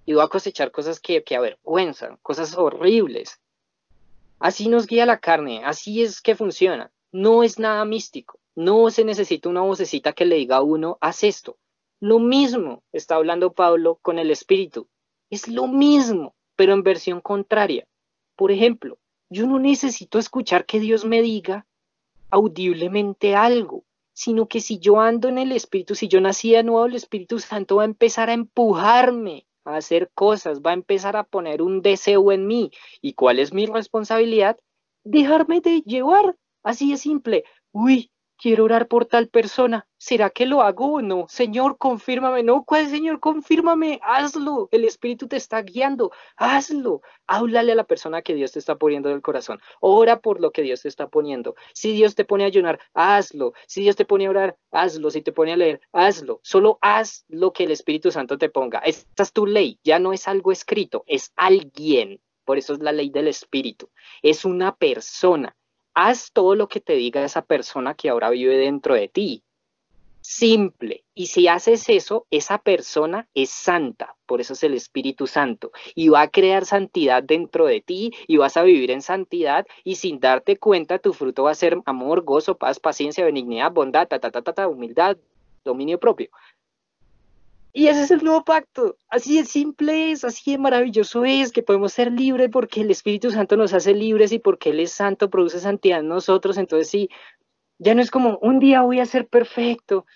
y 0.05 0.13
voy 0.13 0.23
a 0.23 0.27
cosechar 0.27 0.71
cosas 0.71 0.99
que, 0.99 1.23
que 1.23 1.35
avergüenzan, 1.35 2.17
cosas 2.21 2.57
horribles. 2.57 3.41
Así 4.39 4.69
nos 4.69 4.87
guía 4.87 5.05
la 5.05 5.19
carne, 5.19 5.61
así 5.65 6.01
es 6.01 6.21
que 6.21 6.35
funciona. 6.35 6.91
No 7.11 7.43
es 7.43 7.59
nada 7.59 7.83
místico, 7.83 8.39
no 8.55 8.89
se 8.89 9.03
necesita 9.03 9.49
una 9.49 9.61
vocecita 9.61 10.13
que 10.13 10.25
le 10.25 10.37
diga 10.37 10.57
a 10.57 10.61
uno, 10.61 10.97
haz 11.01 11.23
esto. 11.23 11.57
Lo 11.99 12.19
mismo 12.19 12.83
está 12.93 13.15
hablando 13.15 13.53
Pablo 13.53 13.99
con 14.01 14.17
el 14.17 14.31
Espíritu. 14.31 14.87
Es 15.29 15.49
lo 15.49 15.67
mismo, 15.67 16.35
pero 16.55 16.73
en 16.73 16.83
versión 16.83 17.19
contraria. 17.19 17.85
Por 18.37 18.51
ejemplo, 18.51 18.97
yo 19.29 19.47
no 19.47 19.59
necesito 19.59 20.19
escuchar 20.19 20.65
que 20.65 20.79
Dios 20.79 21.05
me 21.05 21.21
diga 21.21 21.65
audiblemente 22.29 23.35
algo, 23.35 23.83
sino 24.13 24.47
que 24.47 24.61
si 24.61 24.79
yo 24.79 24.99
ando 24.99 25.29
en 25.29 25.37
el 25.37 25.51
Espíritu, 25.51 25.95
si 25.95 26.07
yo 26.07 26.19
nací 26.21 26.51
de 26.51 26.63
nuevo, 26.63 26.85
el 26.85 26.95
Espíritu 26.95 27.39
Santo 27.39 27.77
va 27.77 27.83
a 27.83 27.85
empezar 27.85 28.29
a 28.29 28.33
empujarme 28.33 29.45
a 29.63 29.77
hacer 29.77 30.09
cosas, 30.13 30.61
va 30.61 30.71
a 30.71 30.75
empezar 30.75 31.15
a 31.15 31.23
poner 31.23 31.61
un 31.61 31.81
deseo 31.81 32.31
en 32.31 32.47
mí. 32.47 32.71
¿Y 33.01 33.13
cuál 33.13 33.39
es 33.39 33.53
mi 33.53 33.65
responsabilidad? 33.65 34.57
Dejarme 35.03 35.61
de 35.61 35.81
llevar. 35.81 36.35
Así 36.63 36.91
de 36.91 36.97
simple. 36.97 37.43
Uy, 37.71 38.11
quiero 38.37 38.63
orar 38.65 38.87
por 38.87 39.05
tal 39.05 39.27
persona. 39.27 39.87
¿Será 39.97 40.29
que 40.29 40.45
lo 40.45 40.61
hago 40.61 40.93
o 40.93 41.01
no? 41.01 41.25
Señor, 41.27 41.77
confírmame. 41.77 42.43
No, 42.43 42.63
¿cuál 42.63 42.87
Señor? 42.87 43.19
Confírmame. 43.19 43.99
Hazlo. 44.03 44.69
El 44.71 44.85
Espíritu 44.85 45.27
te 45.27 45.37
está 45.37 45.61
guiando. 45.63 46.11
Hazlo. 46.37 47.01
Háblale 47.25 47.71
a 47.71 47.75
la 47.75 47.83
persona 47.83 48.21
que 48.21 48.35
Dios 48.35 48.51
te 48.51 48.59
está 48.59 48.75
poniendo 48.75 49.09
del 49.09 49.21
corazón. 49.21 49.59
Ora 49.79 50.19
por 50.19 50.39
lo 50.39 50.51
que 50.51 50.61
Dios 50.61 50.83
te 50.83 50.87
está 50.87 51.07
poniendo. 51.07 51.55
Si 51.73 51.93
Dios 51.93 52.15
te 52.15 52.25
pone 52.25 52.43
a 52.43 52.47
ayunar, 52.47 52.79
hazlo. 52.93 53.53
Si 53.65 53.81
Dios 53.81 53.95
te 53.95 54.05
pone 54.05 54.27
a 54.27 54.29
orar, 54.29 54.57
hazlo. 54.71 55.09
Si 55.09 55.21
te 55.21 55.31
pone 55.31 55.53
a 55.53 55.57
leer, 55.57 55.81
hazlo. 55.91 56.39
Solo 56.43 56.77
haz 56.81 57.25
lo 57.27 57.51
que 57.53 57.63
el 57.63 57.71
Espíritu 57.71 58.11
Santo 58.11 58.37
te 58.37 58.49
ponga. 58.49 58.79
Esta 58.79 59.23
es 59.23 59.33
tu 59.33 59.45
ley. 59.45 59.79
Ya 59.83 59.99
no 59.99 60.13
es 60.13 60.27
algo 60.27 60.51
escrito, 60.51 61.03
es 61.07 61.33
alguien. 61.35 62.21
Por 62.45 62.57
eso 62.57 62.73
es 62.73 62.79
la 62.79 62.93
ley 62.93 63.09
del 63.09 63.27
Espíritu. 63.27 63.89
Es 64.21 64.45
una 64.45 64.75
persona 64.75 65.55
haz 65.97 66.31
todo 66.31 66.53
lo 66.53 66.67
que 66.67 66.79
te 66.79 66.93
diga 66.93 67.23
esa 67.25 67.41
persona 67.41 67.95
que 67.95 68.09
ahora 68.09 68.29
vive 68.29 68.55
dentro 68.55 68.93
de 68.93 69.07
ti. 69.07 69.43
simple. 70.21 71.05
Y 71.15 71.27
si 71.27 71.47
haces 71.47 71.87
eso, 71.89 72.27
esa 72.31 72.57
persona 72.57 73.29
es 73.33 73.49
santa, 73.49 74.15
por 74.25 74.41
eso 74.41 74.53
es 74.53 74.63
el 74.63 74.73
Espíritu 74.73 75.25
Santo, 75.25 75.71
y 75.95 76.09
va 76.09 76.21
a 76.21 76.27
crear 76.29 76.65
santidad 76.65 77.23
dentro 77.23 77.65
de 77.65 77.81
ti 77.81 78.11
y 78.27 78.37
vas 78.37 78.57
a 78.57 78.63
vivir 78.63 78.91
en 78.91 79.01
santidad 79.01 79.65
y 79.85 79.95
sin 79.95 80.19
darte 80.19 80.57
cuenta 80.57 80.99
tu 80.99 81.13
fruto 81.13 81.43
va 81.43 81.51
a 81.51 81.55
ser 81.55 81.79
amor, 81.85 82.23
gozo, 82.23 82.57
paz, 82.57 82.79
paciencia, 82.79 83.23
benignidad, 83.25 83.71
bondad, 83.71 84.07
ta, 84.07 84.19
ta, 84.19 84.29
ta, 84.31 84.41
ta, 84.41 84.67
humildad, 84.67 85.17
dominio 85.63 85.97
propio. 85.97 86.29
Y 87.77 87.89
ese 87.89 88.01
es 88.01 88.09
el 88.09 88.23
nuevo 88.23 88.43
pacto. 88.43 88.97
Así 89.07 89.37
de 89.37 89.45
simple 89.45 90.11
es, 90.11 90.23
así 90.23 90.53
de 90.53 90.57
maravilloso 90.57 91.25
es, 91.25 91.51
que 91.51 91.61
podemos 91.61 91.93
ser 91.93 92.11
libres 92.11 92.49
porque 92.51 92.81
el 92.81 92.89
Espíritu 92.89 93.29
Santo 93.29 93.55
nos 93.55 93.71
hace 93.71 93.93
libres 93.93 94.31
y 94.31 94.39
porque 94.39 94.71
Él 94.71 94.79
es 94.79 94.93
santo, 94.93 95.29
produce 95.29 95.59
santidad 95.59 95.99
en 95.99 96.07
nosotros. 96.07 96.57
Entonces 96.57 96.89
sí, 96.89 97.07
ya 97.77 97.93
no 97.93 98.01
es 98.01 98.09
como 98.09 98.39
un 98.41 98.57
día 98.57 98.81
voy 98.81 98.99
a 98.99 99.05
ser 99.05 99.27
perfecto. 99.27 100.07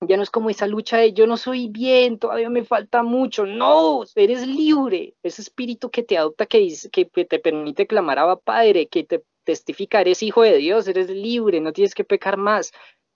Ya 0.00 0.16
no 0.16 0.24
es 0.24 0.30
como 0.30 0.50
esa 0.50 0.66
lucha 0.66 0.96
de 0.96 1.12
yo 1.12 1.28
no 1.28 1.36
soy 1.36 1.68
bien, 1.68 2.18
todavía 2.18 2.50
me 2.50 2.64
falta 2.64 3.04
mucho. 3.04 3.46
No, 3.46 4.02
eres 4.16 4.44
libre. 4.44 5.14
Ese 5.22 5.42
espíritu 5.42 5.88
que 5.88 6.02
te 6.02 6.18
adopta, 6.18 6.46
que, 6.46 6.68
que 6.90 7.04
te 7.04 7.38
permite 7.38 7.86
clamar 7.86 8.18
a 8.18 8.34
Padre, 8.34 8.88
que 8.88 9.04
te 9.04 9.22
testifica, 9.44 10.00
eres 10.00 10.20
hijo 10.24 10.42
de 10.42 10.56
Dios, 10.56 10.88
eres 10.88 11.08
libre, 11.08 11.60
no 11.60 11.72
tienes 11.72 11.94
que 11.94 12.02
pecar 12.02 12.38
más. 12.38 12.72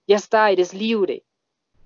Ya 0.07 0.14
está, 0.14 0.53
eres 0.53 0.73
libre. 0.73 1.25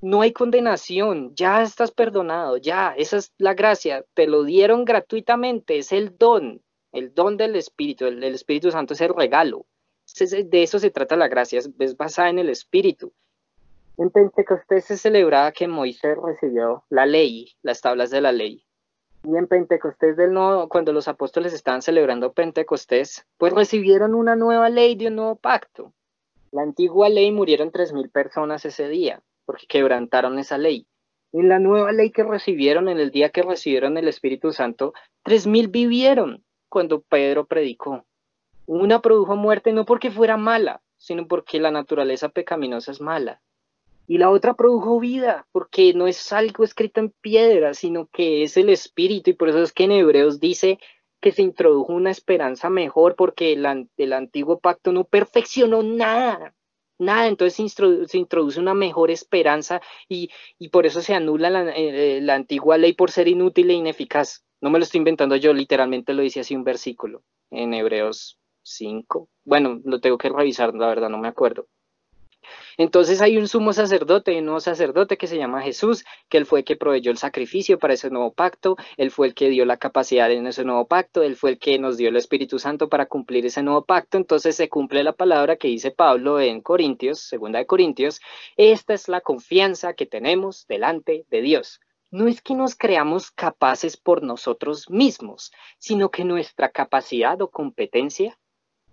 No 0.03 0.22
hay 0.22 0.32
condenación, 0.32 1.34
ya 1.34 1.62
estás 1.62 1.90
perdonado, 1.90 2.57
ya, 2.57 2.94
esa 2.96 3.18
es 3.18 3.32
la 3.36 3.53
gracia, 3.53 4.05
te 4.14 4.26
lo 4.26 4.44
dieron 4.44 4.86
gratuitamente, 4.86 5.76
es 5.76 5.92
el 5.92 6.16
don, 6.16 6.62
el 6.92 7.12
don 7.14 7.36
del 7.36 7.55
Espíritu, 7.55 8.07
el, 8.07 8.24
Espíritu 8.24 8.70
Santo 8.70 8.94
es 8.94 9.01
el 9.03 9.14
regalo. 9.14 9.66
De 10.18 10.62
eso 10.62 10.78
se 10.78 10.90
trata 10.90 11.16
la 11.16 11.28
gracia, 11.28 11.59
es, 11.59 11.96
basada 11.96 12.30
en 12.30 12.38
el 12.38 12.48
Espíritu. 12.48 13.12
En 13.98 14.11
Pentecostés 14.11 14.86
se 14.86 14.96
celebraba 14.96 15.53
que 15.53 15.68
Moisés 15.68 16.16
recibió 16.16 16.82
la 16.88 17.05
ley, 17.05 17.55
las 17.62 17.82
tablas 17.82 18.11
de 18.11 18.22
la 18.22 18.32
ley. 18.32 18.64
Y 19.22 19.36
en 19.36 19.46
Pentecostés 19.46 20.16
del 20.16 20.32
nuevo, 20.32 20.68
cuando 20.70 20.94
los 20.94 21.09
apóstoles 21.09 21.53
estaban 21.53 21.82
celebrando 21.82 22.32
Pentecostés, 22.32 23.26
pues 23.36 23.53
recibieron 23.53 24.14
una 24.14 24.34
nueva 24.34 24.70
ley 24.70 24.94
de 24.94 25.09
un 25.09 25.16
nuevo 25.16 25.36
pacto. 25.36 25.92
La 26.53 26.62
antigua 26.62 27.11
ley 27.11 27.30
murieron 27.30 27.70
tres 27.70 27.92
mil 27.92 28.09
personas 28.09 28.64
ese 28.64 28.88
día, 28.88 29.22
porque 29.51 29.66
quebrantaron 29.66 30.38
esa 30.38 30.59
ley. 30.59 30.86
En 31.32 31.48
la 31.48 31.59
nueva 31.59 31.90
ley 31.90 32.12
que 32.12 32.22
recibieron, 32.22 32.88
en 32.88 33.01
el 33.01 33.11
día 33.11 33.30
que 33.30 33.42
recibieron 33.42 33.98
el 33.98 34.07
Espíritu 34.07 34.53
Santo, 34.53 34.94
tres 35.24 35.48
mil 35.48 35.66
vivieron 35.66 36.44
cuando 36.68 37.01
Pedro 37.01 37.46
predicó. 37.46 38.05
Una 38.66 39.03
produjo 39.03 39.34
muerte 39.34 39.72
no 39.72 39.84
porque 39.84 40.12
fuera 40.12 40.36
mala, 40.36 40.82
sino 40.98 41.26
porque 41.26 41.59
la 41.59 41.72
naturaleza 41.72 42.28
pecaminosa 42.28 42.92
es 42.92 43.01
mala. 43.01 43.42
Y 44.07 44.18
la 44.18 44.30
otra 44.30 44.55
produjo 44.55 45.01
vida, 45.01 45.48
porque 45.51 45.94
no 45.94 46.07
es 46.07 46.32
algo 46.32 46.62
escrito 46.62 47.01
en 47.01 47.11
piedra, 47.11 47.74
sino 47.74 48.07
que 48.07 48.44
es 48.44 48.57
el 48.57 48.68
Espíritu. 48.68 49.30
Y 49.30 49.34
por 49.34 49.48
eso 49.48 49.64
es 49.64 49.72
que 49.72 49.82
en 49.82 49.90
Hebreos 49.90 50.38
dice 50.38 50.78
que 51.20 51.32
se 51.32 51.42
introdujo 51.42 51.92
una 51.92 52.12
esperanza 52.12 52.70
mejor, 52.70 53.16
porque 53.16 53.53
el, 53.53 53.88
el 53.96 54.12
antiguo 54.12 54.61
pacto 54.61 54.92
no 54.92 55.03
perfeccionó 55.03 55.82
nada. 55.82 56.55
Nada, 57.01 57.28
entonces 57.28 57.72
se, 58.09 58.18
introduce 58.18 58.61
una 58.61 58.74
mejor 58.74 59.11
esperanza 59.11 59.80
y, 60.07 60.28
por 60.70 60.84
eso 60.84 61.01
se 61.01 61.14
anula 61.14 61.48
la, 61.48 61.70
eh, 61.70 62.20
la 62.20 62.34
antigua 62.34 62.76
ley 62.76 62.92
por 62.92 63.11
ser 63.11 63.26
inútil 63.26 63.70
e 63.70 63.74
ineficaz. 63.74 64.44
No 64.61 64.68
me 64.68 64.78
lo 64.78 64.84
estoy 64.84 64.98
inventando 64.98 65.34
yo, 65.36 65.55
literalmente 65.55 66.12
lo 66.12 66.20
dice 66.20 66.40
así 66.40 66.55
un 66.55 66.62
versículo 66.62 67.22
en 67.51 67.72
Hebreos 67.72 68.38
5. 68.64 69.30
Bueno, 69.44 69.80
lo 69.82 70.01
tengo 70.01 70.18
que 70.18 70.28
revisar, 70.28 70.74
la 70.74 70.88
verdad, 70.88 71.09
no 71.09 71.16
me 71.16 71.28
acuerdo. 71.28 71.68
Entonces 72.76 73.20
hay 73.20 73.36
un 73.36 73.48
sumo 73.48 73.72
sacerdote, 73.72 74.38
un 74.38 74.46
nuevo 74.46 74.61
sacerdote 74.61 75.16
que 75.16 75.26
se 75.26 75.38
llama 75.38 75.62
Jesús, 75.62 76.05
que 76.28 76.38
él 76.38 76.46
fue 76.46 76.61
el 76.61 76.64
que 76.64 76.76
proveyó 76.76 77.11
el 77.11 77.18
sacrificio 77.18 77.78
para 77.78 77.94
ese 77.94 78.11
nuevo 78.11 78.32
pacto, 78.32 78.76
él 78.96 79.11
fue 79.11 79.28
el 79.28 79.34
que 79.34 79.48
dio 79.48 79.64
la 79.64 79.76
capacidad 79.76 80.30
en 80.30 80.46
ese 80.46 80.64
nuevo 80.64 80.86
pacto, 80.86 81.22
él 81.22 81.36
fue 81.36 81.51
el 81.51 81.59
que 81.59 81.78
nos 81.78 81.96
dio 81.96 82.09
el 82.09 82.16
Espíritu 82.16 82.59
Santo 82.59 82.88
para 82.88 83.07
cumplir 83.07 83.46
ese 83.46 83.62
nuevo 83.62 83.84
pacto. 83.84 84.16
Entonces 84.16 84.57
se 84.57 84.68
cumple 84.68 85.03
la 85.05 85.12
palabra 85.12 85.57
que 85.57 85.68
dice 85.68 85.90
Pablo 85.90 86.40
en 86.40 86.61
Corintios, 86.61 87.20
segunda 87.20 87.59
de 87.59 87.66
Corintios, 87.66 88.20
esta 88.57 88.94
es 88.94 89.09
la 89.09 89.20
confianza 89.20 89.94
que 89.94 90.07
tenemos 90.07 90.66
delante 90.66 91.26
de 91.30 91.42
Dios 91.42 91.80
no 92.11 92.26
es 92.26 92.42
que 92.42 92.55
nos 92.55 92.74
creamos 92.74 93.30
capaces 93.30 93.96
por 93.96 94.22
nosotros 94.22 94.90
mismos, 94.90 95.53
sino 95.78 96.11
que 96.11 96.24
nuestra 96.24 96.70
capacidad 96.70 97.40
o 97.40 97.51
competencia 97.51 98.36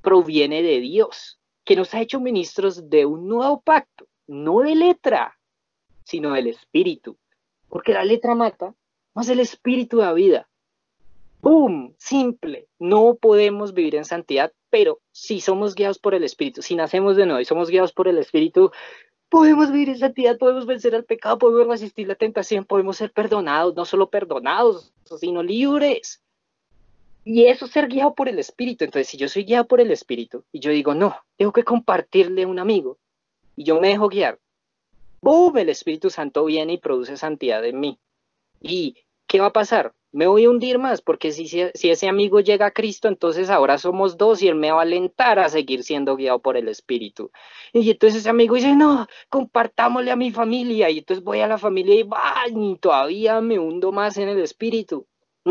proviene 0.01 0.61
de 0.61 0.79
Dios, 0.79 1.36
que 1.67 1.75
nos 1.75 1.93
ha 1.93 1.99
hecho 1.99 2.21
ministros 2.21 2.89
de 2.89 3.05
un 3.05 3.27
nuevo 3.27 3.59
pacto, 3.59 4.07
no 4.25 4.61
de 4.61 4.73
letra, 4.73 5.37
sino 6.05 6.31
del 6.31 6.47
espíritu, 6.47 7.17
porque 7.67 7.91
la 7.91 8.05
letra 8.05 8.35
mata, 8.35 8.73
más 9.13 9.27
el 9.27 9.41
espíritu 9.41 9.97
da 9.97 10.13
vida. 10.13 10.47
¡Boom! 11.41 11.93
Simple. 11.97 12.69
No 12.79 13.15
podemos 13.15 13.73
vivir 13.73 13.95
en 13.95 14.05
santidad, 14.05 14.53
pero 14.69 15.01
si 15.11 15.41
somos 15.41 15.75
guiados 15.75 15.99
por 15.99 16.15
el 16.15 16.23
Espíritu, 16.23 16.61
si 16.61 16.75
nacemos 16.75 17.17
de 17.17 17.25
nuevo 17.25 17.41
y 17.41 17.45
somos 17.45 17.69
guiados 17.69 17.91
por 17.91 18.07
el 18.07 18.17
Espíritu, 18.17 18.71
podemos 19.29 19.69
vivir 19.71 19.89
en 19.89 19.99
santidad, 19.99 20.37
podemos 20.37 20.65
vencer 20.65 20.95
al 20.95 21.03
pecado, 21.03 21.37
podemos 21.37 21.67
resistir 21.67 22.07
la 22.07 22.15
tentación, 22.15 22.65
podemos 22.65 22.97
ser 22.97 23.11
perdonados, 23.11 23.75
no 23.75 23.85
solo 23.85 24.09
perdonados, 24.09 24.93
sino 25.19 25.43
libres. 25.43 26.23
Y 27.29 27.47
eso 27.47 27.65
es 27.65 27.71
ser 27.71 27.89
guiado 27.89 28.15
por 28.15 28.29
el 28.29 28.39
Espíritu. 28.39 28.85
Entonces, 28.85 29.09
si 29.09 29.17
yo 29.17 29.27
soy 29.27 29.43
guiado 29.43 29.67
por 29.67 29.81
el 29.81 29.91
Espíritu 29.91 30.45
y 30.53 30.61
yo 30.61 30.71
digo, 30.71 30.93
no, 30.93 31.13
tengo 31.35 31.51
que 31.51 31.65
compartirle 31.65 32.43
a 32.43 32.47
un 32.47 32.57
amigo 32.57 32.99
y 33.57 33.65
yo 33.65 33.81
me 33.81 33.89
dejo 33.89 34.07
guiar, 34.07 34.39
¡boom! 35.21 35.57
El 35.57 35.67
Espíritu 35.67 36.09
Santo 36.09 36.45
viene 36.45 36.71
y 36.71 36.77
produce 36.77 37.17
santidad 37.17 37.65
en 37.65 37.81
mí. 37.81 37.99
¿Y 38.61 38.95
qué 39.27 39.41
va 39.41 39.47
a 39.47 39.51
pasar? 39.51 39.93
Me 40.13 40.25
voy 40.25 40.45
a 40.45 40.49
hundir 40.49 40.79
más, 40.79 41.01
porque 41.01 41.33
si, 41.33 41.49
si 41.49 41.89
ese 41.89 42.07
amigo 42.07 42.39
llega 42.39 42.67
a 42.67 42.71
Cristo, 42.71 43.09
entonces 43.09 43.49
ahora 43.49 43.77
somos 43.77 44.15
dos 44.15 44.41
y 44.41 44.47
él 44.47 44.55
me 44.55 44.71
va 44.71 44.79
a 44.79 44.83
alentar 44.83 45.37
a 45.37 45.49
seguir 45.49 45.83
siendo 45.83 46.15
guiado 46.15 46.39
por 46.39 46.55
el 46.55 46.69
Espíritu. 46.69 47.29
Y 47.73 47.91
entonces 47.91 48.21
ese 48.21 48.29
amigo 48.29 48.55
dice, 48.55 48.73
no, 48.73 49.05
compartámosle 49.27 50.11
a 50.11 50.15
mi 50.15 50.31
familia. 50.31 50.89
Y 50.89 50.99
entonces 50.99 51.25
voy 51.25 51.41
a 51.41 51.47
la 51.47 51.57
familia 51.57 51.95
y, 51.95 52.03
va, 52.03 52.35
y 52.49 52.77
todavía 52.77 53.41
me 53.41 53.59
hundo 53.59 53.91
más 53.91 54.17
en 54.17 54.29
el 54.29 54.39
Espíritu 54.39 55.05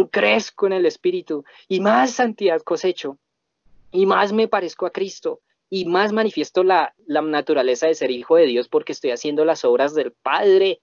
crezco 0.04 0.66
en 0.66 0.74
el 0.74 0.86
Espíritu 0.86 1.44
y 1.68 1.80
más 1.80 2.12
santidad 2.12 2.60
cosecho 2.62 3.18
y 3.90 4.06
más 4.06 4.32
me 4.32 4.48
parezco 4.48 4.86
a 4.86 4.90
Cristo 4.90 5.40
y 5.70 5.86
más 5.86 6.12
manifiesto 6.12 6.62
la, 6.62 6.94
la 7.06 7.22
naturaleza 7.22 7.86
de 7.86 7.94
ser 7.94 8.10
hijo 8.10 8.36
de 8.36 8.46
Dios 8.46 8.68
porque 8.68 8.92
estoy 8.92 9.10
haciendo 9.10 9.44
las 9.44 9.64
obras 9.64 9.94
del 9.94 10.12
Padre. 10.12 10.80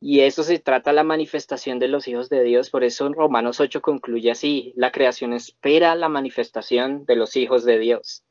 Y 0.00 0.20
eso 0.20 0.42
se 0.42 0.58
trata 0.58 0.92
la 0.92 1.02
manifestación 1.02 1.78
de 1.78 1.88
los 1.88 2.06
hijos 2.06 2.28
de 2.28 2.42
Dios. 2.42 2.68
Por 2.68 2.84
eso 2.84 3.06
en 3.06 3.14
Romanos 3.14 3.60
8 3.60 3.80
concluye 3.80 4.30
así, 4.30 4.74
la 4.76 4.92
creación 4.92 5.32
espera 5.32 5.94
la 5.94 6.10
manifestación 6.10 7.06
de 7.06 7.16
los 7.16 7.36
hijos 7.36 7.64
de 7.64 7.78
Dios. 7.78 8.22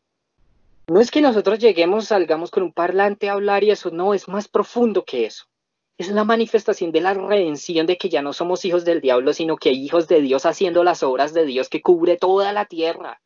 No 0.87 1.01
es 1.01 1.09
que 1.09 1.21
nosotros 1.21 1.57
lleguemos, 1.57 2.05
salgamos 2.05 2.51
con 2.51 2.61
un 2.61 2.73
parlante 2.73 3.29
a 3.29 3.33
hablar 3.33 3.63
y 3.63 3.71
eso, 3.71 3.89
no, 3.89 4.13
es 4.13 4.27
más 4.27 4.47
profundo 4.47 5.03
que 5.03 5.25
eso 5.25 5.45
es 5.97 6.09
la 6.09 6.23
manifestación 6.23 6.91
de 6.91 7.01
la 7.01 7.13
redención 7.13 7.85
de 7.85 7.97
que 7.97 8.09
ya 8.09 8.21
no 8.21 8.33
somos 8.33 8.65
hijos 8.65 8.83
del 8.83 9.01
diablo, 9.01 9.33
sino 9.33 9.57
que 9.57 9.71
hijos 9.71 10.07
de 10.07 10.21
Dios 10.21 10.45
haciendo 10.45 10.83
las 10.83 11.03
obras 11.03 11.33
de 11.33 11.45
Dios 11.45 11.69
que 11.69 11.81
cubre 11.81 12.17
toda 12.17 12.51
la 12.51 12.65
tierra. 12.65 13.21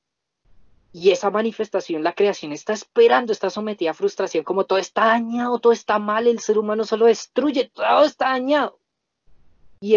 Y 0.92 1.12
esa 1.12 1.30
manifestación, 1.30 2.04
la 2.04 2.14
creación 2.14 2.52
está 2.52 2.74
esperando, 2.74 3.32
está 3.32 3.50
sometida 3.50 3.92
a 3.92 3.94
frustración, 3.94 4.44
como 4.44 4.66
todo 4.66 4.80
está 4.80 5.06
dañado, 5.06 5.60
todo 5.60 5.74
está 5.74 6.00
mal, 6.00 6.28
el 6.28 6.40
ser 6.40 6.58
humano 6.58 6.84
solo 6.84 7.06
destruye, 7.06 7.70
todo 7.74 8.04
está 8.04 8.30
dañado. 8.30 8.80
Y, 9.80 9.96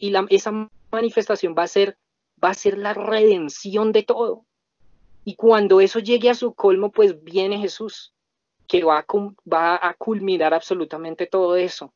y, 0.00 0.10
la, 0.10 0.26
esa 0.30 0.70
manifestación 0.90 1.54
va 1.56 1.64
a, 1.64 1.68
ser, 1.68 1.98
va 2.42 2.50
a 2.50 2.54
ser 2.54 2.78
la 2.78 2.94
redención 2.94 3.92
de 3.92 4.04
todo. 4.04 4.46
Y 5.24 5.36
cuando 5.36 5.80
eso 5.80 5.98
llegue 5.98 6.30
a 6.30 6.34
su 6.34 6.54
colmo, 6.54 6.90
pues 6.90 7.22
viene 7.22 7.58
Jesús 7.58 8.14
que 8.66 8.84
va 8.84 8.98
a, 8.98 9.06
va 9.50 9.78
a 9.80 9.94
culminar 9.94 10.54
absolutamente 10.54 11.26
todo 11.26 11.56
eso. 11.56 11.92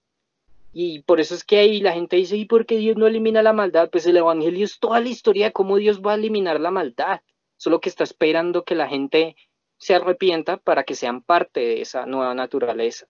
Y 0.73 1.01
por 1.01 1.21
eso 1.21 1.35
es 1.35 1.43
que 1.43 1.59
ahí 1.59 1.81
la 1.81 1.93
gente 1.93 2.17
dice, 2.17 2.37
¿y 2.37 2.45
por 2.45 2.67
qué 2.67 2.77
Dios 2.77 2.99
no 2.99 3.07
elimina 3.07 3.43
la 3.43 3.55
maldad? 3.55 3.89
Pues 3.91 4.07
el 4.07 4.19
Evangelio 4.19 4.63
es 4.63 4.79
toda 4.79 5.01
la 5.01 5.09
historia 5.09 5.47
de 5.47 5.53
cómo 5.53 5.79
Dios 5.79 6.03
va 6.03 6.13
a 6.13 6.17
eliminar 6.17 6.61
la 6.61 6.71
maldad. 6.71 7.23
Solo 7.57 7.81
que 7.81 7.89
está 7.89 8.05
esperando 8.05 8.65
que 8.65 8.75
la 8.75 8.87
gente 8.87 9.37
se 9.79 9.95
arrepienta 9.95 10.59
para 10.59 10.85
que 10.85 10.95
sean 10.95 11.23
parte 11.23 11.61
de 11.61 11.81
esa 11.81 12.05
nueva 12.05 12.35
naturaleza. 12.35 13.07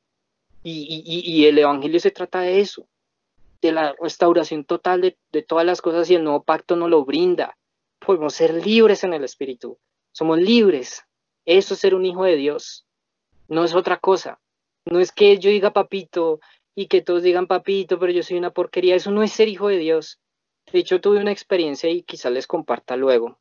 Y, 0.63 1.03
y, 1.05 1.47
el 1.47 1.59
Evangelio 1.59 1.99
se 1.99 2.13
trata 2.13 2.41
de 2.41 2.61
eso, 2.61 2.87
de 3.61 3.73
la 3.73 3.95
restauración 4.01 4.65
total 4.65 5.01
de, 5.01 5.17
de 5.33 5.43
todas 5.43 5.67
las 5.67 5.81
cosas 5.81 6.09
y 6.11 6.15
el 6.15 6.25
nuevo 6.25 6.45
pacto 6.45 6.77
nos 6.77 6.89
lo 6.91 7.05
brinda. 7.05 7.57
Podemos 7.99 8.35
ser 8.35 8.55
libres 8.65 9.03
en 9.03 9.13
el 9.13 9.25
Espíritu. 9.25 9.79
Somos 10.13 10.39
libres. 10.39 11.05
Eso 11.45 11.75
es 11.75 11.81
ser 11.81 11.97
un 11.97 12.07
hijo 12.07 12.23
de 12.23 12.37
Dios 12.37 12.86
no 13.49 13.65
es 13.65 13.75
otra 13.75 13.99
cosa. 13.99 14.41
No 14.85 15.01
es 15.01 15.13
que 15.13 15.39
yo 15.39 15.51
diga 15.51 15.73
papito 15.73 16.41
y 16.75 16.87
que 16.87 17.03
todos 17.03 17.23
digan 17.23 17.47
papito, 17.47 17.99
pero 17.99 18.13
yo 18.13 18.23
soy 18.23 18.39
una 18.39 18.51
porquería. 18.51 18.95
Eso 18.95 19.11
no 19.11 19.23
es 19.23 19.33
ser 19.33 19.49
hijo 19.49 19.69
de 19.69 19.79
Dios. 19.79 20.21
De 20.73 20.79
hecho, 20.79 21.01
tuve 21.01 21.21
una 21.21 21.33
experiencia 21.33 21.91
y 21.91 22.03
quizás 22.03 22.33
les 22.33 22.47
comparta 22.47 22.97
luego. 22.97 23.39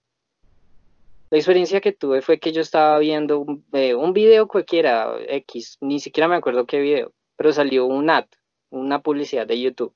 La 1.29 1.37
experiencia 1.37 1.81
que 1.81 1.91
tuve 1.91 2.21
fue 2.21 2.39
que 2.39 2.51
yo 2.51 2.61
estaba 2.61 2.97
viendo 2.99 3.39
un, 3.39 3.65
eh, 3.73 3.95
video 4.13 4.47
cualquiera, 4.47 5.15
X, 5.27 5.77
ni 5.81 5.99
siquiera 5.99 6.27
me 6.27 6.35
acuerdo 6.35 6.65
qué 6.65 6.79
video, 6.79 7.13
pero 7.35 7.51
salió 7.51 7.85
un 7.85 8.09
ad, 8.09 8.25
una 8.69 9.01
publicidad 9.01 9.47
de 9.47 9.59
YouTube. 9.59 9.93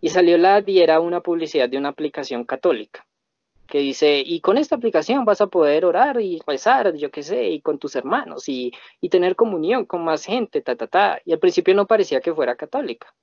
Y 0.00 0.08
salió 0.08 0.38
la 0.38 0.56
ad 0.56 0.66
y 0.66 0.80
era 0.80 1.00
una 1.00 1.20
publicidad 1.20 1.68
de 1.68 1.76
una 1.76 1.90
aplicación 1.90 2.44
católica 2.44 3.07
que 3.68 3.78
dice, 3.78 4.22
y 4.24 4.40
con 4.40 4.56
esta 4.56 4.76
aplicación 4.76 5.26
vas 5.26 5.42
a 5.42 5.46
poder 5.46 5.84
orar 5.84 6.20
y 6.20 6.40
rezar, 6.46 6.94
yo 6.96 7.10
qué 7.10 7.22
sé, 7.22 7.50
y 7.50 7.60
con 7.60 7.78
tus 7.78 7.94
hermanos, 7.94 8.48
y, 8.48 8.72
y 9.00 9.10
tener 9.10 9.36
comunión 9.36 9.84
con 9.84 10.02
más 10.04 10.24
gente, 10.24 10.62
ta, 10.62 10.74
ta, 10.74 10.86
ta. 10.86 11.20
Y 11.24 11.32
al 11.32 11.38
principio 11.38 11.74
no 11.74 11.86
parecía 11.86 12.20
que 12.22 12.34
fuera 12.34 12.56
católica. 12.56 13.14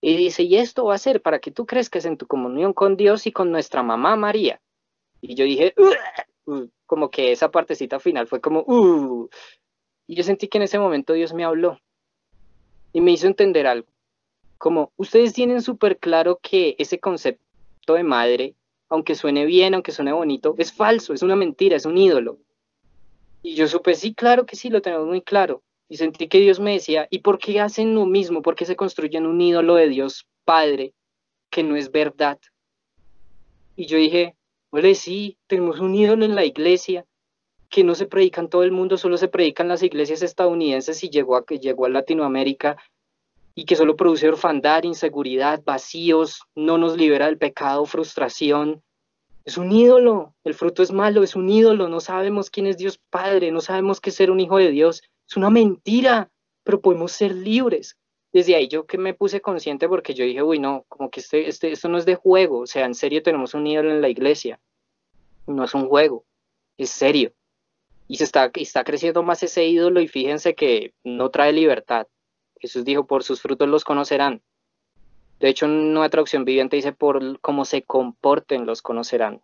Y 0.00 0.16
dice, 0.16 0.44
y 0.44 0.56
esto 0.56 0.84
va 0.84 0.94
a 0.94 0.98
ser 0.98 1.20
para 1.20 1.40
que 1.40 1.50
tú 1.50 1.66
crezcas 1.66 2.04
en 2.04 2.16
tu 2.16 2.28
comunión 2.28 2.72
con 2.72 2.96
Dios 2.96 3.26
y 3.26 3.32
con 3.32 3.50
nuestra 3.50 3.82
mamá 3.82 4.14
María. 4.14 4.60
Y 5.20 5.34
yo 5.34 5.44
dije, 5.44 5.74
como 6.86 7.10
que 7.10 7.32
esa 7.32 7.50
partecita 7.50 7.98
final 7.98 8.28
fue 8.28 8.40
como, 8.40 8.60
uh. 8.60 9.28
y 10.06 10.14
yo 10.14 10.22
sentí 10.22 10.46
que 10.46 10.58
en 10.58 10.62
ese 10.62 10.78
momento 10.78 11.12
Dios 11.12 11.34
me 11.34 11.44
habló 11.44 11.80
y 12.92 13.00
me 13.00 13.10
hizo 13.10 13.26
entender 13.26 13.66
algo. 13.66 13.88
Como 14.58 14.92
ustedes 14.96 15.32
tienen 15.32 15.60
súper 15.60 15.98
claro 15.98 16.38
que 16.40 16.76
ese 16.78 17.00
concepto 17.00 17.94
de 17.94 18.04
madre, 18.04 18.54
aunque 18.88 19.14
suene 19.14 19.44
bien, 19.44 19.74
aunque 19.74 19.92
suene 19.92 20.12
bonito, 20.12 20.54
es 20.58 20.72
falso, 20.72 21.12
es 21.12 21.22
una 21.22 21.36
mentira, 21.36 21.76
es 21.76 21.86
un 21.86 21.98
ídolo. 21.98 22.38
Y 23.42 23.54
yo 23.54 23.68
supe, 23.68 23.94
sí, 23.94 24.14
claro 24.14 24.46
que 24.46 24.56
sí, 24.56 24.70
lo 24.70 24.82
tenemos 24.82 25.06
muy 25.06 25.22
claro. 25.22 25.62
Y 25.88 25.96
sentí 25.96 26.28
que 26.28 26.40
Dios 26.40 26.60
me 26.60 26.72
decía, 26.72 27.06
¿y 27.10 27.20
por 27.20 27.38
qué 27.38 27.60
hacen 27.60 27.94
lo 27.94 28.04
mismo? 28.04 28.42
¿Por 28.42 28.54
qué 28.54 28.66
se 28.66 28.76
construyen 28.76 29.26
un 29.26 29.40
ídolo 29.40 29.74
de 29.76 29.88
Dios 29.88 30.26
Padre 30.44 30.94
que 31.50 31.62
no 31.62 31.76
es 31.76 31.90
verdad? 31.90 32.38
Y 33.76 33.86
yo 33.86 33.96
dije, 33.96 34.34
Ole, 34.70 34.94
sí, 34.94 35.38
tenemos 35.46 35.80
un 35.80 35.94
ídolo 35.94 36.24
en 36.24 36.34
la 36.34 36.44
iglesia 36.44 37.06
que 37.70 37.84
no 37.84 37.94
se 37.94 38.06
predica 38.06 38.40
en 38.40 38.48
todo 38.48 38.62
el 38.62 38.72
mundo, 38.72 38.96
solo 38.96 39.16
se 39.16 39.28
predica 39.28 39.62
en 39.62 39.68
las 39.68 39.82
iglesias 39.82 40.22
estadounidenses 40.22 41.02
y 41.04 41.10
llegó 41.10 41.36
a, 41.36 41.44
llegó 41.46 41.86
a 41.86 41.90
Latinoamérica 41.90 42.76
y 43.58 43.64
que 43.64 43.74
solo 43.74 43.96
produce 43.96 44.28
orfandad, 44.28 44.84
inseguridad, 44.84 45.64
vacíos, 45.64 46.42
no 46.54 46.78
nos 46.78 46.96
libera 46.96 47.26
del 47.26 47.38
pecado, 47.38 47.86
frustración. 47.86 48.84
Es 49.44 49.58
un 49.58 49.72
ídolo, 49.72 50.36
el 50.44 50.54
fruto 50.54 50.80
es 50.80 50.92
malo, 50.92 51.24
es 51.24 51.34
un 51.34 51.48
ídolo, 51.48 51.88
no 51.88 51.98
sabemos 51.98 52.50
quién 52.50 52.68
es 52.68 52.76
Dios 52.76 53.00
Padre, 53.10 53.50
no 53.50 53.60
sabemos 53.60 54.00
qué 54.00 54.10
es 54.10 54.14
ser 54.14 54.30
un 54.30 54.38
hijo 54.38 54.58
de 54.58 54.70
Dios, 54.70 55.02
es 55.28 55.36
una 55.36 55.50
mentira, 55.50 56.30
pero 56.62 56.80
podemos 56.80 57.10
ser 57.10 57.34
libres. 57.34 57.96
Desde 58.32 58.54
ahí 58.54 58.68
yo 58.68 58.86
que 58.86 58.96
me 58.96 59.12
puse 59.12 59.40
consciente 59.40 59.88
porque 59.88 60.14
yo 60.14 60.24
dije, 60.24 60.40
uy, 60.40 60.60
no, 60.60 60.84
como 60.86 61.10
que 61.10 61.18
este, 61.18 61.48
este, 61.48 61.72
esto 61.72 61.88
no 61.88 61.98
es 61.98 62.06
de 62.06 62.14
juego, 62.14 62.60
o 62.60 62.66
sea, 62.68 62.84
en 62.84 62.94
serio 62.94 63.24
tenemos 63.24 63.54
un 63.54 63.66
ídolo 63.66 63.90
en 63.90 64.00
la 64.00 64.08
iglesia, 64.08 64.60
no 65.48 65.64
es 65.64 65.74
un 65.74 65.88
juego, 65.88 66.24
es 66.76 66.90
serio. 66.90 67.32
Y 68.06 68.18
se 68.18 68.24
está, 68.24 68.52
está 68.54 68.84
creciendo 68.84 69.24
más 69.24 69.42
ese 69.42 69.66
ídolo 69.66 70.00
y 70.00 70.06
fíjense 70.06 70.54
que 70.54 70.94
no 71.02 71.30
trae 71.30 71.52
libertad. 71.52 72.06
Jesús 72.60 72.84
dijo, 72.84 73.06
por 73.06 73.22
sus 73.22 73.40
frutos 73.40 73.68
los 73.68 73.84
conocerán. 73.84 74.42
De 75.40 75.48
hecho, 75.48 75.66
en 75.66 75.96
una 75.96 76.08
traducción 76.08 76.44
viviente 76.44 76.76
dice, 76.76 76.92
por 76.92 77.40
cómo 77.40 77.64
se 77.64 77.82
comporten 77.82 78.66
los 78.66 78.82
conocerán. 78.82 79.40